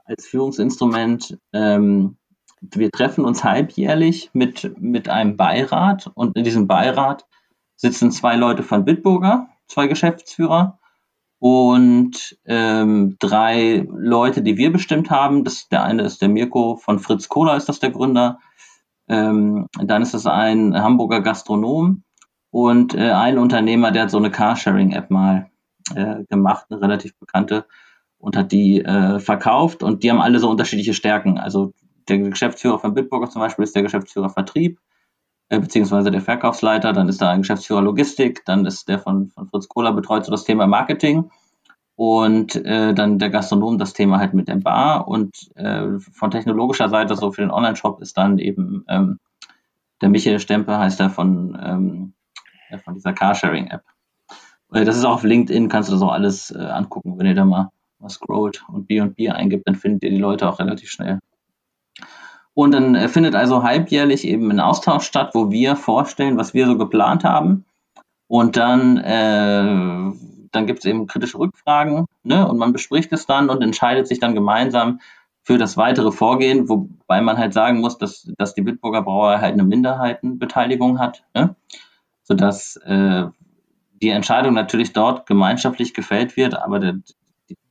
[0.04, 2.16] als Führungsinstrument ähm,
[2.60, 7.26] wir treffen uns halbjährlich mit, mit einem Beirat und in diesem Beirat
[7.76, 10.78] sitzen zwei Leute von Bitburger zwei Geschäftsführer
[11.38, 15.44] und ähm, drei Leute, die wir bestimmt haben.
[15.44, 18.38] Das, der eine ist der Mirko von Fritz Kohler, ist das der Gründer.
[19.08, 22.02] Ähm, dann ist es ein Hamburger Gastronom
[22.50, 25.50] und äh, ein Unternehmer, der hat so eine Carsharing-App mal
[25.94, 27.66] äh, gemacht, eine relativ bekannte,
[28.18, 29.82] und hat die äh, verkauft.
[29.82, 31.38] Und die haben alle so unterschiedliche Stärken.
[31.38, 31.74] Also
[32.08, 34.80] der Geschäftsführer von Bitburger zum Beispiel ist der Geschäftsführer Vertrieb,
[35.48, 36.92] äh, beziehungsweise der Verkaufsleiter.
[36.92, 38.44] Dann ist da ein Geschäftsführer Logistik.
[38.44, 41.30] Dann ist der von, von Fritz Kohler betreut so das Thema Marketing.
[41.94, 45.08] Und äh, dann der Gastronom das Thema halt mit der Bar.
[45.08, 49.18] Und äh, von technologischer Seite, so für den Online-Shop, ist dann eben ähm,
[50.02, 52.12] der Michael Stempe, heißt er von, ähm,
[52.84, 53.82] von dieser Carsharing-App.
[54.72, 57.34] Äh, das ist auch auf LinkedIn, kannst du das auch alles äh, angucken, wenn ihr
[57.34, 61.20] da mal was scrollt und B&B eingibt, dann findet ihr die Leute auch relativ schnell.
[62.56, 66.66] Und dann äh, findet also halbjährlich eben ein Austausch statt, wo wir vorstellen, was wir
[66.66, 67.66] so geplant haben.
[68.28, 70.16] Und dann, äh,
[70.52, 72.48] dann gibt es eben kritische Rückfragen ne?
[72.48, 75.00] und man bespricht es dann und entscheidet sich dann gemeinsam
[75.42, 79.52] für das weitere Vorgehen, wobei man halt sagen muss, dass, dass die Bitburger Brauerei halt
[79.52, 81.54] eine Minderheitenbeteiligung hat, ne?
[82.22, 83.26] sodass äh,
[84.00, 86.94] die Entscheidung natürlich dort gemeinschaftlich gefällt wird, aber der,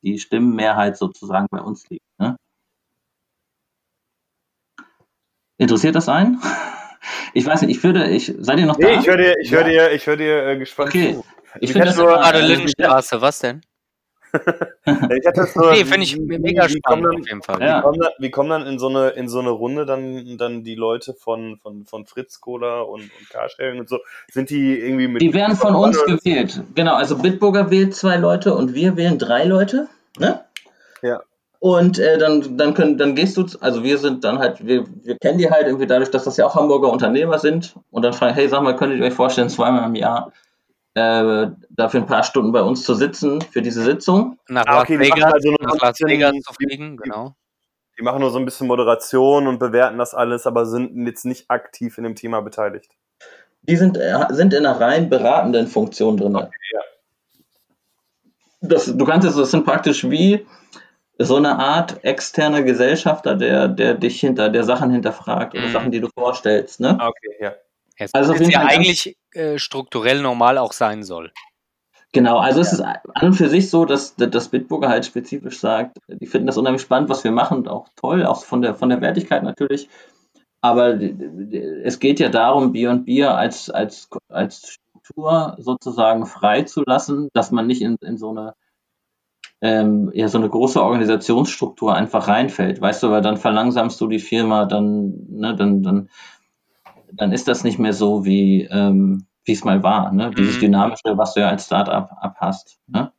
[0.03, 2.05] die Stimmenmehrheit sozusagen bei uns liegt.
[2.19, 2.37] Ne?
[5.57, 6.41] Interessiert das einen?
[7.35, 8.99] Ich weiß nicht, ich würde, ich, seid ihr noch Nee, da?
[8.99, 11.13] ich höre dir, ich höre dir, ich höre dir äh, gespannt Okay.
[11.13, 11.25] zu.
[11.59, 13.61] Ich finde das nur- Gerade Lindenstraße, was denn?
[15.17, 17.61] Ich hatte so, Nee, finde ich mega spannend kommen auf jeden Fall.
[17.61, 17.77] Ja.
[17.77, 20.63] Wie kommen dann, wie kommen dann in so eine in so eine Runde dann dann
[20.63, 23.99] die Leute von von von Fritz Cola und, und Carsharing und so
[24.31, 26.61] sind die irgendwie mit Die werden von uns gewählt.
[26.73, 29.87] Genau, also Bitburger wählt zwei Leute und wir wählen drei Leute.
[30.19, 30.43] Ne?
[31.01, 31.21] Ja.
[31.59, 35.17] Und äh, dann, dann, können, dann gehst du, also wir sind dann halt, wir, wir
[35.17, 37.75] kennen die halt irgendwie dadurch, dass das ja auch Hamburger Unternehmer sind.
[37.91, 40.31] Und dann fragen, hey, sag mal, könntet ihr euch vorstellen, zweimal im Jahr
[40.93, 44.37] äh, dafür ein paar Stunden bei uns zu sitzen für diese Sitzung?
[44.47, 46.65] Nach Ah, Las okay, die machen Vegas, also nur nach Las bisschen- Vegas zu die-
[46.65, 47.35] fliegen, genau.
[47.97, 51.49] Die machen nur so ein bisschen Moderation und bewerten das alles, aber sind jetzt nicht
[51.49, 52.91] aktiv in dem Thema beteiligt.
[53.63, 56.33] Die sind, äh, sind in einer rein beratenden Funktion drin.
[56.33, 56.49] ja.
[58.61, 60.45] Das, du kannst es, das sind praktisch wie
[61.17, 65.71] so eine Art externer Gesellschafter, der, der dich hinter, der Sachen hinterfragt oder Mhm.
[65.71, 66.79] Sachen, die du vorstellst.
[66.79, 66.97] Ne?
[66.99, 67.53] Ah, Okay, ja.
[67.97, 71.31] Ja, Also auf jeden ja eigentlich äh, strukturell normal auch sein soll.
[72.11, 75.97] Genau, also es ist an und für sich so, dass dass Bitburger halt spezifisch sagt,
[76.07, 78.89] die finden das unheimlich spannend, was wir machen, und auch toll, auch von der von
[78.89, 79.89] der Wertigkeit natürlich.
[80.61, 87.51] Aber es geht ja darum, Bier und Bier als, als, als Struktur sozusagen freizulassen, dass
[87.51, 88.55] man nicht in, in so eine
[89.65, 94.19] ähm, ja, so eine große Organisationsstruktur einfach reinfällt, weißt du, weil dann verlangsamst du die
[94.19, 96.09] Firma, dann, ne, dann, dann,
[97.11, 100.31] dann ist das nicht mehr so, wie, ähm, es mal war, ne?
[100.35, 100.61] Dieses Mhm.
[100.61, 102.79] Dynamische, was du ja als Startup abhast.
[102.87, 103.11] Ne?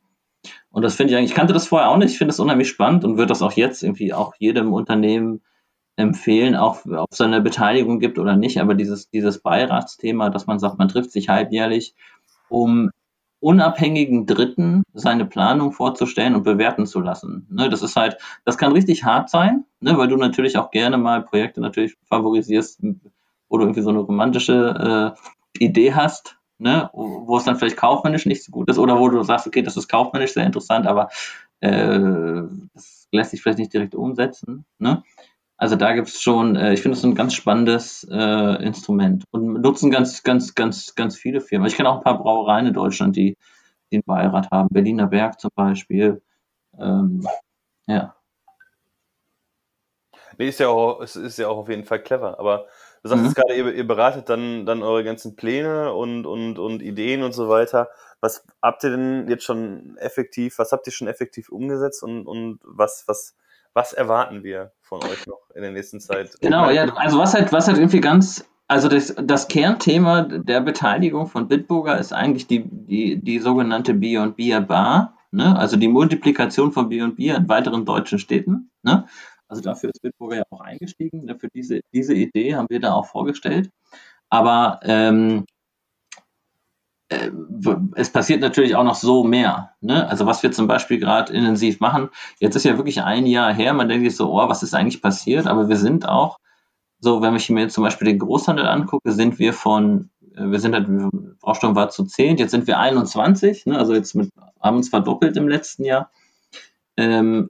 [0.71, 2.69] Und das finde ich eigentlich, ich kannte das vorher auch nicht, ich finde das unheimlich
[2.69, 5.41] spannend und würde das auch jetzt irgendwie auch jedem Unternehmen
[5.95, 10.59] empfehlen, auch ob es eine Beteiligung gibt oder nicht, aber dieses, dieses Beiratsthema, dass man
[10.59, 11.95] sagt, man trifft sich halbjährlich,
[12.49, 12.91] um
[13.39, 17.47] unabhängigen Dritten seine Planung vorzustellen und bewerten zu lassen.
[17.49, 20.97] Ne, das ist halt, das kann richtig hart sein, ne, weil du natürlich auch gerne
[20.97, 22.81] mal Projekte natürlich favorisierst,
[23.49, 25.15] wo du irgendwie so eine romantische
[25.59, 29.09] äh, Idee hast, ne, wo es dann vielleicht kaufmännisch nicht so gut ist oder wo
[29.09, 31.09] du sagst, okay, das ist kaufmännisch sehr interessant, aber
[31.59, 31.99] äh,
[32.73, 34.65] das lässt sich vielleicht nicht direkt umsetzen.
[34.79, 35.03] Ne?
[35.57, 39.61] Also da gibt es schon, äh, ich finde es ein ganz spannendes äh, Instrument und
[39.61, 41.67] nutzen ganz, ganz, ganz, ganz viele Firmen.
[41.67, 43.35] Ich kenne auch ein paar Brauereien in Deutschland, die,
[43.91, 44.69] die einen Beirat haben.
[44.69, 46.21] Berliner Berg zum Beispiel.
[46.79, 47.27] Ähm,
[47.87, 48.15] ja.
[50.37, 52.39] Nee, ist ja auch, es ist ja auch auf jeden Fall clever.
[52.39, 52.67] Aber
[53.01, 53.25] du sagst Mhm.
[53.29, 57.33] jetzt gerade, ihr, ihr beratet dann, dann eure ganzen Pläne und, und, und Ideen und
[57.33, 57.89] so weiter.
[58.21, 62.59] Was habt ihr denn jetzt schon effektiv, was habt ihr schon effektiv umgesetzt und, und
[62.63, 63.35] was, was,
[63.77, 66.35] was erwarten wir von euch noch in der nächsten Zeit?
[66.41, 71.27] Genau, ja, also was halt, was halt irgendwie ganz, also das, das Kernthema der Beteiligung
[71.27, 75.55] von Bitburger ist eigentlich die, die, die sogenannte Bier Bier Bar, ne?
[75.55, 78.71] also die Multiplikation von Bier Bier in weiteren deutschen Städten.
[78.81, 79.05] Ne?
[79.47, 81.37] Also dafür ist Bitburger ja auch eingestiegen, ne?
[81.37, 83.69] für diese, diese Idee haben wir da auch vorgestellt.
[84.31, 85.56] Aber ähm, äh,
[87.09, 89.71] es passiert natürlich auch noch so mehr.
[89.79, 90.07] Ne?
[90.09, 92.09] Also was wir zum Beispiel gerade intensiv machen,
[92.39, 95.01] jetzt ist ja wirklich ein Jahr her, man denkt sich so, oh, was ist eigentlich
[95.01, 95.47] passiert?
[95.47, 96.39] Aber wir sind auch,
[96.99, 100.73] so wenn ich mir zum Beispiel den Großhandel angucke, sind wir von, äh, wir sind
[100.73, 100.87] halt,
[101.39, 103.77] Brausturm war zu 10, jetzt sind wir 21, ne?
[103.77, 104.29] also jetzt mit,
[104.59, 106.11] haben uns verdoppelt im letzten Jahr.
[106.97, 107.49] Ähm,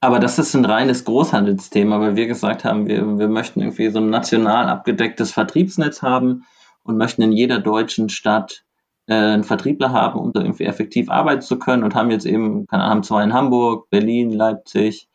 [0.00, 3.98] aber das ist ein reines Großhandelsthema, weil wir gesagt haben, wir, wir möchten irgendwie so
[4.00, 6.46] ein national abgedecktes Vertriebsnetz haben
[6.90, 8.64] und möchten in jeder deutschen Stadt
[9.06, 12.66] äh, einen Vertriebler haben, um da irgendwie effektiv arbeiten zu können und haben jetzt eben,
[12.66, 15.08] keine Ahnung, haben zwei in Hamburg, Berlin, Leipzig,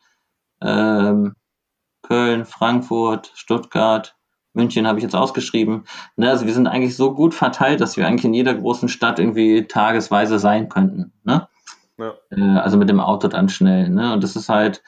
[0.60, 1.34] ähm,
[2.02, 4.16] Köln, Frankfurt, Stuttgart,
[4.56, 5.84] München habe ich jetzt ausgeschrieben.
[6.16, 9.18] Ne, also wir sind eigentlich so gut verteilt, dass wir eigentlich in jeder großen Stadt
[9.18, 11.12] irgendwie tagesweise sein könnten.
[11.24, 11.46] Ne?
[11.98, 12.14] Ja.
[12.30, 13.90] Äh, also mit dem Auto dann schnell.
[13.90, 14.14] Ne?
[14.14, 14.82] Und das ist halt,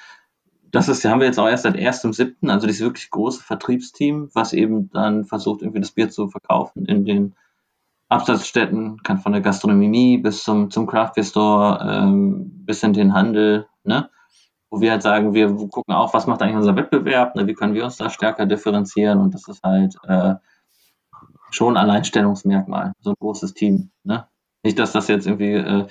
[0.70, 4.53] das ist, haben wir jetzt auch erst seit 1.7., also dieses wirklich große Vertriebsteam, was
[4.53, 7.35] eben dann versucht, irgendwie das Bier zu verkaufen in den
[8.09, 13.12] Absatzstätten, kann von der Gastronomie bis zum, zum Craft Beer Store, ähm, bis in den
[13.12, 14.11] Handel, ne?
[14.70, 17.47] Wo wir halt sagen, wir gucken auch, was macht eigentlich unser Wettbewerb, ne?
[17.47, 20.35] wie können wir uns da stärker differenzieren und das ist halt äh,
[21.51, 23.90] schon ein Alleinstellungsmerkmal, so ein großes Team.
[24.05, 24.28] Ne?
[24.62, 25.86] Nicht, dass das jetzt irgendwie äh,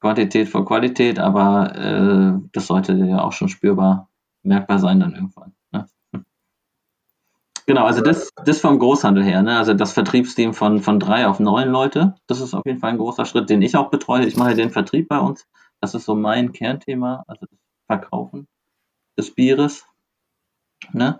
[0.00, 4.08] Quantität vor Qualität, aber äh, das sollte ja auch schon spürbar
[4.42, 5.54] merkbar sein dann irgendwann.
[5.72, 5.86] Ne?
[7.68, 9.58] Genau, also das, das vom Großhandel her, ne?
[9.58, 12.98] also das Vertriebsteam von, von drei auf neun Leute, das ist auf jeden Fall ein
[12.98, 14.24] großer Schritt, den ich auch betreue.
[14.24, 15.48] Ich mache den Vertrieb bei uns.
[15.80, 18.46] Das ist so mein Kernthema, also das Verkaufen
[19.18, 19.84] des Bieres.
[20.92, 21.18] Ne?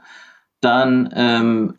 [0.61, 1.78] Dann ähm,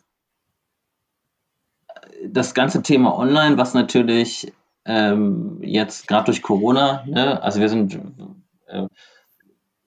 [2.26, 4.52] das ganze Thema Online, was natürlich
[4.88, 8.00] ähm, jetzt gerade durch Corona, ne, also wir sind,
[8.66, 8.88] äh,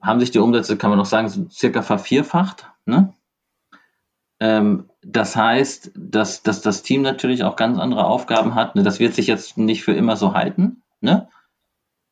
[0.00, 2.70] haben sich die Umsätze, kann man noch sagen, circa vervierfacht.
[2.86, 3.12] Ne?
[4.38, 8.76] Ähm, das heißt, dass, dass das Team natürlich auch ganz andere Aufgaben hat.
[8.76, 8.84] Ne?
[8.84, 10.82] Das wird sich jetzt nicht für immer so halten.
[11.00, 11.28] Ne?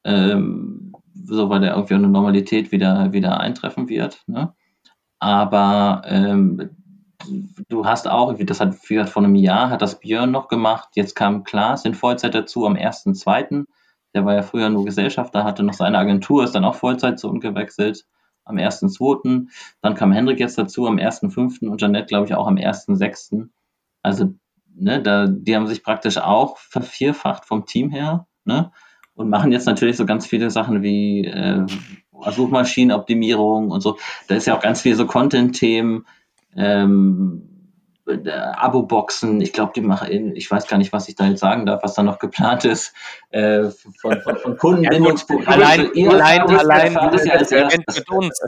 [0.04, 4.24] Ähm, so weil da irgendwie eine Normalität wieder, wieder eintreffen wird.
[4.26, 4.52] Ne?
[5.20, 6.70] Aber ähm,
[7.68, 10.90] du hast auch, das hat wie gesagt, vor einem Jahr hat das Björn noch gemacht,
[10.94, 13.66] jetzt kam Klaas in Vollzeit dazu am 1.2.
[14.14, 17.28] Der war ja früher nur Gesellschafter, hatte noch seine Agentur, ist dann auch Vollzeit zu
[17.28, 18.06] uns gewechselt
[18.44, 19.47] am 1.2.
[19.82, 21.68] Dann kam Hendrik jetzt dazu am 1.5.
[21.68, 23.48] und Janette, glaube ich, auch am 1.6.
[24.02, 24.34] Also,
[24.74, 28.72] ne, da, die haben sich praktisch auch vervierfacht vom Team her, ne?
[29.14, 31.66] Und machen jetzt natürlich so ganz viele Sachen wie äh,
[32.30, 33.98] Suchmaschinenoptimierung und so.
[34.28, 36.06] Da ist ja auch ganz viel so Content-Themen,
[36.56, 37.47] ähm,
[38.06, 41.82] Abo-Boxen, ich glaube, die machen, ich weiß gar nicht, was ich da jetzt sagen darf,
[41.82, 42.93] was da noch geplant ist,
[43.31, 43.70] äh,
[44.01, 45.90] von, von, von Kundenbindungsprogrammen.
[45.94, 48.40] Ja, allein, allein, allein dieses Event mit uns.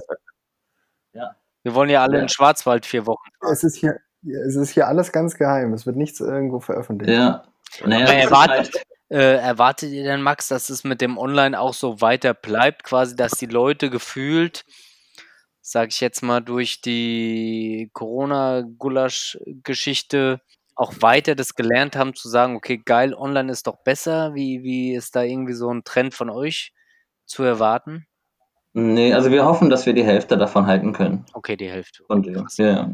[1.13, 1.37] Ja.
[1.63, 2.23] Wir wollen ja alle ja.
[2.23, 3.29] in Schwarzwald vier Wochen.
[3.53, 7.13] Es ist, hier, es ist hier alles ganz geheim, es wird nichts irgendwo veröffentlicht.
[7.13, 7.45] Ja.
[7.87, 12.01] Naja, erwartet, halt äh, erwartet ihr denn, Max, dass es mit dem Online auch so
[12.01, 14.65] weiter bleibt, quasi, dass die Leute gefühlt
[15.63, 20.41] sage ich jetzt mal, durch die Corona-Gulasch-Geschichte
[20.75, 24.35] auch weiter das gelernt haben, zu sagen, okay, geil, online ist doch besser?
[24.35, 26.73] Wie, wie ist da irgendwie so ein Trend von euch
[27.27, 28.07] zu erwarten?
[28.75, 31.25] Nee, also wir hoffen, dass wir die Hälfte davon halten können.
[31.35, 32.03] Okay, die Hälfte.
[32.11, 32.91] Dem, ja.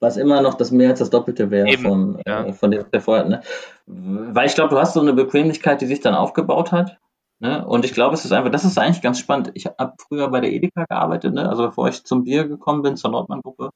[0.00, 2.46] Was immer noch das mehr als das Doppelte wäre von, ja.
[2.46, 3.26] äh, von dem der vorher.
[3.26, 3.42] Ne?
[3.86, 6.98] Weil ich glaube, du hast so eine Bequemlichkeit, die sich dann aufgebaut hat.
[7.40, 7.66] Ne?
[7.66, 9.50] Und ich glaube, es ist einfach, das ist eigentlich ganz spannend.
[9.54, 11.48] Ich habe früher bei der Edeka gearbeitet, ne?
[11.48, 13.70] also bevor ich zum Bier gekommen bin, zur Nordmann-Gruppe.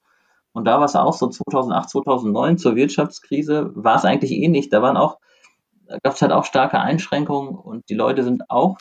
[0.53, 4.69] Und da war es auch so 2008, 2009 zur Wirtschaftskrise, war es eigentlich ähnlich.
[4.69, 5.19] Da waren auch,
[6.03, 8.77] gab es halt auch starke Einschränkungen und die Leute sind auch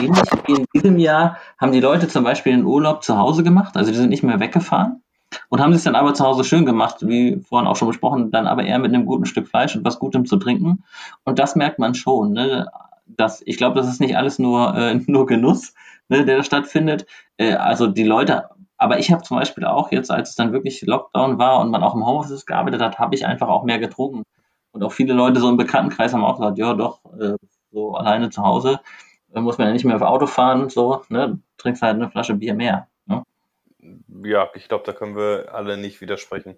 [0.00, 3.76] ähnlich wie in diesem Jahr, haben die Leute zum Beispiel den Urlaub zu Hause gemacht,
[3.76, 5.02] also die sind nicht mehr weggefahren
[5.48, 8.46] und haben es dann aber zu Hause schön gemacht, wie vorhin auch schon besprochen, dann
[8.46, 10.84] aber eher mit einem guten Stück Fleisch und was Gutem zu trinken.
[11.24, 12.32] Und das merkt man schon.
[12.32, 12.68] Ne?
[13.06, 15.74] Das, ich glaube, das ist nicht alles nur, äh, nur Genuss,
[16.08, 17.06] ne, der da stattfindet.
[17.36, 20.82] Äh, also die Leute, aber ich habe zum Beispiel auch jetzt, als es dann wirklich
[20.82, 24.22] Lockdown war und man auch im Homeoffice gearbeitet hat, habe ich einfach auch mehr getrunken.
[24.72, 27.36] Und auch viele Leute so im Bekanntenkreis haben auch gesagt, ja doch, äh,
[27.72, 28.80] so alleine zu Hause
[29.34, 32.34] äh, muss man ja nicht mehr auf Auto fahren, so, ne, trinkst halt eine Flasche
[32.34, 32.88] Bier mehr.
[33.06, 33.22] Ne?
[34.24, 36.56] Ja, ich glaube, da können wir alle nicht widersprechen.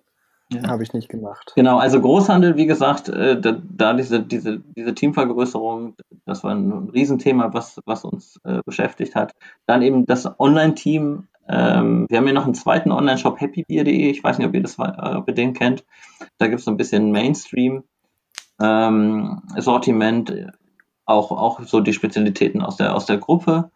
[0.51, 0.67] Ja.
[0.69, 1.53] Habe ich nicht gemacht.
[1.57, 5.95] Genau, also Großhandel, wie gesagt, äh, da, da, diese, diese, diese Teamvergrößerung,
[6.25, 9.35] das war ein Riesenthema, was, was uns äh, beschäftigt hat.
[9.67, 11.29] Dann eben das Online-Team.
[11.51, 14.11] Ähm, wir haben ja noch einen zweiten Online-Shop, happybeer.de.
[14.11, 15.85] Ich weiß nicht, ob ihr, das, äh, ob ihr den kennt.
[16.39, 17.85] Da gibt es so ein bisschen Mainstream.
[18.61, 20.35] Ähm, Sortiment,
[21.05, 23.71] auch, auch so die Spezialitäten aus der, aus der Gruppe.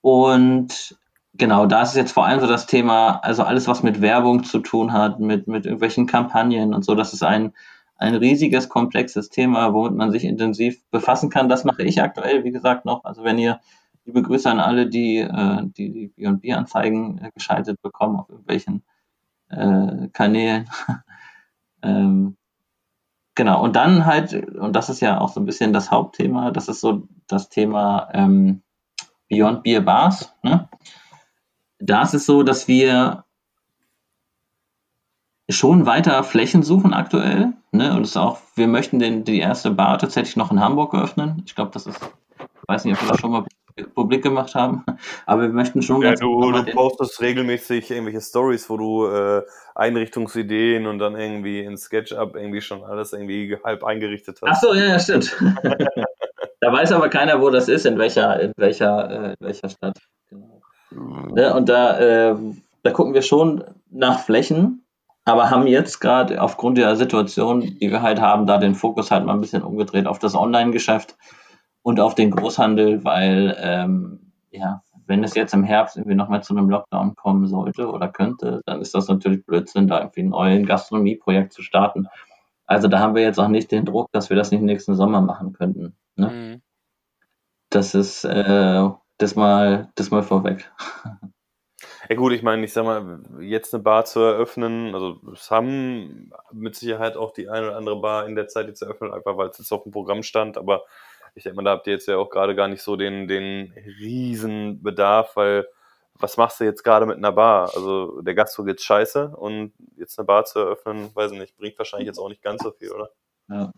[0.00, 0.98] Und
[1.34, 4.58] Genau, da ist jetzt vor allem so das Thema, also alles, was mit Werbung zu
[4.60, 7.52] tun hat, mit, mit irgendwelchen Kampagnen und so, das ist ein,
[7.96, 11.48] ein riesiges, komplexes Thema, womit man sich intensiv befassen kann.
[11.48, 13.04] Das mache ich aktuell, wie gesagt, noch.
[13.04, 13.60] Also wenn ihr,
[14.04, 18.82] liebe Grüße an alle, die äh, die, die B&B-Anzeigen äh, geschaltet bekommen auf irgendwelchen
[19.50, 20.70] äh, Kanälen.
[21.82, 22.36] ähm,
[23.34, 26.68] genau, und dann halt, und das ist ja auch so ein bisschen das Hauptthema, das
[26.68, 28.62] ist so das Thema ähm,
[29.28, 30.34] Beyond Beer Bars.
[30.42, 30.68] Ne?
[31.78, 33.24] Da ist es so, dass wir
[35.48, 37.52] schon weiter Flächen suchen aktuell.
[37.72, 37.94] Ne?
[37.94, 41.42] Und es ist auch, wir möchten den, die erste Bar tatsächlich noch in Hamburg eröffnen.
[41.46, 42.00] Ich glaube, das ist,
[42.38, 43.44] ich weiß nicht, ob wir das schon mal
[43.94, 44.84] publik gemacht haben,
[45.26, 49.42] aber wir möchten schon Ja, du, du postest regelmäßig irgendwelche Stories, wo du äh,
[49.74, 54.62] Einrichtungsideen und dann irgendwie in SketchUp irgendwie schon alles irgendwie halb eingerichtet Ach hast.
[54.62, 55.36] so, ja, ja, stimmt.
[56.60, 59.98] da weiß aber keiner, wo das ist, in welcher, in welcher, äh, in welcher Stadt.
[60.90, 62.36] Ne, und da, äh,
[62.82, 64.84] da gucken wir schon nach Flächen,
[65.24, 69.26] aber haben jetzt gerade aufgrund der Situation, die wir halt haben, da den Fokus halt
[69.26, 71.16] mal ein bisschen umgedreht auf das Online-Geschäft
[71.82, 76.54] und auf den Großhandel, weil ähm, ja, wenn es jetzt im Herbst irgendwie nochmal zu
[76.54, 80.66] einem Lockdown kommen sollte oder könnte, dann ist das natürlich Blödsinn, da irgendwie ein neues
[80.66, 82.08] Gastronomieprojekt zu starten.
[82.66, 85.22] Also da haben wir jetzt auch nicht den Druck, dass wir das nicht nächsten Sommer
[85.22, 85.96] machen könnten.
[86.16, 86.28] Ne?
[86.28, 86.62] Mhm.
[87.70, 88.88] Das ist äh,
[89.18, 90.70] das mal, das mal vorweg.
[92.08, 96.32] Ja gut, ich meine, ich sag mal, jetzt eine Bar zu eröffnen, also es haben
[96.52, 99.48] mit Sicherheit auch die eine oder andere Bar in der Zeit jetzt eröffnet, einfach weil
[99.48, 100.84] es jetzt auf dem Programm stand, aber
[101.34, 103.74] ich denke mal, da habt ihr jetzt ja auch gerade gar nicht so den, den
[104.00, 105.68] riesen Bedarf, weil
[106.18, 107.72] was machst du jetzt gerade mit einer Bar?
[107.74, 111.78] Also der Gastro geht's scheiße und jetzt eine Bar zu eröffnen, weiß ich nicht, bringt
[111.78, 113.10] wahrscheinlich jetzt auch nicht ganz so viel, oder?
[113.50, 113.72] Ja.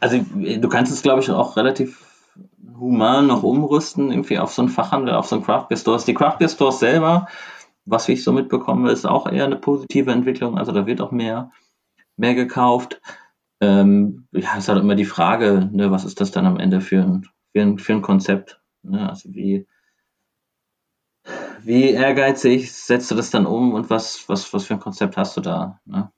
[0.00, 2.09] Also du kannst es, glaube ich, auch relativ
[2.80, 6.04] human noch umrüsten, irgendwie auf so einen Fachhandel, auf so einen Craft Beer Stores.
[6.04, 7.28] Die Craft Beer Stores selber,
[7.84, 10.58] was ich so mitbekomme, ist auch eher eine positive Entwicklung.
[10.58, 11.50] Also da wird auch mehr,
[12.16, 13.00] mehr gekauft.
[13.60, 17.02] Ähm, ja, ist halt immer die Frage, ne, was ist das dann am Ende für
[17.02, 18.60] ein, für ein, für ein Konzept?
[18.82, 19.08] Ne?
[19.08, 19.66] Also wie,
[21.62, 25.36] wie ehrgeizig setzt du das dann um und was, was, was für ein Konzept hast
[25.36, 25.80] du da?
[25.84, 26.10] Ne?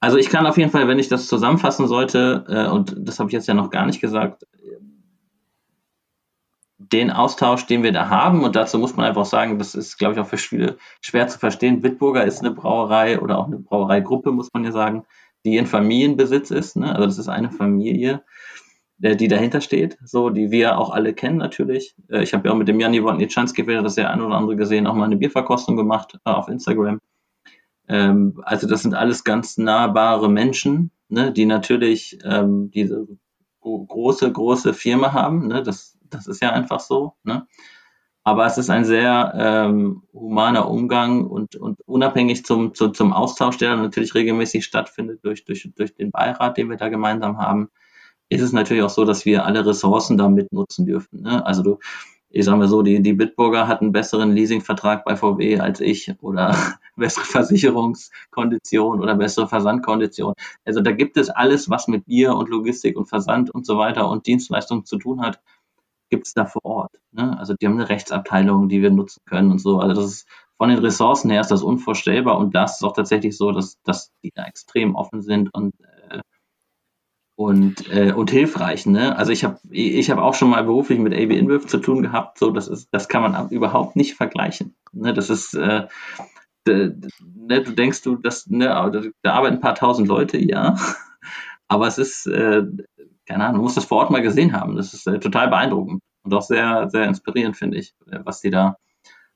[0.00, 3.28] Also ich kann auf jeden Fall, wenn ich das zusammenfassen sollte, äh, und das habe
[3.28, 4.46] ich jetzt ja noch gar nicht gesagt,
[6.78, 10.14] den Austausch, den wir da haben, und dazu muss man einfach sagen, das ist, glaube
[10.14, 11.80] ich, auch für viele schwer zu verstehen.
[11.80, 15.04] Bitburger ist eine Brauerei oder auch eine Brauereigruppe, muss man ja sagen,
[15.44, 16.76] die in Familienbesitz ist.
[16.76, 16.94] Ne?
[16.94, 18.22] Also das ist eine Familie,
[18.98, 21.94] der, die dahinter steht, so, die wir auch alle kennen natürlich.
[22.08, 24.56] Äh, ich habe ja auch mit dem Jan Nitschanski, wer das der ein oder andere
[24.56, 27.00] gesehen, auch mal eine Bierverkostung gemacht äh, auf Instagram.
[27.88, 33.06] Ähm, also das sind alles ganz nahbare Menschen, ne, die natürlich ähm, diese
[33.60, 35.48] gro große, große Firma haben.
[35.48, 37.14] Ne, das, das ist ja einfach so.
[37.24, 37.46] Ne?
[38.24, 43.56] Aber es ist ein sehr ähm, humaner Umgang und, und unabhängig zum, zu, zum Austausch,
[43.58, 47.68] der natürlich regelmäßig stattfindet durch, durch, durch den Beirat, den wir da gemeinsam haben,
[48.28, 51.22] ist es natürlich auch so, dass wir alle Ressourcen da mitnutzen dürfen.
[51.22, 51.46] Ne?
[51.46, 51.78] Also du,
[52.28, 56.12] ich sage mal so, die, die Bitburger hat einen besseren Leasingvertrag bei VW als ich
[56.20, 56.54] oder
[56.96, 60.34] bessere Versicherungskonditionen oder bessere Versandkonditionen.
[60.64, 64.10] Also da gibt es alles, was mit Bier und Logistik und Versand und so weiter
[64.10, 65.40] und Dienstleistung zu tun hat,
[66.10, 67.00] gibt es da vor Ort.
[67.12, 67.36] Ne?
[67.38, 69.78] Also die haben eine Rechtsabteilung, die wir nutzen können und so.
[69.80, 73.36] Also das ist von den Ressourcen her ist das unvorstellbar und das ist auch tatsächlich
[73.36, 76.20] so, dass, dass die da extrem offen sind und äh,
[77.38, 78.86] und, äh, und hilfreich.
[78.86, 79.14] Ne?
[79.14, 82.38] Also ich habe ich hab auch schon mal beruflich mit AB InBev zu tun gehabt.
[82.38, 84.74] So, das ist, das kann man überhaupt nicht vergleichen.
[84.92, 85.12] Ne?
[85.12, 85.86] Das ist, äh,
[86.66, 90.76] ne, du denkst du, dass ne, da arbeiten ein paar tausend Leute, ja,
[91.68, 92.64] aber es ist, äh,
[93.26, 94.76] keine Ahnung, du musst das vor Ort mal gesehen haben.
[94.76, 98.50] Das ist äh, total beeindruckend und auch sehr, sehr inspirierend, finde ich, äh, was die
[98.50, 98.76] da,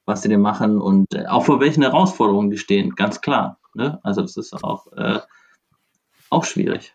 [0.07, 3.59] was die da machen und äh, auch vor welchen Herausforderungen die stehen, ganz klar.
[3.75, 4.01] Ne?
[4.03, 5.21] Also das ist auch, äh,
[6.31, 6.95] auch schwierig.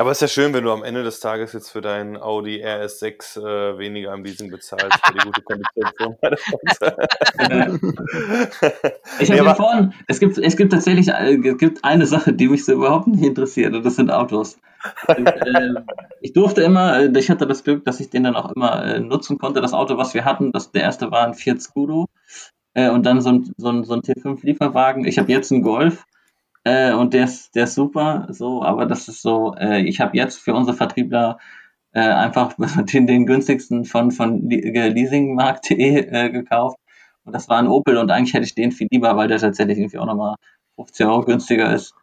[0.00, 2.64] Aber es ist ja schön, wenn du am Ende des Tages jetzt für deinen Audi
[2.64, 6.16] RS6 äh, weniger am Leasing bezahlst für die gute Kondition
[9.20, 12.64] Ich habe ja, vorhin, es gibt, es gibt tatsächlich es gibt eine Sache, die mich
[12.64, 14.56] so überhaupt nicht interessiert, und das sind Autos.
[15.06, 15.74] Und, äh,
[16.22, 19.36] ich durfte immer, ich hatte das Glück, dass ich den dann auch immer äh, nutzen
[19.36, 19.60] konnte.
[19.60, 22.06] Das Auto, was wir hatten, das, der erste war ein Fiat Scudo
[22.72, 25.04] äh, und dann so ein, so ein, so ein T5-Lieferwagen.
[25.04, 26.06] Ich habe jetzt einen Golf.
[26.64, 30.16] Äh, und der ist, der ist super, so, aber das ist so, äh, ich habe
[30.16, 31.38] jetzt für unsere Vertriebler
[31.92, 32.54] äh, einfach
[32.92, 36.76] den, den günstigsten von, von leasingmarkt.de äh, gekauft.
[37.24, 39.78] Und das war ein Opel und eigentlich hätte ich den viel lieber, weil der tatsächlich
[39.78, 40.36] irgendwie auch nochmal
[40.76, 41.94] 50 Euro günstiger ist.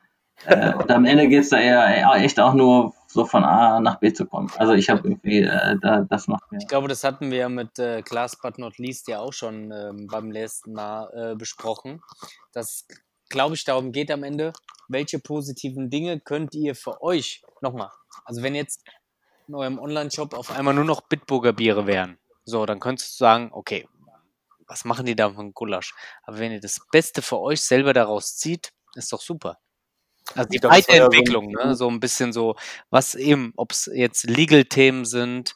[0.46, 4.14] Äh, und am Ende geht's da eher echt auch nur so von A nach B
[4.14, 4.52] zu kommen.
[4.58, 6.60] Also ich habe irgendwie, äh, da, das macht mir.
[6.60, 10.08] Ich glaube, das hatten wir mit äh, Class but not least ja auch schon ähm,
[10.08, 12.02] beim letzten Mal äh, besprochen,
[12.54, 12.86] dass
[13.30, 14.54] glaube ich, darum geht am Ende,
[14.88, 17.92] welche positiven Dinge könnt ihr für euch nochmal,
[18.26, 18.84] also wenn jetzt
[19.48, 23.50] in eurem Online-Shop auf einmal nur noch Bitburger Biere wären, so, dann könntest du sagen,
[23.52, 23.88] okay,
[24.68, 25.94] was machen die da von Gulasch?
[26.24, 29.58] Aber wenn ihr das Beste für euch selber daraus zieht, ist doch super.
[30.36, 31.76] Also die Weiterentwicklung, ne?
[31.76, 32.56] so ein bisschen so,
[32.90, 35.56] was eben, ob es jetzt Legal-Themen sind,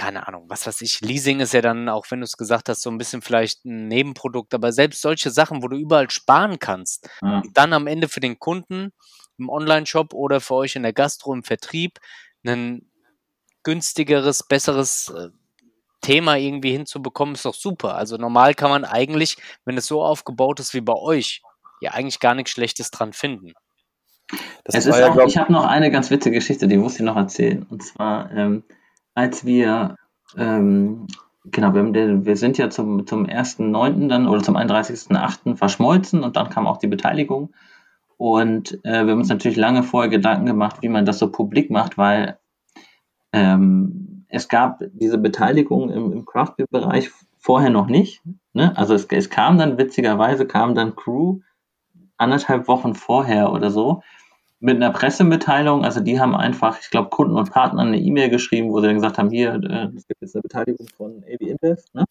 [0.00, 2.80] keine Ahnung, was weiß ich, Leasing ist ja dann, auch wenn du es gesagt hast,
[2.80, 7.06] so ein bisschen vielleicht ein Nebenprodukt, aber selbst solche Sachen, wo du überall sparen kannst,
[7.20, 7.42] Ja.
[7.52, 8.92] dann am Ende für den Kunden
[9.36, 11.98] im Online-Shop oder für euch in der Gastro im Vertrieb
[12.46, 12.90] ein
[13.62, 15.28] günstigeres, besseres äh,
[16.00, 17.94] Thema irgendwie hinzubekommen, ist doch super.
[17.94, 19.36] Also normal kann man eigentlich,
[19.66, 21.42] wenn es so aufgebaut ist wie bei euch,
[21.82, 23.52] ja eigentlich gar nichts Schlechtes dran finden.
[24.64, 27.02] Das Es ist ja, auch, ich habe noch eine ganz witzige Geschichte, die muss ich
[27.02, 27.66] noch erzählen.
[27.68, 28.64] Und zwar, ähm,
[29.14, 29.96] als wir,
[30.36, 31.06] ähm,
[31.44, 34.08] genau, wir, wir sind ja zum, zum 1.9.
[34.08, 35.56] dann oder zum 31.8.
[35.56, 37.52] verschmolzen und dann kam auch die Beteiligung.
[38.16, 41.70] Und äh, wir haben uns natürlich lange vorher Gedanken gemacht, wie man das so publik
[41.70, 42.38] macht, weil
[43.32, 48.22] ähm, es gab diese Beteiligung im, im Craft Beer Bereich vorher noch nicht.
[48.52, 48.76] Ne?
[48.76, 51.40] Also es, es kam dann witzigerweise kam dann Crew
[52.16, 54.02] anderthalb Wochen vorher oder so
[54.60, 55.84] mit einer Pressemitteilung.
[55.84, 58.96] Also die haben einfach, ich glaube, Kunden und Partnern eine E-Mail geschrieben, wo sie dann
[58.96, 61.94] gesagt haben, hier, äh, es gibt jetzt eine Beteiligung von AB Invest.
[61.94, 62.04] Ne?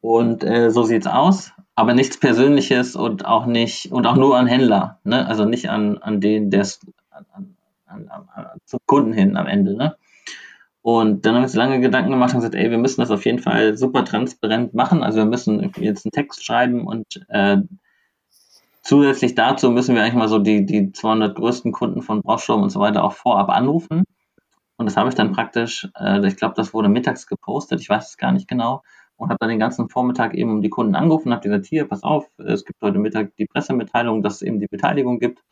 [0.00, 4.46] Und äh, so sieht's aus, aber nichts Persönliches und auch nicht und auch nur an
[4.46, 5.26] Händler, ne?
[5.26, 6.80] Also nicht an, an den, der es
[8.64, 9.96] zum Kunden hin am Ende, ne?
[10.82, 13.24] Und dann haben wir uns lange Gedanken gemacht und gesagt, ey, wir müssen das auf
[13.24, 15.02] jeden Fall super transparent machen.
[15.02, 17.56] Also wir müssen jetzt einen Text schreiben und äh,
[18.86, 22.70] zusätzlich dazu müssen wir eigentlich mal so die, die 200 größten Kunden von Brauchsturm und
[22.70, 24.04] so weiter auch vorab anrufen.
[24.76, 28.10] Und das habe ich dann praktisch, äh, ich glaube, das wurde mittags gepostet, ich weiß
[28.10, 28.82] es gar nicht genau,
[29.16, 32.02] und habe dann den ganzen Vormittag eben die Kunden angerufen und habe gesagt, hier, pass
[32.02, 35.42] auf, es gibt heute Mittag die Pressemitteilung, dass es eben die Beteiligung gibt.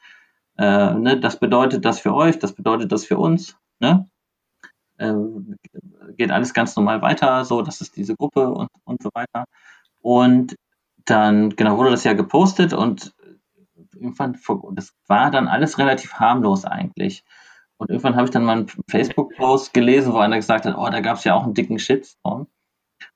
[0.59, 3.57] Äh, ne, das bedeutet das für euch, das bedeutet das für uns.
[3.81, 4.09] Ne?
[4.99, 5.57] Ähm,
[6.17, 9.45] geht alles ganz normal weiter, so, das ist diese Gruppe und, und so weiter.
[10.03, 10.55] Und
[11.05, 13.14] dann, genau, wurde das ja gepostet und
[13.97, 14.39] irgendwann,
[14.73, 17.25] das war dann alles relativ harmlos eigentlich.
[17.77, 21.01] Und irgendwann habe ich dann mal einen Facebook-Post gelesen, wo einer gesagt hat, oh, da
[21.01, 22.47] gab es ja auch einen dicken Shitstorm.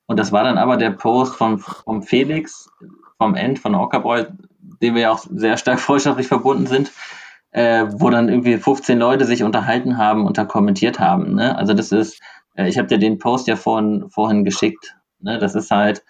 [0.06, 2.70] Und das war dann aber der Post vom, vom Felix,
[3.18, 4.26] vom End, von Ockerboy,
[4.82, 6.92] dem wir ja auch sehr stark freundschaftlich verbunden sind,
[7.50, 11.34] äh, wo dann irgendwie 15 Leute sich unterhalten haben und da kommentiert haben.
[11.34, 11.56] Ne?
[11.56, 12.20] Also das ist,
[12.54, 14.96] äh, ich habe dir den Post ja vorhin, vorhin geschickt.
[15.20, 15.38] Ne?
[15.38, 16.04] Das ist halt,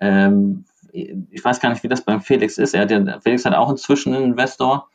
[0.00, 0.64] ähm,
[0.94, 2.74] ich weiß gar nicht, wie das beim Felix ist.
[2.74, 4.88] Er hat ja, Felix hat auch inzwischen einen Investor.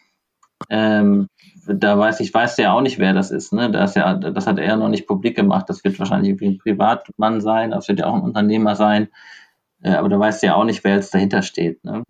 [0.69, 1.27] Ähm,
[1.67, 3.53] da weiß ich, weiß ja auch nicht, wer das ist.
[3.53, 3.69] Ne?
[3.69, 5.69] Das, ja, das hat er noch nicht publik gemacht.
[5.69, 9.09] Das wird wahrscheinlich irgendwie ein Privatmann sein, das wird ja auch ein Unternehmer sein.
[9.81, 11.83] Äh, aber da weiß ja auch nicht, wer jetzt dahinter steht.
[11.83, 12.03] Ne?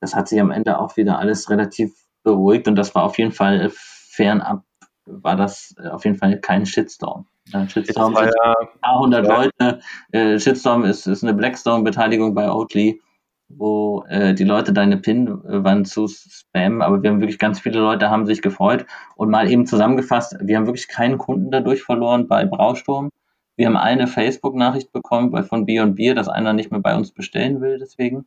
[0.00, 1.92] Das hat sich am Ende auch wieder alles relativ
[2.22, 4.64] beruhigt und das war auf jeden Fall fernab,
[5.06, 7.26] war das auf jeden Fall kein Shitstorm.
[7.52, 9.42] Ein Shitstorm war ja, ein paar hundert Ja.
[9.42, 9.80] Leute.
[10.12, 13.00] Äh, Shitstorm ist, ist eine Blackstone-Beteiligung bei Oatly,
[13.48, 18.10] wo äh, die Leute deine Pin-Wand zu spammen, aber wir haben wirklich ganz viele Leute
[18.10, 22.44] haben sich gefreut und mal eben zusammengefasst, wir haben wirklich keinen Kunden dadurch verloren bei
[22.44, 23.10] Brausturm.
[23.56, 27.10] Wir haben eine Facebook-Nachricht bekommen von Bier und Bier, dass einer nicht mehr bei uns
[27.10, 28.26] bestellen will, deswegen.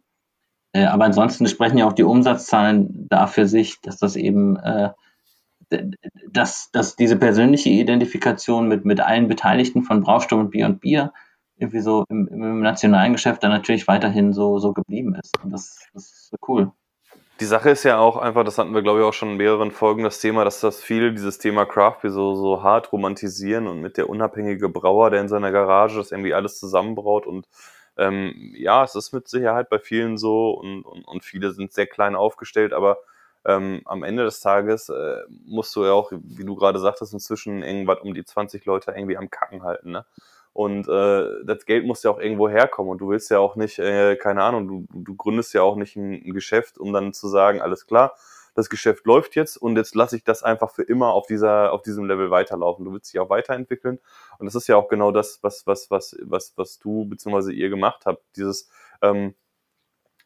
[0.74, 4.90] Äh, aber ansonsten sprechen ja auch die Umsatzzahlen da für sich, dass das eben, äh,
[6.30, 11.14] dass, dass diese persönliche Identifikation mit, mit allen Beteiligten von Brausturm und Bier und Bier
[11.62, 15.32] irgendwie so im, im nationalen Geschäft dann natürlich weiterhin so, so geblieben ist.
[15.44, 16.72] Und das, das ist so cool.
[17.40, 19.72] Die Sache ist ja auch einfach, das hatten wir glaube ich auch schon in mehreren
[19.72, 23.98] Folgen das Thema, dass das viele dieses Thema Craft so, so hart romantisieren und mit
[23.98, 27.48] der unabhängige Brauer, der in seiner Garage das irgendwie alles zusammenbraut und
[27.98, 31.88] ähm, ja, es ist mit Sicherheit bei vielen so und, und, und viele sind sehr
[31.88, 33.00] klein aufgestellt, aber
[33.44, 37.64] ähm, am Ende des Tages äh, musst du ja auch, wie du gerade sagtest, inzwischen
[37.64, 40.06] irgendwas um die 20 Leute irgendwie am Kacken halten, ne?
[40.54, 43.80] Und äh, das Geld muss ja auch irgendwo herkommen und du willst ja auch nicht,
[43.80, 47.30] äh, keine Ahnung, du, du gründest ja auch nicht ein, ein Geschäft, um dann zu
[47.30, 48.16] sagen, alles klar,
[48.54, 51.84] das Geschäft läuft jetzt und jetzt lasse ich das einfach für immer auf dieser, auf
[51.84, 52.84] diesem Level weiterlaufen.
[52.84, 54.00] Du willst dich auch weiterentwickeln.
[54.40, 57.54] Und das ist ja auch genau das, was, was, was, was, was du bzw.
[57.54, 58.24] ihr gemacht habt.
[58.36, 58.70] Dieses
[59.02, 59.34] ähm, äh,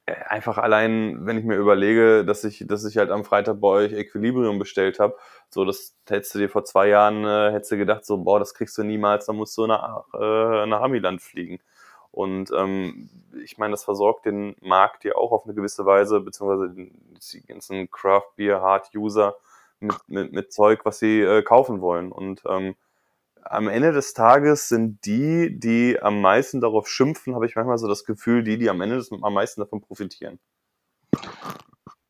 [0.08, 3.94] einfach allein, wenn ich mir überlege, dass ich, dass ich halt am Freitag bei euch
[3.94, 5.16] Equilibrium bestellt habe,
[5.50, 8.54] so das hättest du dir vor zwei Jahren äh, hättest du gedacht, so boah, das
[8.54, 11.60] kriegst du niemals, dann musst du nach, äh, nach Amiland fliegen.
[12.12, 13.10] Und ähm,
[13.44, 17.92] ich meine, das versorgt den Markt ja auch auf eine gewisse Weise, beziehungsweise die ganzen
[17.92, 19.36] Craft Beer Hard User
[19.80, 22.12] mit, mit, mit Zeug, was sie äh, kaufen wollen.
[22.12, 22.76] Und ähm,
[23.46, 27.88] am Ende des Tages sind die, die am meisten darauf schimpfen, habe ich manchmal so
[27.88, 30.40] das Gefühl, die, die am Ende des, am meisten davon profitieren.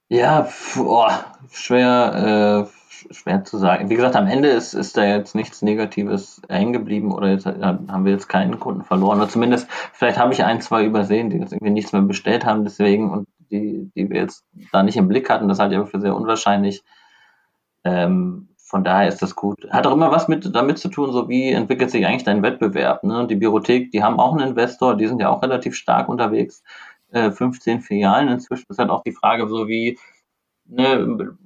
[0.08, 0.48] Ja,
[0.78, 1.10] oh,
[1.52, 3.90] schwer, äh, schwer zu sagen.
[3.90, 7.60] Wie gesagt, am Ende ist, ist da jetzt nichts Negatives hängen geblieben oder jetzt, äh,
[7.62, 9.20] haben wir jetzt keinen Kunden verloren.
[9.20, 12.64] Oder zumindest, vielleicht habe ich ein, zwei übersehen, die jetzt irgendwie nichts mehr bestellt haben,
[12.64, 15.48] deswegen und die, die wir jetzt da nicht im Blick hatten.
[15.48, 16.84] Das halte ich aber für sehr unwahrscheinlich.
[17.84, 19.70] Ähm, von daher ist das gut.
[19.70, 23.04] Hat auch immer was mit damit zu tun, so wie entwickelt sich eigentlich dein Wettbewerb.
[23.04, 23.20] Ne?
[23.20, 26.64] Und die Biothek, die haben auch einen Investor, die sind ja auch relativ stark unterwegs.
[27.12, 28.66] Äh, 15 Filialen inzwischen.
[28.68, 30.00] Ist halt auch die Frage, so wie,
[30.66, 31.38] ne,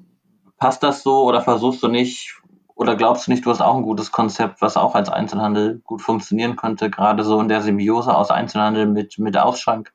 [0.58, 2.42] passt das so oder versuchst du nicht,
[2.74, 6.02] oder glaubst du nicht, du hast auch ein gutes Konzept, was auch als Einzelhandel gut
[6.02, 9.92] funktionieren könnte, gerade so in der Symbiose aus Einzelhandel mit, mit Ausschank?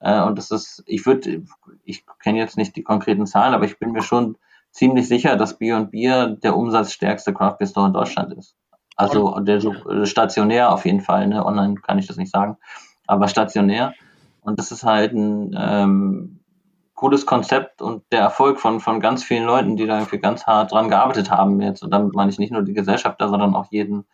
[0.00, 1.44] Äh, und das ist, ich würde,
[1.84, 4.38] ich kenne jetzt nicht die konkreten Zahlen, aber ich bin mir schon
[4.76, 8.54] ziemlich sicher, dass Bier und Bier der umsatzstärkste Craft Beer Store in Deutschland ist.
[8.96, 11.44] Also der äh, stationär auf jeden Fall, ne?
[11.44, 12.56] online kann ich das nicht sagen,
[13.06, 13.94] aber stationär.
[14.42, 16.40] Und das ist halt ein ähm,
[16.94, 20.72] cooles Konzept und der Erfolg von, von ganz vielen Leuten, die da irgendwie ganz hart
[20.72, 21.82] dran gearbeitet haben jetzt.
[21.82, 24.06] Und damit meine ich nicht nur die Gesellschafter, sondern auch jeden,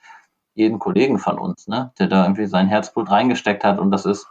[0.54, 1.92] jeden Kollegen von uns, ne?
[1.98, 3.78] der da irgendwie sein Herzblut reingesteckt hat.
[3.78, 4.26] Und das ist,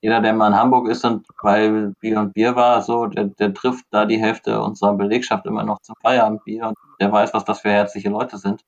[0.00, 3.54] jeder, der mal in Hamburg ist und weil Bier und Bier war, so, der, der
[3.54, 7.60] trifft da die Hälfte unserer Belegschaft immer noch zum Feierabendbier und der weiß, was das
[7.60, 8.62] für herzliche Leute sind.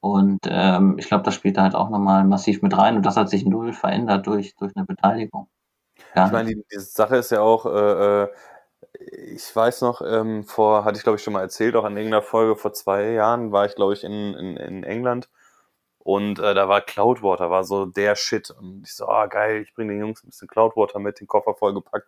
[0.00, 3.16] Und ähm, ich glaube, das spielt da halt auch nochmal massiv mit rein und das
[3.16, 5.48] hat sich null verändert durch, durch eine Beteiligung.
[6.14, 6.26] Ja.
[6.26, 8.28] Ich meine, die, die, Sache ist ja auch, äh, äh,
[9.34, 12.22] ich weiß noch, ähm, vor, hatte ich glaube ich schon mal erzählt, auch in irgendeiner
[12.22, 15.28] Folge vor zwei Jahren war ich glaube ich in, in, in England
[16.06, 18.52] und äh, da war Cloudwater, war so der Shit.
[18.52, 21.26] Und ich so, ah oh, geil, ich bringe den Jungs ein bisschen Cloudwater mit, den
[21.26, 22.06] Koffer vollgepackt.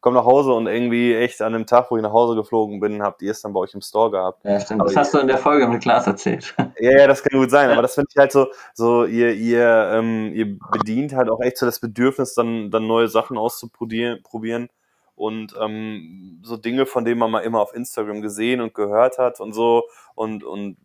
[0.00, 3.02] Komm nach Hause und irgendwie echt an dem Tag, wo ich nach Hause geflogen bin,
[3.02, 4.42] habt ihr es dann bei euch im Store gehabt.
[4.46, 4.80] Ja, stimmt.
[4.80, 6.54] Aber das hast du in der Folge mit Klaas erzählt.
[6.80, 7.68] Ja, ja, das kann gut sein.
[7.68, 11.58] Aber das finde ich halt so, so ihr, ihr, ähm, ihr bedient halt auch echt
[11.58, 14.22] so das Bedürfnis, dann, dann neue Sachen auszuprobieren.
[14.22, 14.70] Probieren
[15.16, 19.38] und ähm, so Dinge, von denen man mal immer auf Instagram gesehen und gehört hat
[19.40, 19.84] und so
[20.14, 20.78] und, und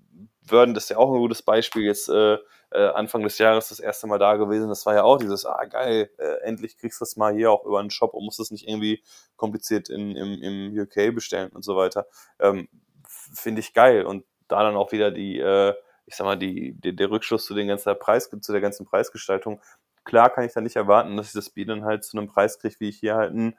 [0.51, 2.37] Würden, das ist ja auch ein gutes Beispiel, jetzt äh,
[2.71, 4.69] äh, Anfang des Jahres das erste Mal da gewesen.
[4.69, 7.65] Das war ja auch dieses, ah geil, äh, endlich kriegst du das mal hier auch
[7.65, 9.03] über einen Shop und musst es nicht irgendwie
[9.35, 12.05] kompliziert in, im, im UK bestellen und so weiter.
[12.39, 12.69] Ähm,
[13.07, 14.05] Finde ich geil.
[14.05, 15.73] Und da dann auch wieder die, äh,
[16.05, 19.61] ich sag mal, die, die, der Rückschluss zu den ganzen Preis, zu der ganzen Preisgestaltung.
[20.03, 22.59] Klar kann ich da nicht erwarten, dass ich das Bier dann halt zu einem Preis
[22.59, 23.57] kriege, wie ich hier halt ein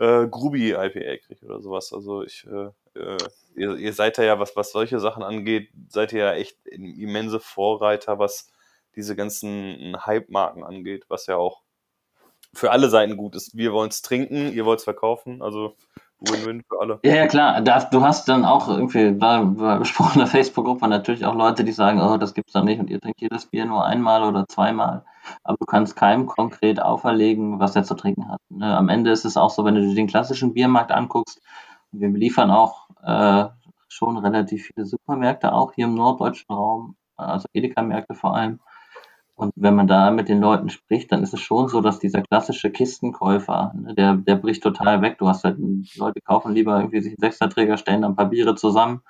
[0.00, 1.92] äh, Grubi IPA kriege oder sowas.
[1.92, 3.18] Also ich, äh, äh,
[3.54, 8.18] ihr, ihr, seid ja, was, was solche Sachen angeht, seid ihr ja echt immense Vorreiter,
[8.18, 8.50] was
[8.96, 11.62] diese ganzen Hype-Marken angeht, was ja auch
[12.54, 13.56] für alle Seiten gut ist.
[13.56, 15.76] Wir wollen es trinken, ihr wollt es verkaufen, also
[16.20, 17.00] Win-Win für alle.
[17.02, 17.60] Ja, ja, klar.
[17.62, 22.16] du hast dann auch irgendwie bei, bei besprochener Facebook-Gruppe natürlich auch Leute, die sagen, oh,
[22.16, 25.04] das gibt's doch nicht und ihr trinkt jedes Bier nur einmal oder zweimal.
[25.44, 28.40] Aber du kannst keinem konkret auferlegen, was er zu trinken hat.
[28.48, 28.76] Ne?
[28.76, 31.40] Am Ende ist es auch so, wenn du dir den klassischen Biermarkt anguckst,
[31.92, 33.46] wir liefern auch äh,
[33.88, 38.60] schon relativ viele Supermärkte auch hier im norddeutschen Raum, also Edeka-Märkte vor allem.
[39.40, 42.20] Und wenn man da mit den Leuten spricht, dann ist es schon so, dass dieser
[42.20, 45.16] klassische Kistenkäufer, ne, der, der bricht total weg.
[45.16, 45.56] Du hast halt,
[45.96, 49.00] Leute kaufen lieber irgendwie sich einen Sechserträger, stellen dann ein paar Biere zusammen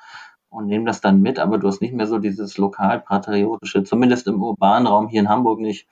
[0.49, 4.41] und nehmen das dann mit, aber du hast nicht mehr so dieses lokal-patriotische, zumindest im
[4.41, 5.89] urbanen Raum hier in Hamburg nicht,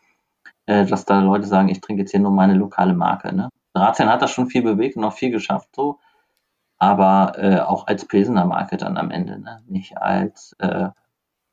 [0.67, 3.35] äh, dass da Leute sagen, ich trinke jetzt hier nur meine lokale Marke.
[3.35, 3.49] Ne?
[3.75, 5.99] Razian hat das schon viel bewegt und auch viel geschafft so,
[6.79, 9.63] aber äh, auch als Pilsener Marke dann am Ende, ne?
[9.67, 10.91] nicht als äh,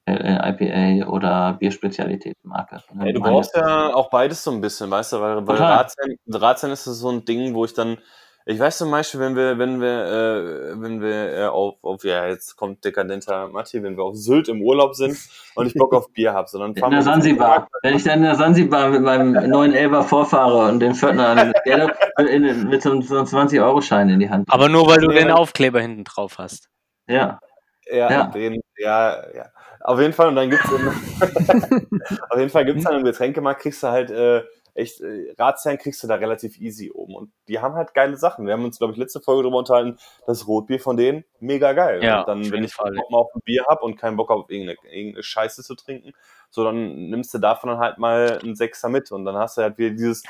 [0.07, 2.81] IPA oder Bierspezialitätsmarke.
[2.93, 3.05] Ne?
[3.05, 6.83] Hey, du brauchst ja auch beides so ein bisschen, weißt du, weil, weil Ratsherren, ist
[6.83, 7.97] so ein Ding, wo ich dann,
[8.45, 12.27] ich weiß zum Beispiel, wenn wir, wenn wir, äh, wenn wir äh, auf, auf, ja,
[12.27, 15.17] jetzt kommt dekadenter Matti, wenn wir auf Sylt im Urlaub sind
[15.55, 17.67] und ich Bock auf Bier habe, sondern fahren in der Sansibar.
[17.81, 22.83] Wenn ich dann in der Sansibar mit meinem neuen Elber vorfahre und den Pförtner mit
[22.83, 24.47] so einem 20-Euro-Schein in die Hand.
[24.51, 26.69] Aber nur, weil du den Aufkleber hinten drauf hast.
[27.07, 27.39] Ja.
[27.87, 28.23] Ja, ja.
[28.27, 29.45] Den, ja, ja.
[29.85, 30.65] Auf jeden Fall, und dann gibt's
[32.29, 34.43] auf jeden Fall gibt's dann im Getränkemarkt, kriegst du halt äh,
[34.73, 37.15] echt, äh, Ratsherren kriegst du da relativ easy oben.
[37.15, 38.47] Und die haben halt geile Sachen.
[38.47, 42.03] Wir haben uns, glaube ich, letzte Folge darüber unterhalten, das Rotbier von denen, mega geil.
[42.03, 42.93] Ja, und dann, wenn ich Fall.
[42.93, 46.13] Bock mal auf ein Bier hab und keinen Bock auf irgendeine, irgendeine Scheiße zu trinken,
[46.49, 49.11] so dann nimmst du davon dann halt mal einen Sechser mit.
[49.11, 50.23] Und dann hast du halt wieder dieses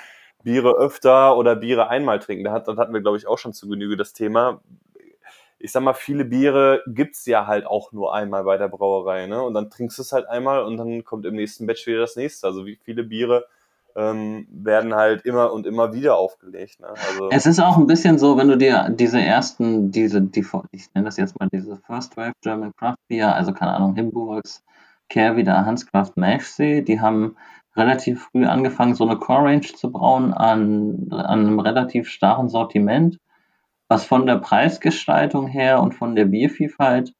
[0.44, 2.44] Biere öfter oder Biere einmal trinken.
[2.44, 4.62] Da hat, das hatten wir, glaube ich, auch schon zu Genüge das Thema
[5.66, 9.42] ich sag mal, viele Biere gibt's ja halt auch nur einmal bei der Brauerei, ne?
[9.42, 12.16] Und dann trinkst du es halt einmal und dann kommt im nächsten Batch wieder das
[12.16, 12.46] nächste.
[12.46, 13.46] Also wie viele Biere
[13.96, 16.80] ähm, werden halt immer und immer wieder aufgelegt.
[16.82, 16.90] Ne?
[16.90, 20.94] Also es ist auch ein bisschen so, wenn du dir diese ersten, diese, die, ich
[20.94, 24.64] nenne das jetzt mal diese First Wave German Craft Beer, also keine Ahnung, Himburgs,
[25.10, 27.38] Kehrwieder, Hanskraft, Mashsee, die haben
[27.76, 33.18] relativ früh angefangen, so eine Core Range zu brauen an, an einem relativ starren Sortiment
[33.88, 37.14] was von der Preisgestaltung her und von der Biervielfalt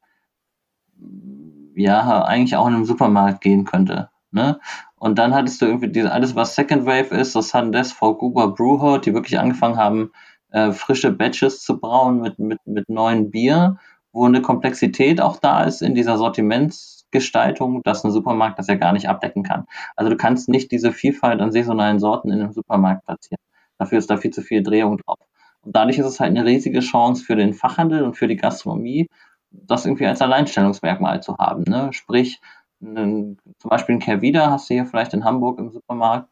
[1.76, 4.10] ja eigentlich auch in einem Supermarkt gehen könnte.
[4.30, 4.58] Ne?
[4.96, 8.48] Und dann hattest du irgendwie diese, alles, was Second Wave ist, das Sandes, Frau Gruber
[8.48, 10.10] Brewhot, die wirklich angefangen haben,
[10.50, 13.78] äh, frische Batches zu brauen mit, mit, mit neuen Bier,
[14.12, 18.92] wo eine Komplexität auch da ist in dieser Sortimentsgestaltung, dass ein Supermarkt das ja gar
[18.92, 19.66] nicht abdecken kann.
[19.94, 23.42] Also du kannst nicht diese Vielfalt an saisonalen Sorten in einem Supermarkt platzieren.
[23.78, 25.18] Dafür ist da viel zu viel Drehung drauf.
[25.66, 29.08] Und dadurch ist es halt eine riesige Chance für den Fachhandel und für die Gastronomie,
[29.50, 31.64] das irgendwie als Alleinstellungsmerkmal zu haben.
[31.66, 31.92] Ne?
[31.92, 32.40] Sprich,
[32.80, 36.28] einen, zum Beispiel ein Kervida hast du hier vielleicht in Hamburg im Supermarkt,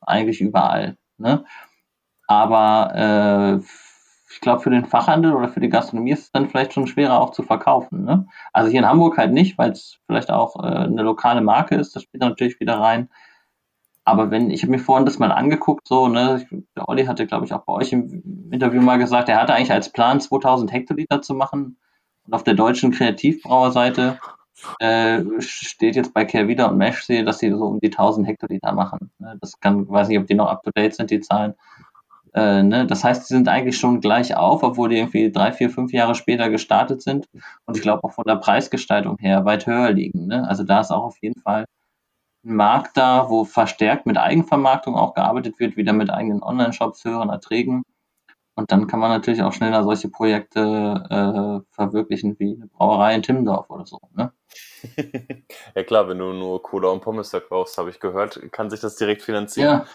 [0.00, 0.96] eigentlich überall.
[1.16, 1.44] Ne?
[2.26, 3.64] Aber äh,
[4.32, 7.20] ich glaube, für den Fachhandel oder für die Gastronomie ist es dann vielleicht schon schwerer
[7.20, 8.04] auch zu verkaufen.
[8.04, 8.26] Ne?
[8.52, 11.94] Also hier in Hamburg halt nicht, weil es vielleicht auch äh, eine lokale Marke ist,
[11.94, 13.08] das spielt natürlich wieder rein.
[14.06, 16.46] Aber wenn, ich habe mir vorhin das mal angeguckt, so, ne,
[16.76, 19.72] der Olli hatte, glaube ich, auch bei euch im Interview mal gesagt, er hatte eigentlich
[19.72, 21.76] als Plan 2000 Hektoliter zu machen.
[22.24, 24.20] Und auf der deutschen Kreativbrauerseite
[24.78, 29.10] äh, steht jetzt bei Kehrwieder und Meshsee, dass sie so um die 1000 Hektoliter machen.
[29.18, 29.36] Ne?
[29.40, 31.54] Das kann, weiß nicht, ob die noch up to date sind, die Zahlen.
[32.32, 32.86] Äh, ne?
[32.86, 36.14] Das heißt, die sind eigentlich schon gleich auf, obwohl die irgendwie drei, vier, fünf Jahre
[36.14, 37.26] später gestartet sind
[37.64, 40.28] und ich glaube auch von der Preisgestaltung her weit höher liegen.
[40.28, 40.46] Ne?
[40.48, 41.64] Also da ist auch auf jeden Fall
[42.46, 47.82] Markt da, wo verstärkt mit Eigenvermarktung auch gearbeitet wird, wieder mit eigenen Online-Shops, höheren Erträgen.
[48.54, 50.60] Und dann kann man natürlich auch schneller solche Projekte
[51.10, 53.98] äh, verwirklichen wie eine Brauerei in Timmendorf oder so.
[54.14, 54.32] Ne?
[55.74, 58.96] ja klar, wenn du nur Cola und Pommes verkaufst, habe ich gehört, kann sich das
[58.96, 59.68] direkt finanzieren.
[59.68, 59.86] Ja.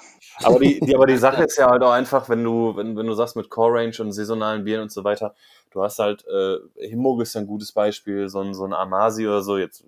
[0.45, 3.07] Aber die, die, aber die Sache ist ja halt auch einfach, wenn du, wenn, wenn
[3.07, 5.33] du sagst mit Core Range und saisonalen Bieren und so weiter,
[5.71, 6.57] du hast halt, äh,
[6.87, 9.85] Himmog ist ein gutes Beispiel, so ein, so ein Amasi oder so, jetzt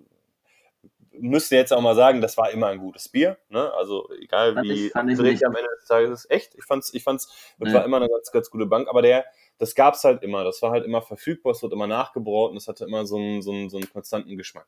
[1.18, 3.36] müsste jetzt auch mal sagen, das war immer ein gutes Bier.
[3.48, 3.72] Ne?
[3.74, 6.30] Also egal wie fand ich, fand ich am Ende des Tages ist.
[6.30, 7.28] Echt, ich fand's, ich fand's,
[7.58, 7.78] das ja.
[7.78, 8.88] war immer eine ganz, ganz gute Bank.
[8.88, 9.24] Aber der,
[9.58, 10.44] das gab's halt immer.
[10.44, 13.42] Das war halt immer verfügbar, es wird immer nachgebraut und es hatte immer so einen,
[13.42, 14.66] so einen, so einen konstanten Geschmack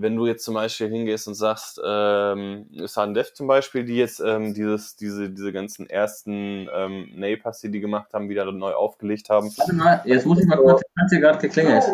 [0.00, 4.20] wenn du jetzt zum Beispiel hingehst und sagst, ähm, Sudden Death zum Beispiel, die jetzt
[4.20, 9.28] ähm, dieses, diese, diese ganzen ersten ähm, Napers, die die gemacht haben, wieder neu aufgelegt
[9.28, 9.50] haben.
[9.56, 11.84] Warte mal, jetzt muss ich mal kurz, hat hier gerade geklingelt.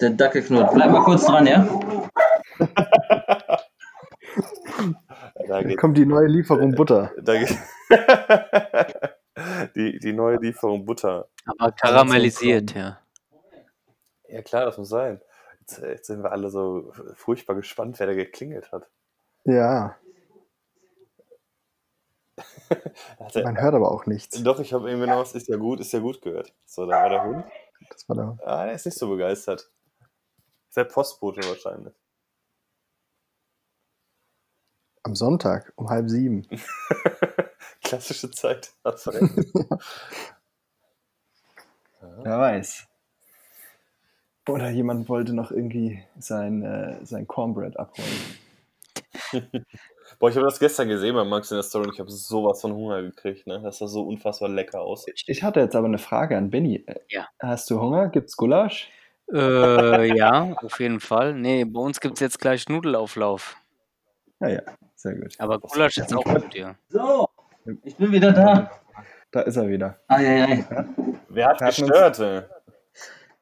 [0.00, 0.72] Der Dackel knurrt.
[0.74, 1.66] Bleib mal kurz dran, ja?
[5.50, 7.12] Da geht, kommt die neue Lieferung Butter.
[7.20, 7.58] Da geht,
[9.74, 11.28] die, die neue Lieferung Butter.
[11.44, 13.00] Aber karamellisiert, ja.
[14.28, 15.20] Ja klar, das muss sein.
[15.58, 18.88] Jetzt, jetzt, sind wir alle so furchtbar gespannt, wer da geklingelt hat.
[19.44, 19.96] Ja.
[23.18, 24.40] also, Man hört aber auch nichts.
[24.44, 26.54] Doch, ich habe irgendwie noch was, ist ja gut, ist ja gut gehört.
[26.64, 27.44] So, da war der Hund.
[27.90, 28.38] Das war der.
[28.46, 29.68] Ah, der ist nicht so begeistert.
[30.68, 31.99] Ist der Postbote wahrscheinlich.
[35.02, 36.46] Am Sonntag um halb sieben.
[37.82, 38.72] Klassische Zeit.
[38.84, 39.32] Hast du recht.
[42.22, 42.86] Wer weiß.
[44.48, 48.08] Oder jemand wollte noch irgendwie sein, äh, sein Cornbread abholen.
[50.18, 52.60] Boah, ich habe das gestern gesehen bei Max in der Story und ich habe sowas
[52.60, 53.60] von Hunger gekriegt, ne?
[53.62, 55.22] dass das so unfassbar lecker aussieht.
[55.26, 56.84] Ich hatte jetzt aber eine Frage an Benny.
[57.08, 57.28] Ja.
[57.38, 58.08] Hast du Hunger?
[58.08, 58.90] Gibt's Gulasch?
[59.32, 61.34] Äh, ja, auf jeden Fall.
[61.34, 63.56] Nee, bei uns gibt es jetzt gleich Nudelauflauf.
[64.40, 64.62] Ja, ja,
[64.94, 65.34] sehr gut.
[65.38, 66.74] Aber Gulasch ist auch gut, ja.
[66.88, 67.28] So,
[67.84, 68.70] ich bin wieder da.
[69.30, 70.00] Da ist er wieder.
[70.08, 70.64] Ai, ai, ai.
[71.28, 72.18] Wer hat gestört?
[72.18, 72.44] Uns...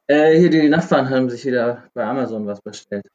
[0.09, 3.07] Äh, hier die Nachbarn haben sich wieder bei Amazon was bestellt.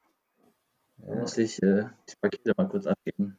[0.97, 3.37] Da muss ich äh, die Pakete mal kurz abgeben.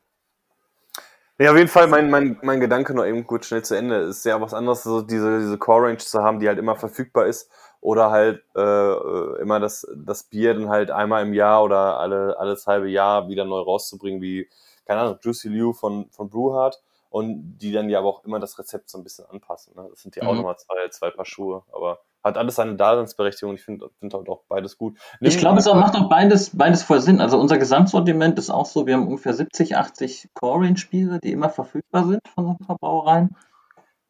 [1.39, 3.97] Ja, auf jeden Fall mein, mein, mein Gedanke noch eben kurz schnell zu Ende.
[4.03, 7.27] Ist ja was anderes, so diese, diese Core Range zu haben, die halt immer verfügbar
[7.27, 7.51] ist
[7.85, 12.67] oder halt äh, immer das, das Bier dann halt einmal im Jahr oder alle, alles
[12.67, 14.49] halbe Jahr wieder neu rauszubringen, wie,
[14.87, 18.59] keine Ahnung, Juicy Liu von, von Brewhard und die dann ja aber auch immer das
[18.59, 19.75] Rezept so ein bisschen anpassen.
[19.77, 19.87] Ne?
[19.91, 20.31] Das sind ja mhm.
[20.31, 23.55] auch nochmal zwei, zwei Paar Schuhe, aber hat alles seine Daseinsberechtigung.
[23.55, 24.99] Ich finde find halt auch beides gut.
[25.21, 27.21] Nimm ich glaube, es auch, macht auch beides, beides voll Sinn.
[27.21, 32.07] Also unser Gesamtsortiment ist auch so, wir haben ungefähr 70, 80 Core-Range-Spiele, die immer verfügbar
[32.07, 33.37] sind von unseren Brauereien.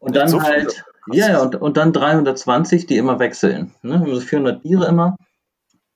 [0.04, 3.74] Und dann so halt, ja, ja, und, und dann 320, die immer wechseln.
[3.80, 4.02] Ne?
[4.04, 5.16] Also 400 Biere immer.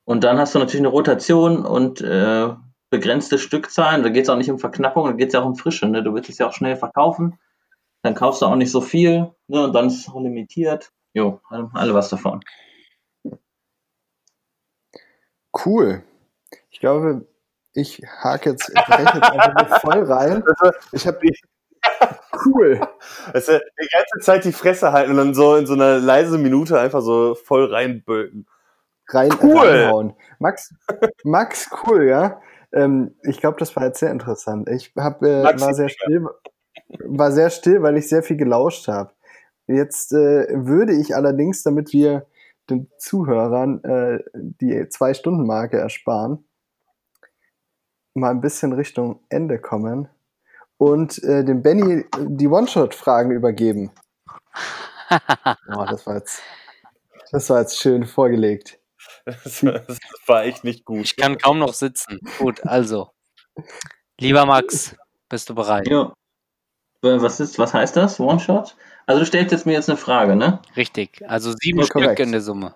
[0.04, 2.48] Und dann hast du natürlich eine Rotation und äh,
[2.88, 4.02] begrenzte Stückzahlen.
[4.02, 5.86] Da geht es auch nicht um Verknappung, da geht es ja auch um Frische.
[5.86, 6.02] Ne?
[6.02, 7.38] Du willst es ja auch schnell verkaufen.
[8.02, 9.30] Dann kaufst du auch nicht so viel.
[9.46, 9.64] Ne?
[9.64, 10.90] Und dann ist es auch limitiert.
[11.12, 12.40] Jo, alle was davon.
[15.52, 16.02] Cool.
[16.70, 17.26] Ich glaube,
[17.74, 20.42] ich hake jetzt, ich jetzt einfach voll rein.
[20.92, 21.18] Ich habe
[22.46, 22.80] cool.
[23.32, 26.38] Weißt du, die ganze Zeit die Fresse halten und dann so in so einer leise
[26.38, 28.46] Minute einfach so voll reinbögen.
[29.08, 29.58] Rein, cool.
[29.58, 30.14] reinhauen.
[30.38, 30.74] Max,
[31.24, 32.40] Max, cool, ja.
[32.72, 34.68] Ähm, ich glaube, das war jetzt sehr interessant.
[34.68, 36.26] Ich hab, äh, war sehr still,
[37.04, 39.12] war sehr still, weil ich sehr viel gelauscht habe.
[39.66, 42.26] Jetzt äh, würde ich allerdings, damit wir
[42.68, 46.44] den Zuhörern äh, die Zwei-Stunden-Marke ersparen,
[48.14, 50.08] mal ein bisschen Richtung Ende kommen
[50.78, 53.90] und äh, dem Benny die One-Shot-Fragen übergeben.
[55.10, 56.42] oh, das war jetzt.
[57.30, 58.78] Das war jetzt schön vorgelegt.
[59.26, 61.00] Das, das war echt nicht gut.
[61.04, 62.18] Ich kann kaum noch sitzen.
[62.38, 63.10] Gut, also.
[64.18, 64.96] Lieber Max,
[65.28, 65.86] bist du bereit?
[65.88, 66.14] Ja.
[67.02, 68.18] Äh, Was ist, was heißt das?
[68.18, 68.76] One-Shot?
[69.06, 70.60] Also du stellst jetzt mir jetzt eine Frage, ne?
[70.76, 71.22] Richtig.
[71.28, 72.20] Also sieben Ja, Stück korrekt.
[72.20, 72.74] in der Summe.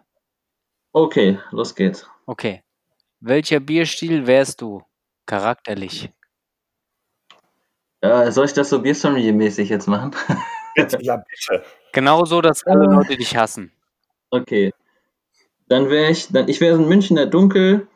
[0.92, 2.06] Okay, los geht's.
[2.26, 2.62] Okay.
[3.20, 4.82] Welcher Bierstil wärst du
[5.26, 6.10] charakterlich?
[8.02, 10.10] Äh, soll ich das so Bierstory-mäßig jetzt machen?
[10.74, 11.64] Bitte, ja, bitte.
[11.92, 12.94] Genau so, dass alle Äh.
[12.94, 13.72] Leute dich hassen.
[14.30, 14.72] Okay.
[15.68, 17.86] Dann wäre ich, dann, ich wäre so ein Münchner Dunkel,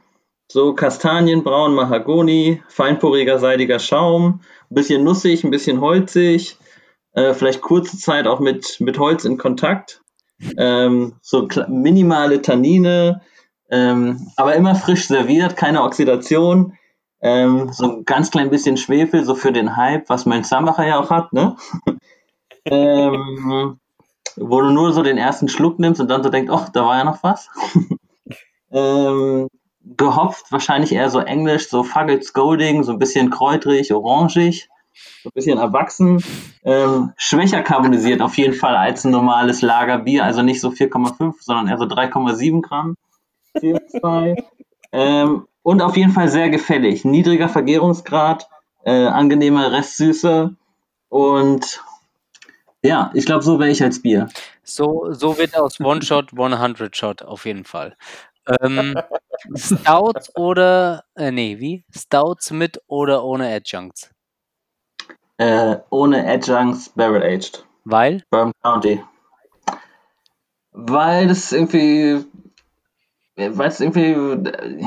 [0.49, 6.59] so Kastanienbraun, Mahagoni, feinporiger, seidiger Schaum, ein bisschen nussig, ein bisschen holzig,
[7.13, 10.03] äh, vielleicht kurze Zeit auch mit, mit Holz in Kontakt,
[10.59, 13.23] ähm, so minimale Tannine,
[13.71, 16.77] ähm, aber immer frisch serviert, keine Oxidation,
[17.27, 21.01] ähm, so ein ganz klein bisschen Schwefel, so für den Hype, was mein Zambacher ja
[21.01, 21.57] auch hat, ne?
[22.65, 23.81] ähm,
[24.37, 26.99] wo du nur so den ersten Schluck nimmst und dann so denkst, ach, da war
[26.99, 27.49] ja noch was.
[28.71, 29.49] ähm,
[29.97, 34.69] gehopft, wahrscheinlich eher so englisch, so Fuggles Golding, so ein bisschen kräutrig, orangig,
[35.25, 36.23] so ein bisschen erwachsen.
[36.65, 41.67] Ähm, schwächer carbonisiert auf jeden Fall als ein normales Lagerbier, also nicht so 4,5, sondern
[41.67, 42.97] eher so 3,7 Gramm
[43.57, 44.37] CO2.
[44.93, 47.05] ähm, und auf jeden Fall sehr gefällig.
[47.05, 48.49] Niedriger Vergärungsgrad,
[48.85, 50.55] äh, angenehme Restsüße
[51.09, 51.83] und
[52.83, 54.29] ja, ich glaube, so wäre ich als Bier.
[54.63, 57.97] So, so wird aus One Shot 100 Shot auf jeden Fall.
[58.61, 58.95] Ähm,
[59.57, 61.85] Stouts oder, äh, nee, wie?
[61.93, 64.11] Stouts mit oder ohne Adjuncts?
[65.39, 67.67] Äh, ohne Adjuncts Barrel Aged.
[67.83, 68.23] Weil?
[68.31, 69.03] Bourbon County.
[70.71, 72.25] Weil das irgendwie,
[73.35, 74.87] weil es irgendwie äh,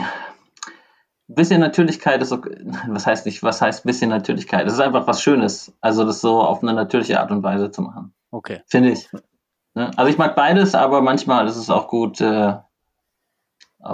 [1.36, 2.58] bisschen Natürlichkeit ist, okay.
[2.88, 4.68] was heißt nicht, was heißt bisschen Natürlichkeit?
[4.68, 7.82] Es ist einfach was Schönes, also das so auf eine natürliche Art und Weise zu
[7.82, 8.62] machen, Okay.
[8.68, 9.10] finde ich.
[9.76, 9.92] Ne?
[9.98, 12.56] Also ich mag beides, aber manchmal ist es auch gut, äh,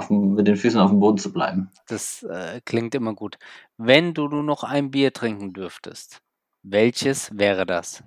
[0.09, 1.69] dem, mit den Füßen auf dem Boden zu bleiben.
[1.87, 3.37] Das äh, klingt immer gut.
[3.77, 6.21] Wenn du nur noch ein Bier trinken dürftest,
[6.63, 8.03] welches wäre das?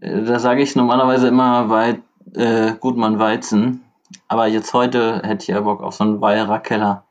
[0.00, 2.02] Äh, Da sage ich normalerweise immer weit,
[2.34, 3.85] äh, Gutmann Weizen,
[4.28, 7.06] aber jetzt heute hätte ich ja Bock auf so einen Weierer Keller.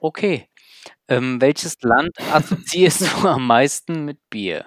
[0.00, 0.48] Okay.
[1.08, 4.66] Ähm, welches Land assoziierst du am meisten mit Bier?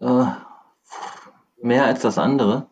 [0.00, 0.26] Äh,
[1.62, 2.68] mehr als das andere.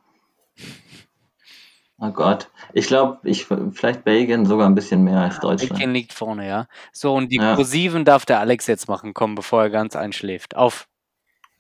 [1.99, 2.51] Oh Gott.
[2.77, 5.71] Ich glaube, ich vielleicht Belgien sogar ein bisschen mehr als Deutschland.
[5.71, 6.67] Belgien liegt vorne, ja.
[6.93, 7.55] So, und die Ja.
[7.55, 10.57] Kursiven darf der Alex jetzt machen, kommen, bevor er ganz einschläft.
[10.57, 10.89] Auf.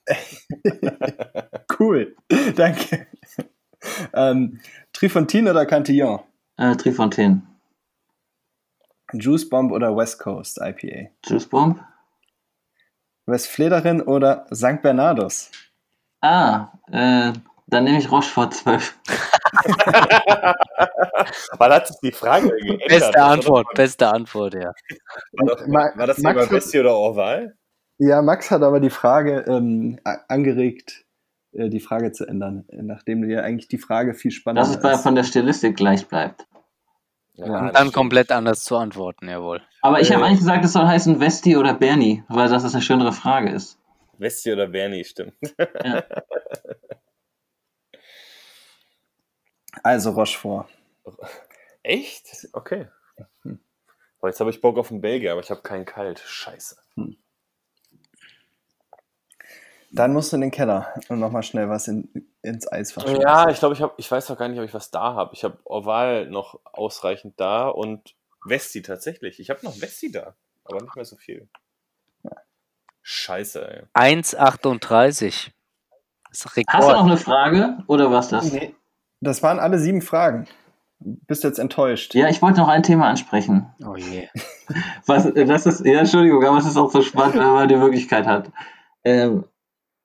[1.79, 2.15] Cool,
[2.55, 3.07] danke.
[4.13, 4.61] Ähm,
[4.93, 6.21] Trifontin oder Cantillon?
[6.57, 7.43] Äh, Trifontaine.
[9.13, 11.11] Juice Bomb oder West Coast IPA?
[11.27, 11.81] Juice Bomb?
[13.27, 14.83] Westflederin oder St.
[14.83, 15.51] Bernardus?
[16.21, 17.33] Ah, äh,
[17.67, 18.99] dann nehme ich Rochefort 12.
[21.59, 22.89] Weil hat sich die Frage geändert.
[22.89, 24.73] Beste Antwort, beste Antwort, ja.
[25.33, 27.57] War, doch, Ma- war das Max über hat- Bessie oder Orval?
[27.99, 31.05] Ja, Max hat aber die Frage ähm, angeregt,
[31.53, 34.83] äh, die Frage zu ändern, äh, nachdem dir eigentlich die Frage viel spannender Dass es
[34.83, 36.47] bei, von der Stilistik gleich bleibt.
[37.35, 39.61] Ja, Und dann komplett anders zu antworten, jawohl.
[39.83, 40.15] Aber ich Äh.
[40.15, 43.79] habe eigentlich gesagt, es soll heißen Vesti oder Bernie, weil das eine schönere Frage ist.
[44.19, 45.35] Bessie oder Bernie, stimmt.
[49.83, 50.69] Also Rochefort.
[51.83, 52.49] Echt?
[52.53, 52.89] Okay.
[54.21, 56.21] Boah, jetzt habe ich Bock auf einen Belgier, aber ich habe keinen kalt.
[56.21, 56.77] Scheiße.
[59.91, 62.09] Dann musst du in den Keller und nochmal schnell was in,
[62.43, 64.91] ins Eisfach Ja, ich glaube, ich habe, ich weiß noch gar nicht, ob ich was
[64.91, 65.35] da habe.
[65.35, 69.39] Ich habe Orval noch ausreichend da und Vesti tatsächlich.
[69.39, 70.35] Ich habe noch Vesti da,
[70.65, 71.49] aber nicht mehr so viel.
[73.03, 73.83] Scheiße, ey.
[73.95, 75.51] 1,38.
[76.31, 78.51] Das ist Hast du noch eine Frage oder was das?
[78.51, 78.75] Nee,
[79.25, 80.47] das waren alle sieben Fragen.
[81.01, 82.15] Bist du jetzt enttäuscht?
[82.15, 83.67] Ja, ich wollte noch ein Thema ansprechen.
[83.85, 84.29] Oh je.
[85.07, 88.27] Was, das ist, ja, Entschuldigung, aber es ist auch so spannend, wenn man die Möglichkeit
[88.27, 88.51] hat.
[89.05, 89.45] Ähm,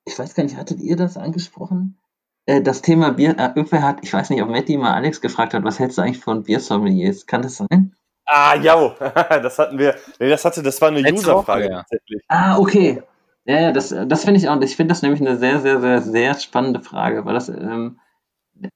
[0.05, 1.97] ich weiß gar nicht, hattet ihr das angesprochen?
[2.45, 5.53] Äh, das Thema Bier, äh, irgendwer hat, ich weiß nicht, ob Matti mal Alex gefragt
[5.53, 7.27] hat, was hältst du eigentlich von Biersommeliers?
[7.27, 7.95] Kann das sein?
[8.25, 8.75] Ah, ja,
[9.41, 9.95] das hatten wir.
[10.19, 11.77] Nee, das hatte, das war eine Letzte Userfrage ja.
[11.77, 12.23] tatsächlich.
[12.27, 13.01] Ah, okay.
[13.45, 16.01] Ja, ja, das, das finde ich auch, ich finde das nämlich eine sehr, sehr, sehr,
[16.01, 17.99] sehr spannende Frage, weil das, ähm,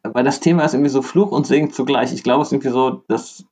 [0.03, 2.13] weil das Thema ist irgendwie so Fluch und Segen zugleich.
[2.13, 3.45] Ich glaube, es ist irgendwie so, dass,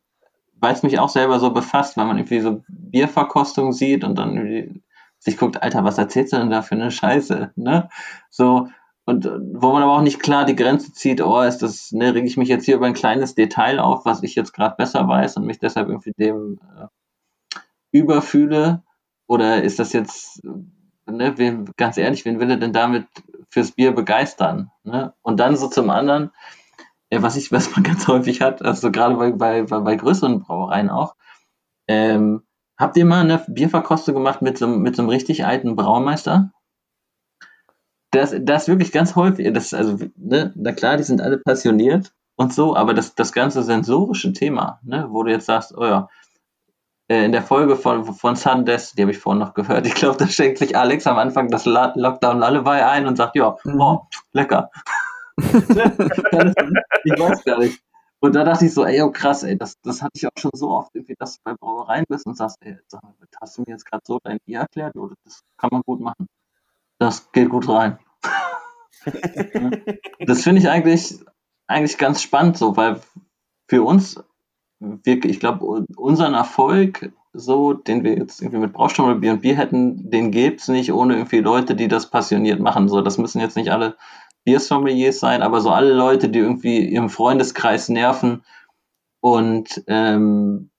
[0.59, 4.81] weil es mich auch selber so befasst, weil man irgendwie so Bierverkostung sieht und dann
[5.19, 7.89] sich guckt, Alter, was erzählst du denn da für eine Scheiße, ne?
[8.29, 8.67] So,
[9.05, 12.13] und äh, wo man aber auch nicht klar die Grenze zieht, oh, ist das, ne,
[12.13, 15.07] reg ich mich jetzt hier über ein kleines Detail auf, was ich jetzt gerade besser
[15.07, 16.87] weiß und mich deshalb irgendwie dem, äh,
[17.91, 18.83] überfühle?
[19.27, 23.05] Oder ist das jetzt, ne, wen, ganz ehrlich, wen will er denn damit
[23.51, 24.71] fürs Bier begeistern?
[24.83, 25.13] Ne?
[25.21, 26.31] Und dann so zum anderen,
[27.11, 30.89] ja, was ich, was man ganz häufig hat, also gerade bei, bei, bei, größeren Brauereien
[30.89, 31.15] auch,
[31.87, 32.43] ähm,
[32.77, 36.51] habt ihr mal eine Bierverkostung gemacht mit so, mit so einem richtig alten Braumeister?
[38.11, 42.53] Das, das wirklich ganz häufig, das, also, ne, na klar, die sind alle passioniert und
[42.53, 46.20] so, aber das, das ganze sensorische Thema, ne, wo du jetzt sagst, oh ja, äh,
[47.11, 50.27] in der Folge von, von Sundesk, die habe ich vorhin noch gehört, ich glaube, da
[50.27, 53.81] schenkt sich Alex am Anfang das Lockdown Lullaby ein und sagt, ja, mhm.
[53.81, 54.69] oh, lecker.
[55.37, 55.49] ich
[57.19, 57.81] weiß gar nicht.
[58.19, 60.51] Und da dachte ich so, ey, oh krass, ey, das, das hatte ich auch schon
[60.53, 63.63] so oft, irgendwie, dass du bei Brauereien bist und sagst, ey, sag mal, hast du
[63.63, 64.95] mir jetzt gerade so dein Bier erklärt?
[64.95, 66.27] Oder das kann man gut machen.
[66.99, 67.97] Das geht gut rein.
[70.19, 71.19] das finde ich eigentlich,
[71.65, 73.01] eigentlich ganz spannend so, weil
[73.67, 74.23] für uns
[74.81, 78.73] wirklich, ich glaube, unseren Erfolg, so, den wir jetzt irgendwie mit
[79.21, 82.89] Bier und Bier hätten, den gäbe es nicht ohne irgendwie Leute, die das passioniert machen.
[82.89, 83.95] So, das müssen jetzt nicht alle
[84.43, 88.43] Biersommeliers sein, aber so alle Leute, die irgendwie ihrem Freundeskreis nerven
[89.21, 90.71] und ähm,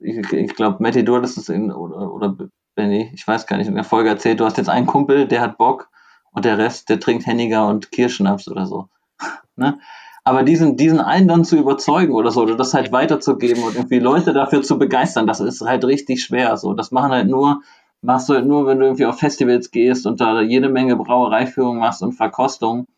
[0.00, 2.36] ich, ich glaube, Matti, du hattest es in, oder, oder
[2.74, 5.40] Benny, ich weiß gar nicht, in der Folge erzählt, du hast jetzt einen Kumpel, der
[5.40, 5.88] hat Bock
[6.30, 8.88] und der Rest, der trinkt Henniger und Kirschnaps oder so.
[9.56, 9.80] ne?
[10.26, 14.00] Aber diesen, diesen einen dann zu überzeugen oder so, oder das halt weiterzugeben und irgendwie
[14.00, 16.56] Leute dafür zu begeistern, das ist halt richtig schwer.
[16.56, 17.62] So, das machen halt nur,
[18.02, 21.78] machst du halt nur, wenn du irgendwie auf Festivals gehst und da jede Menge Brauereiführung
[21.78, 22.88] machst und Verkostung.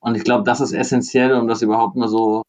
[0.00, 2.42] Und ich glaube, das ist essentiell, um das überhaupt mal so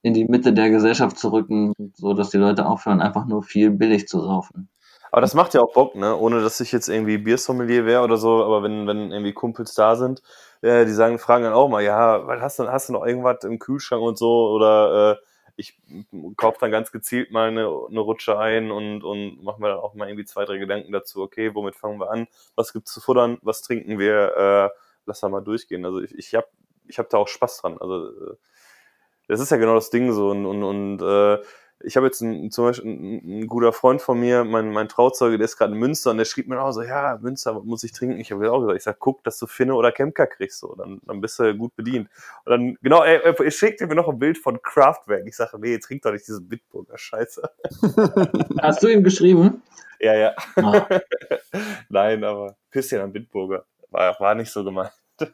[0.00, 3.68] in die Mitte der Gesellschaft zu rücken, so dass die Leute aufhören, einfach nur viel
[3.68, 4.70] billig zu saufen.
[5.16, 6.14] Aber das macht ja auch Bock, ne?
[6.14, 9.96] Ohne dass ich jetzt irgendwie Biersommelier wäre oder so, aber wenn, wenn irgendwie Kumpels da
[9.96, 10.22] sind,
[10.60, 13.42] äh, die sagen, fragen dann auch mal, ja, weil hast du, hast du noch irgendwas
[13.44, 15.24] im Kühlschrank und so oder äh,
[15.56, 15.80] ich
[16.36, 19.94] kaufe dann ganz gezielt mal eine, eine Rutsche ein und, und mache mir dann auch
[19.94, 22.26] mal irgendwie zwei, drei Gedanken dazu, okay, womit fangen wir an?
[22.54, 23.38] Was gibt's zu futtern?
[23.40, 24.36] Was trinken wir?
[24.36, 25.86] Äh, lass da mal durchgehen.
[25.86, 26.48] Also ich, ich habe
[26.88, 27.78] ich hab da auch Spaß dran.
[27.80, 28.36] Also äh,
[29.28, 31.42] das ist ja genau das Ding so und, und, und äh,
[31.80, 35.36] ich habe jetzt ein, zum Beispiel ein, ein, guter Freund von mir, mein, mein Trauzeuge,
[35.36, 37.92] der ist gerade in Münster und der schrieb mir auch so, ja, Münster muss ich
[37.92, 38.18] trinken.
[38.18, 41.00] Ich habe auch gesagt, ich sag, guck, dass du Finne oder Kemker kriegst, so, dann,
[41.04, 42.08] dann bist du gut bedient.
[42.44, 45.26] Und dann, genau, er, er schickte mir noch ein Bild von Kraftwerk.
[45.26, 47.42] Ich sage, nee, trink doch nicht diese Bitburger Scheiße.
[48.60, 49.62] Hast du ihm geschrieben?
[50.00, 50.34] Ja, ja.
[50.56, 50.86] Ah.
[51.88, 53.64] Nein, aber Küsschen an Bitburger.
[53.90, 54.92] War, war nicht so gemeint.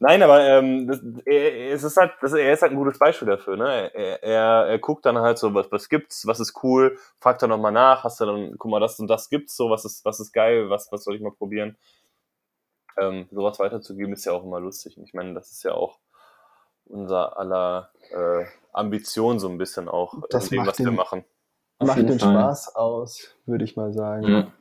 [0.00, 3.28] Nein, aber ähm, das, er, es ist halt, das, er ist halt ein gutes Beispiel
[3.28, 3.56] dafür.
[3.56, 3.94] Ne?
[3.94, 7.50] Er, er, er guckt dann halt so, was, was gibt's, was ist cool, fragt dann
[7.50, 10.20] nochmal nach, hast du dann, guck mal, das und das gibt's so, was ist, was
[10.20, 11.76] ist geil, was, was soll ich mal probieren.
[12.98, 14.96] Ähm, sowas weiterzugeben ist ja auch immer lustig.
[14.96, 15.98] Und ich meine, das ist ja auch
[16.86, 21.24] unser aller äh, Ambition so ein bisschen auch, das in dem, was den, wir machen.
[21.78, 24.28] Macht den Spaß aus, würde ich mal sagen.
[24.28, 24.52] Ja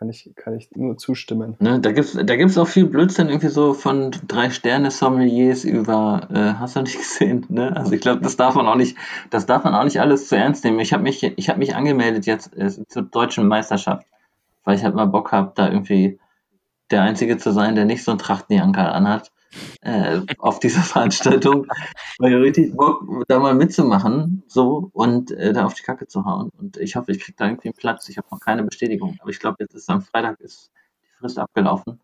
[0.00, 1.56] kann ich, kann ich nur zustimmen.
[1.58, 6.58] Ne, da gibt es da gibt's auch viel Blödsinn irgendwie so von Drei-Sterne-Sommeliers über, äh,
[6.58, 7.76] hast du nicht gesehen, ne?
[7.76, 8.96] Also ich glaube, das darf man auch nicht,
[9.28, 10.80] das darf man auch nicht alles zu ernst nehmen.
[10.80, 14.06] Ich habe mich, ich habe mich angemeldet jetzt äh, zur deutschen Meisterschaft,
[14.64, 16.18] weil ich halt mal Bock habe, da irgendwie
[16.90, 19.30] der Einzige zu sein, der nicht so ein Trachtenjanker anhat
[19.82, 21.66] äh, auf dieser Veranstaltung,
[22.18, 26.24] weil ich richtig Bock, da mal mitzumachen, so, und äh, da auf die Kacke zu
[26.24, 26.50] hauen.
[26.58, 28.08] Und ich hoffe, ich kriege da irgendwie einen Platz.
[28.08, 29.16] Ich habe noch keine Bestätigung.
[29.20, 30.70] Aber ich glaube, jetzt ist am Freitag ist
[31.02, 32.00] die Frist abgelaufen.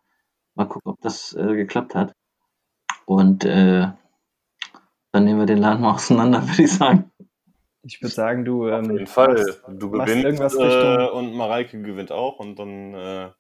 [0.55, 2.15] Mal gucken, ob das äh, geklappt hat.
[3.05, 3.89] Und äh,
[5.13, 7.11] dann nehmen wir den Laden mal auseinander, würde ich sagen.
[7.83, 8.67] Ich würde sagen, du.
[8.67, 9.57] Ähm, Auf jeden Fall.
[9.69, 12.95] Du gewinnst irgendwas äh, und Mareike gewinnt auch und dann.
[12.95, 13.31] Äh,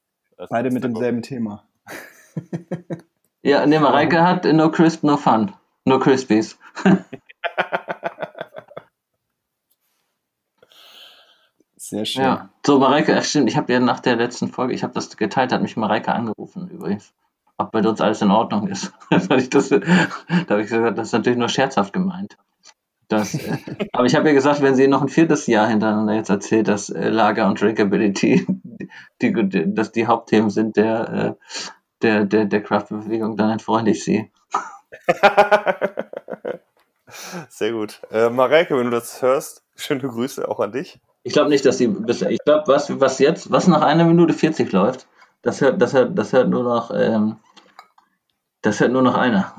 [0.48, 1.64] beide mit demselben Thema.
[3.46, 5.52] Ja, ne, Mareike hat No Crisp, No Fun.
[5.84, 6.58] No Crispies.
[11.76, 12.24] Sehr schön.
[12.24, 12.48] Ja.
[12.66, 15.52] So, Mareike, ach stimmt, ich habe ja nach der letzten Folge, ich habe das geteilt,
[15.52, 17.14] hat mich Mareike angerufen übrigens.
[17.56, 18.92] Ob bei uns alles in Ordnung ist.
[19.36, 19.80] ich das, da
[20.48, 22.36] habe ich gesagt, das ist natürlich nur scherzhaft gemeint.
[23.06, 23.58] Das, äh,
[23.92, 26.90] aber ich habe ja gesagt, wenn sie noch ein viertes Jahr hintereinander jetzt erzählt, dass
[26.90, 28.44] äh, Lager und Drinkability
[29.22, 31.34] die, die, dass die Hauptthemen sind der äh,
[32.02, 34.30] der, der, der Craft-Bewegung, dann entfreunde ich sie.
[37.48, 38.00] Sehr gut.
[38.10, 41.00] Äh, Mareike, wenn du das hörst, schöne Grüße auch an dich.
[41.22, 44.32] Ich glaube nicht, dass die bisher, ich glaube, was, was jetzt, was nach einer Minute
[44.32, 45.08] 40 läuft,
[45.42, 47.36] das hört, das hört, das hört nur noch, ähm,
[48.62, 49.54] das hört nur noch einer.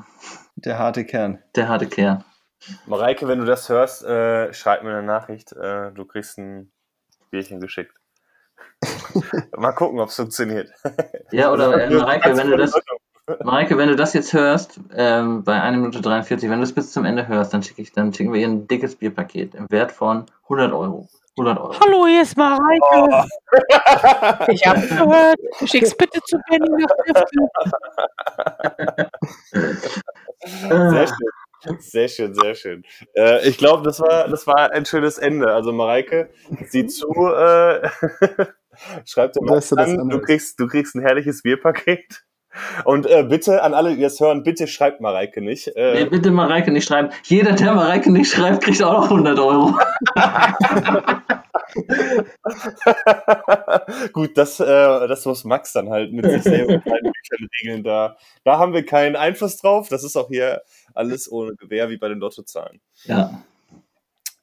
[0.56, 1.42] Der harte Kern.
[1.54, 2.24] Der harte Kern.
[2.86, 5.52] Mareike, wenn du das hörst, äh, schreib mir eine Nachricht.
[5.52, 6.72] Äh, du kriegst ein
[7.30, 7.94] Bierchen geschickt.
[9.56, 10.70] Mal gucken, ob es funktioniert.
[11.30, 12.72] Ja, oder äh, Mareike, wenn du das,
[13.44, 16.90] Mareike, wenn du das jetzt hörst, ähm, bei 1 Minute 43, wenn du es bis
[16.92, 19.92] zum Ende hörst, dann, schick ich, dann schicken wir ihr ein dickes Bierpaket im Wert
[19.92, 21.06] von 100 Euro.
[21.38, 21.74] 100 Euro.
[21.80, 23.28] Hallo, hier ist Mareike.
[24.48, 25.38] Ich habe gehört.
[25.64, 26.88] Schick's bitte zu Benny nach.
[30.90, 31.47] Sehr schön.
[31.80, 32.84] Sehr schön, sehr schön.
[33.14, 35.52] Äh, ich glaube, das war, das war ein schönes Ende.
[35.52, 36.30] Also Mareike,
[36.66, 37.88] sieh zu, äh,
[39.04, 42.24] schreib dir mal an, du kriegst, du kriegst ein herrliches Bierpaket.
[42.84, 45.70] Und äh, bitte, an alle, die das hören, bitte schreibt Mareike nicht.
[45.76, 47.10] Nee, Äh, bitte Mareike nicht schreiben.
[47.24, 49.78] Jeder, der Mareike nicht schreibt, kriegt auch noch 100 Euro.
[54.12, 57.82] Gut, das, äh, das muss Max dann halt mit sich selber und seinen Büchern regeln.
[57.84, 59.88] Da, da haben wir keinen Einfluss drauf.
[59.88, 60.62] Das ist auch hier
[60.98, 62.80] alles ohne Gewähr wie bei den Lottozahlen.
[63.04, 63.42] Ja.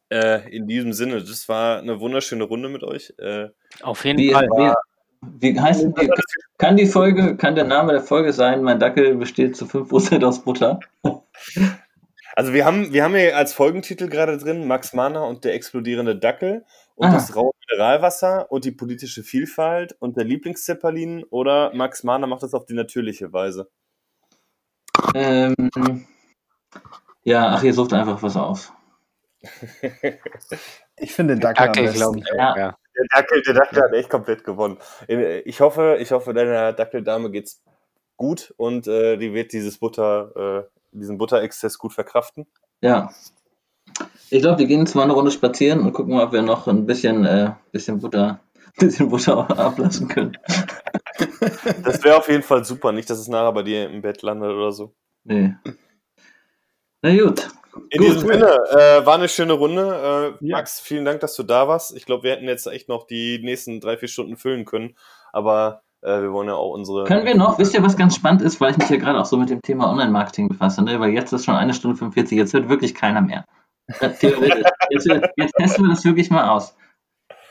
[0.09, 3.13] Äh, in diesem Sinne, das war eine wunderschöne Runde mit euch.
[3.17, 3.49] Äh,
[3.81, 4.47] Auf jeden Wie, Fall.
[4.47, 6.09] wie, wie heißt die,
[6.57, 10.43] kann die Folge, kann der Name der Folge sein, mein Dackel besteht zu 5% aus
[10.43, 10.79] Butter?
[12.35, 16.15] also wir haben, wir haben hier als Folgentitel gerade drin Max Mahner und der explodierende
[16.15, 16.65] Dackel
[16.95, 17.13] und Ah.
[17.13, 22.53] das raue Mineralwasser und die politische Vielfalt und der Lieblingszeppelin oder Max Mahner macht das
[22.53, 23.69] auf die natürliche Weise.
[25.13, 25.55] Ähm,
[27.23, 28.71] ja, ach, ihr sucht einfach was aus.
[30.97, 32.17] Ich finde den Dackel, Dackel, am besten.
[32.19, 32.37] ich.
[32.37, 32.57] Ja.
[32.57, 32.77] Ja.
[32.97, 34.77] Der Dackel, der Dackel hat echt komplett gewonnen.
[35.07, 37.61] Ich hoffe, ich hoffe, deiner Dackeldame geht's
[38.15, 42.47] gut und äh, die wird dieses Butter, äh, diesen Butterexzess gut verkraften.
[42.81, 43.09] Ja.
[44.29, 46.67] Ich glaube, wir gehen jetzt mal eine Runde spazieren und gucken mal, ob wir noch
[46.67, 48.39] ein bisschen, äh, bisschen Butter,
[48.79, 50.37] bisschen Butter ablassen können.
[51.83, 54.51] Das wäre auf jeden Fall super, nicht, dass es nachher bei dir im Bett landet
[54.51, 54.93] oder so.
[55.25, 55.55] Nee.
[57.05, 57.49] Na gut.
[57.91, 58.15] In Gut.
[58.15, 60.35] diesem Sinne, äh, war eine schöne Runde.
[60.41, 60.57] Äh, Ja.
[60.57, 61.95] Max, vielen Dank, dass du da warst.
[61.95, 64.95] Ich glaube, wir hätten jetzt echt noch die nächsten drei, vier Stunden füllen können,
[65.31, 67.03] aber äh, wir wollen ja auch unsere.
[67.03, 69.25] Können wir noch, wisst ihr, was ganz spannend ist, weil ich mich ja gerade auch
[69.27, 70.99] so mit dem Thema Online-Marketing befasse, ne?
[70.99, 73.45] weil jetzt ist schon eine Stunde 45, jetzt hört wirklich keiner mehr.
[73.99, 74.63] Theoretisch.
[74.89, 75.05] Jetzt,
[75.35, 76.75] jetzt testen wir das wirklich mal aus.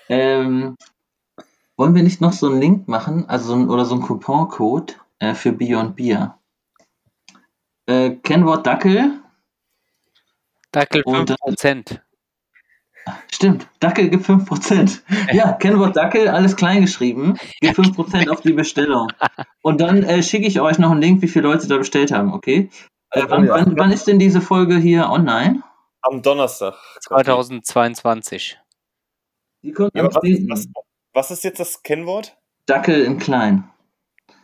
[0.08, 0.74] Ähm,
[1.76, 4.94] wollen wir nicht noch so einen Link machen, also so ein, oder so einen Coupon-Code
[5.20, 6.40] äh, für Beyond Beer?
[7.86, 9.20] Äh, Kennwort Dackel,
[10.74, 12.00] Dackel Und, äh, 5%.
[13.30, 15.02] Stimmt, Dackel gibt 5%.
[15.32, 19.08] Ja, Kennwort Dackel, alles klein geschrieben, gibt 5% auf die Bestellung.
[19.62, 22.32] Und dann äh, schicke ich euch noch einen Link, wie viele Leute da bestellt haben,
[22.32, 22.70] okay?
[23.10, 25.62] Äh, wann, wann, wann ist denn diese Folge hier online?
[26.02, 26.74] Am Donnerstag.
[27.02, 28.58] 2022.
[29.62, 30.48] Die kommt Ja, was, 10.
[30.50, 30.66] was,
[31.12, 32.36] was ist jetzt das Kennwort?
[32.66, 33.70] Dackel in klein.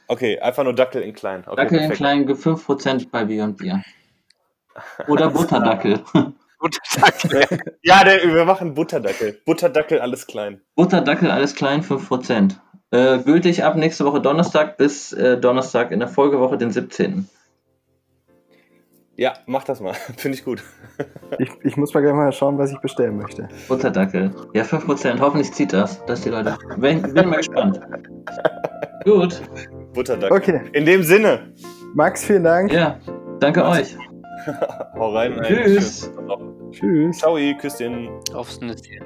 [0.07, 1.44] Okay, einfach nur Dackel in klein.
[1.47, 1.97] Okay, Dackel in perfekt.
[1.98, 3.82] klein gibt 5% bei Beyond Beer.
[5.09, 6.01] Oder Butterdackel.
[6.61, 7.59] Gut, Dackel.
[7.82, 9.40] Ja, der, wir machen Butterdackel.
[9.47, 10.61] Butterdackel, alles klein.
[10.77, 12.57] Butterdackel, alles klein, 5%.
[12.90, 17.27] Äh, gültig ab nächste Woche Donnerstag bis äh, Donnerstag in der Folgewoche, den 17.
[19.16, 19.94] Ja, mach das mal.
[20.19, 20.62] Finde ich gut.
[21.39, 23.48] Ich, ich muss mal gleich mal schauen, was ich bestellen möchte.
[23.69, 24.31] Butterdackel.
[24.52, 25.19] Ja, 5%.
[25.20, 26.59] Hoffentlich zieht das, dass die Leute.
[26.77, 27.81] Bin, bin mal gespannt.
[29.05, 29.40] Gut.
[29.94, 30.36] Butterdackel.
[30.36, 31.55] Okay, In dem Sinne,
[31.94, 32.70] Max, vielen Dank.
[32.70, 32.98] Ja,
[33.40, 33.97] danke euch.
[34.94, 35.40] Hau rein.
[35.42, 36.10] Tschüss.
[36.70, 37.18] Tschüss.
[37.18, 38.08] Ciao, Küsschen.
[38.34, 39.04] Aufs Nüsschen.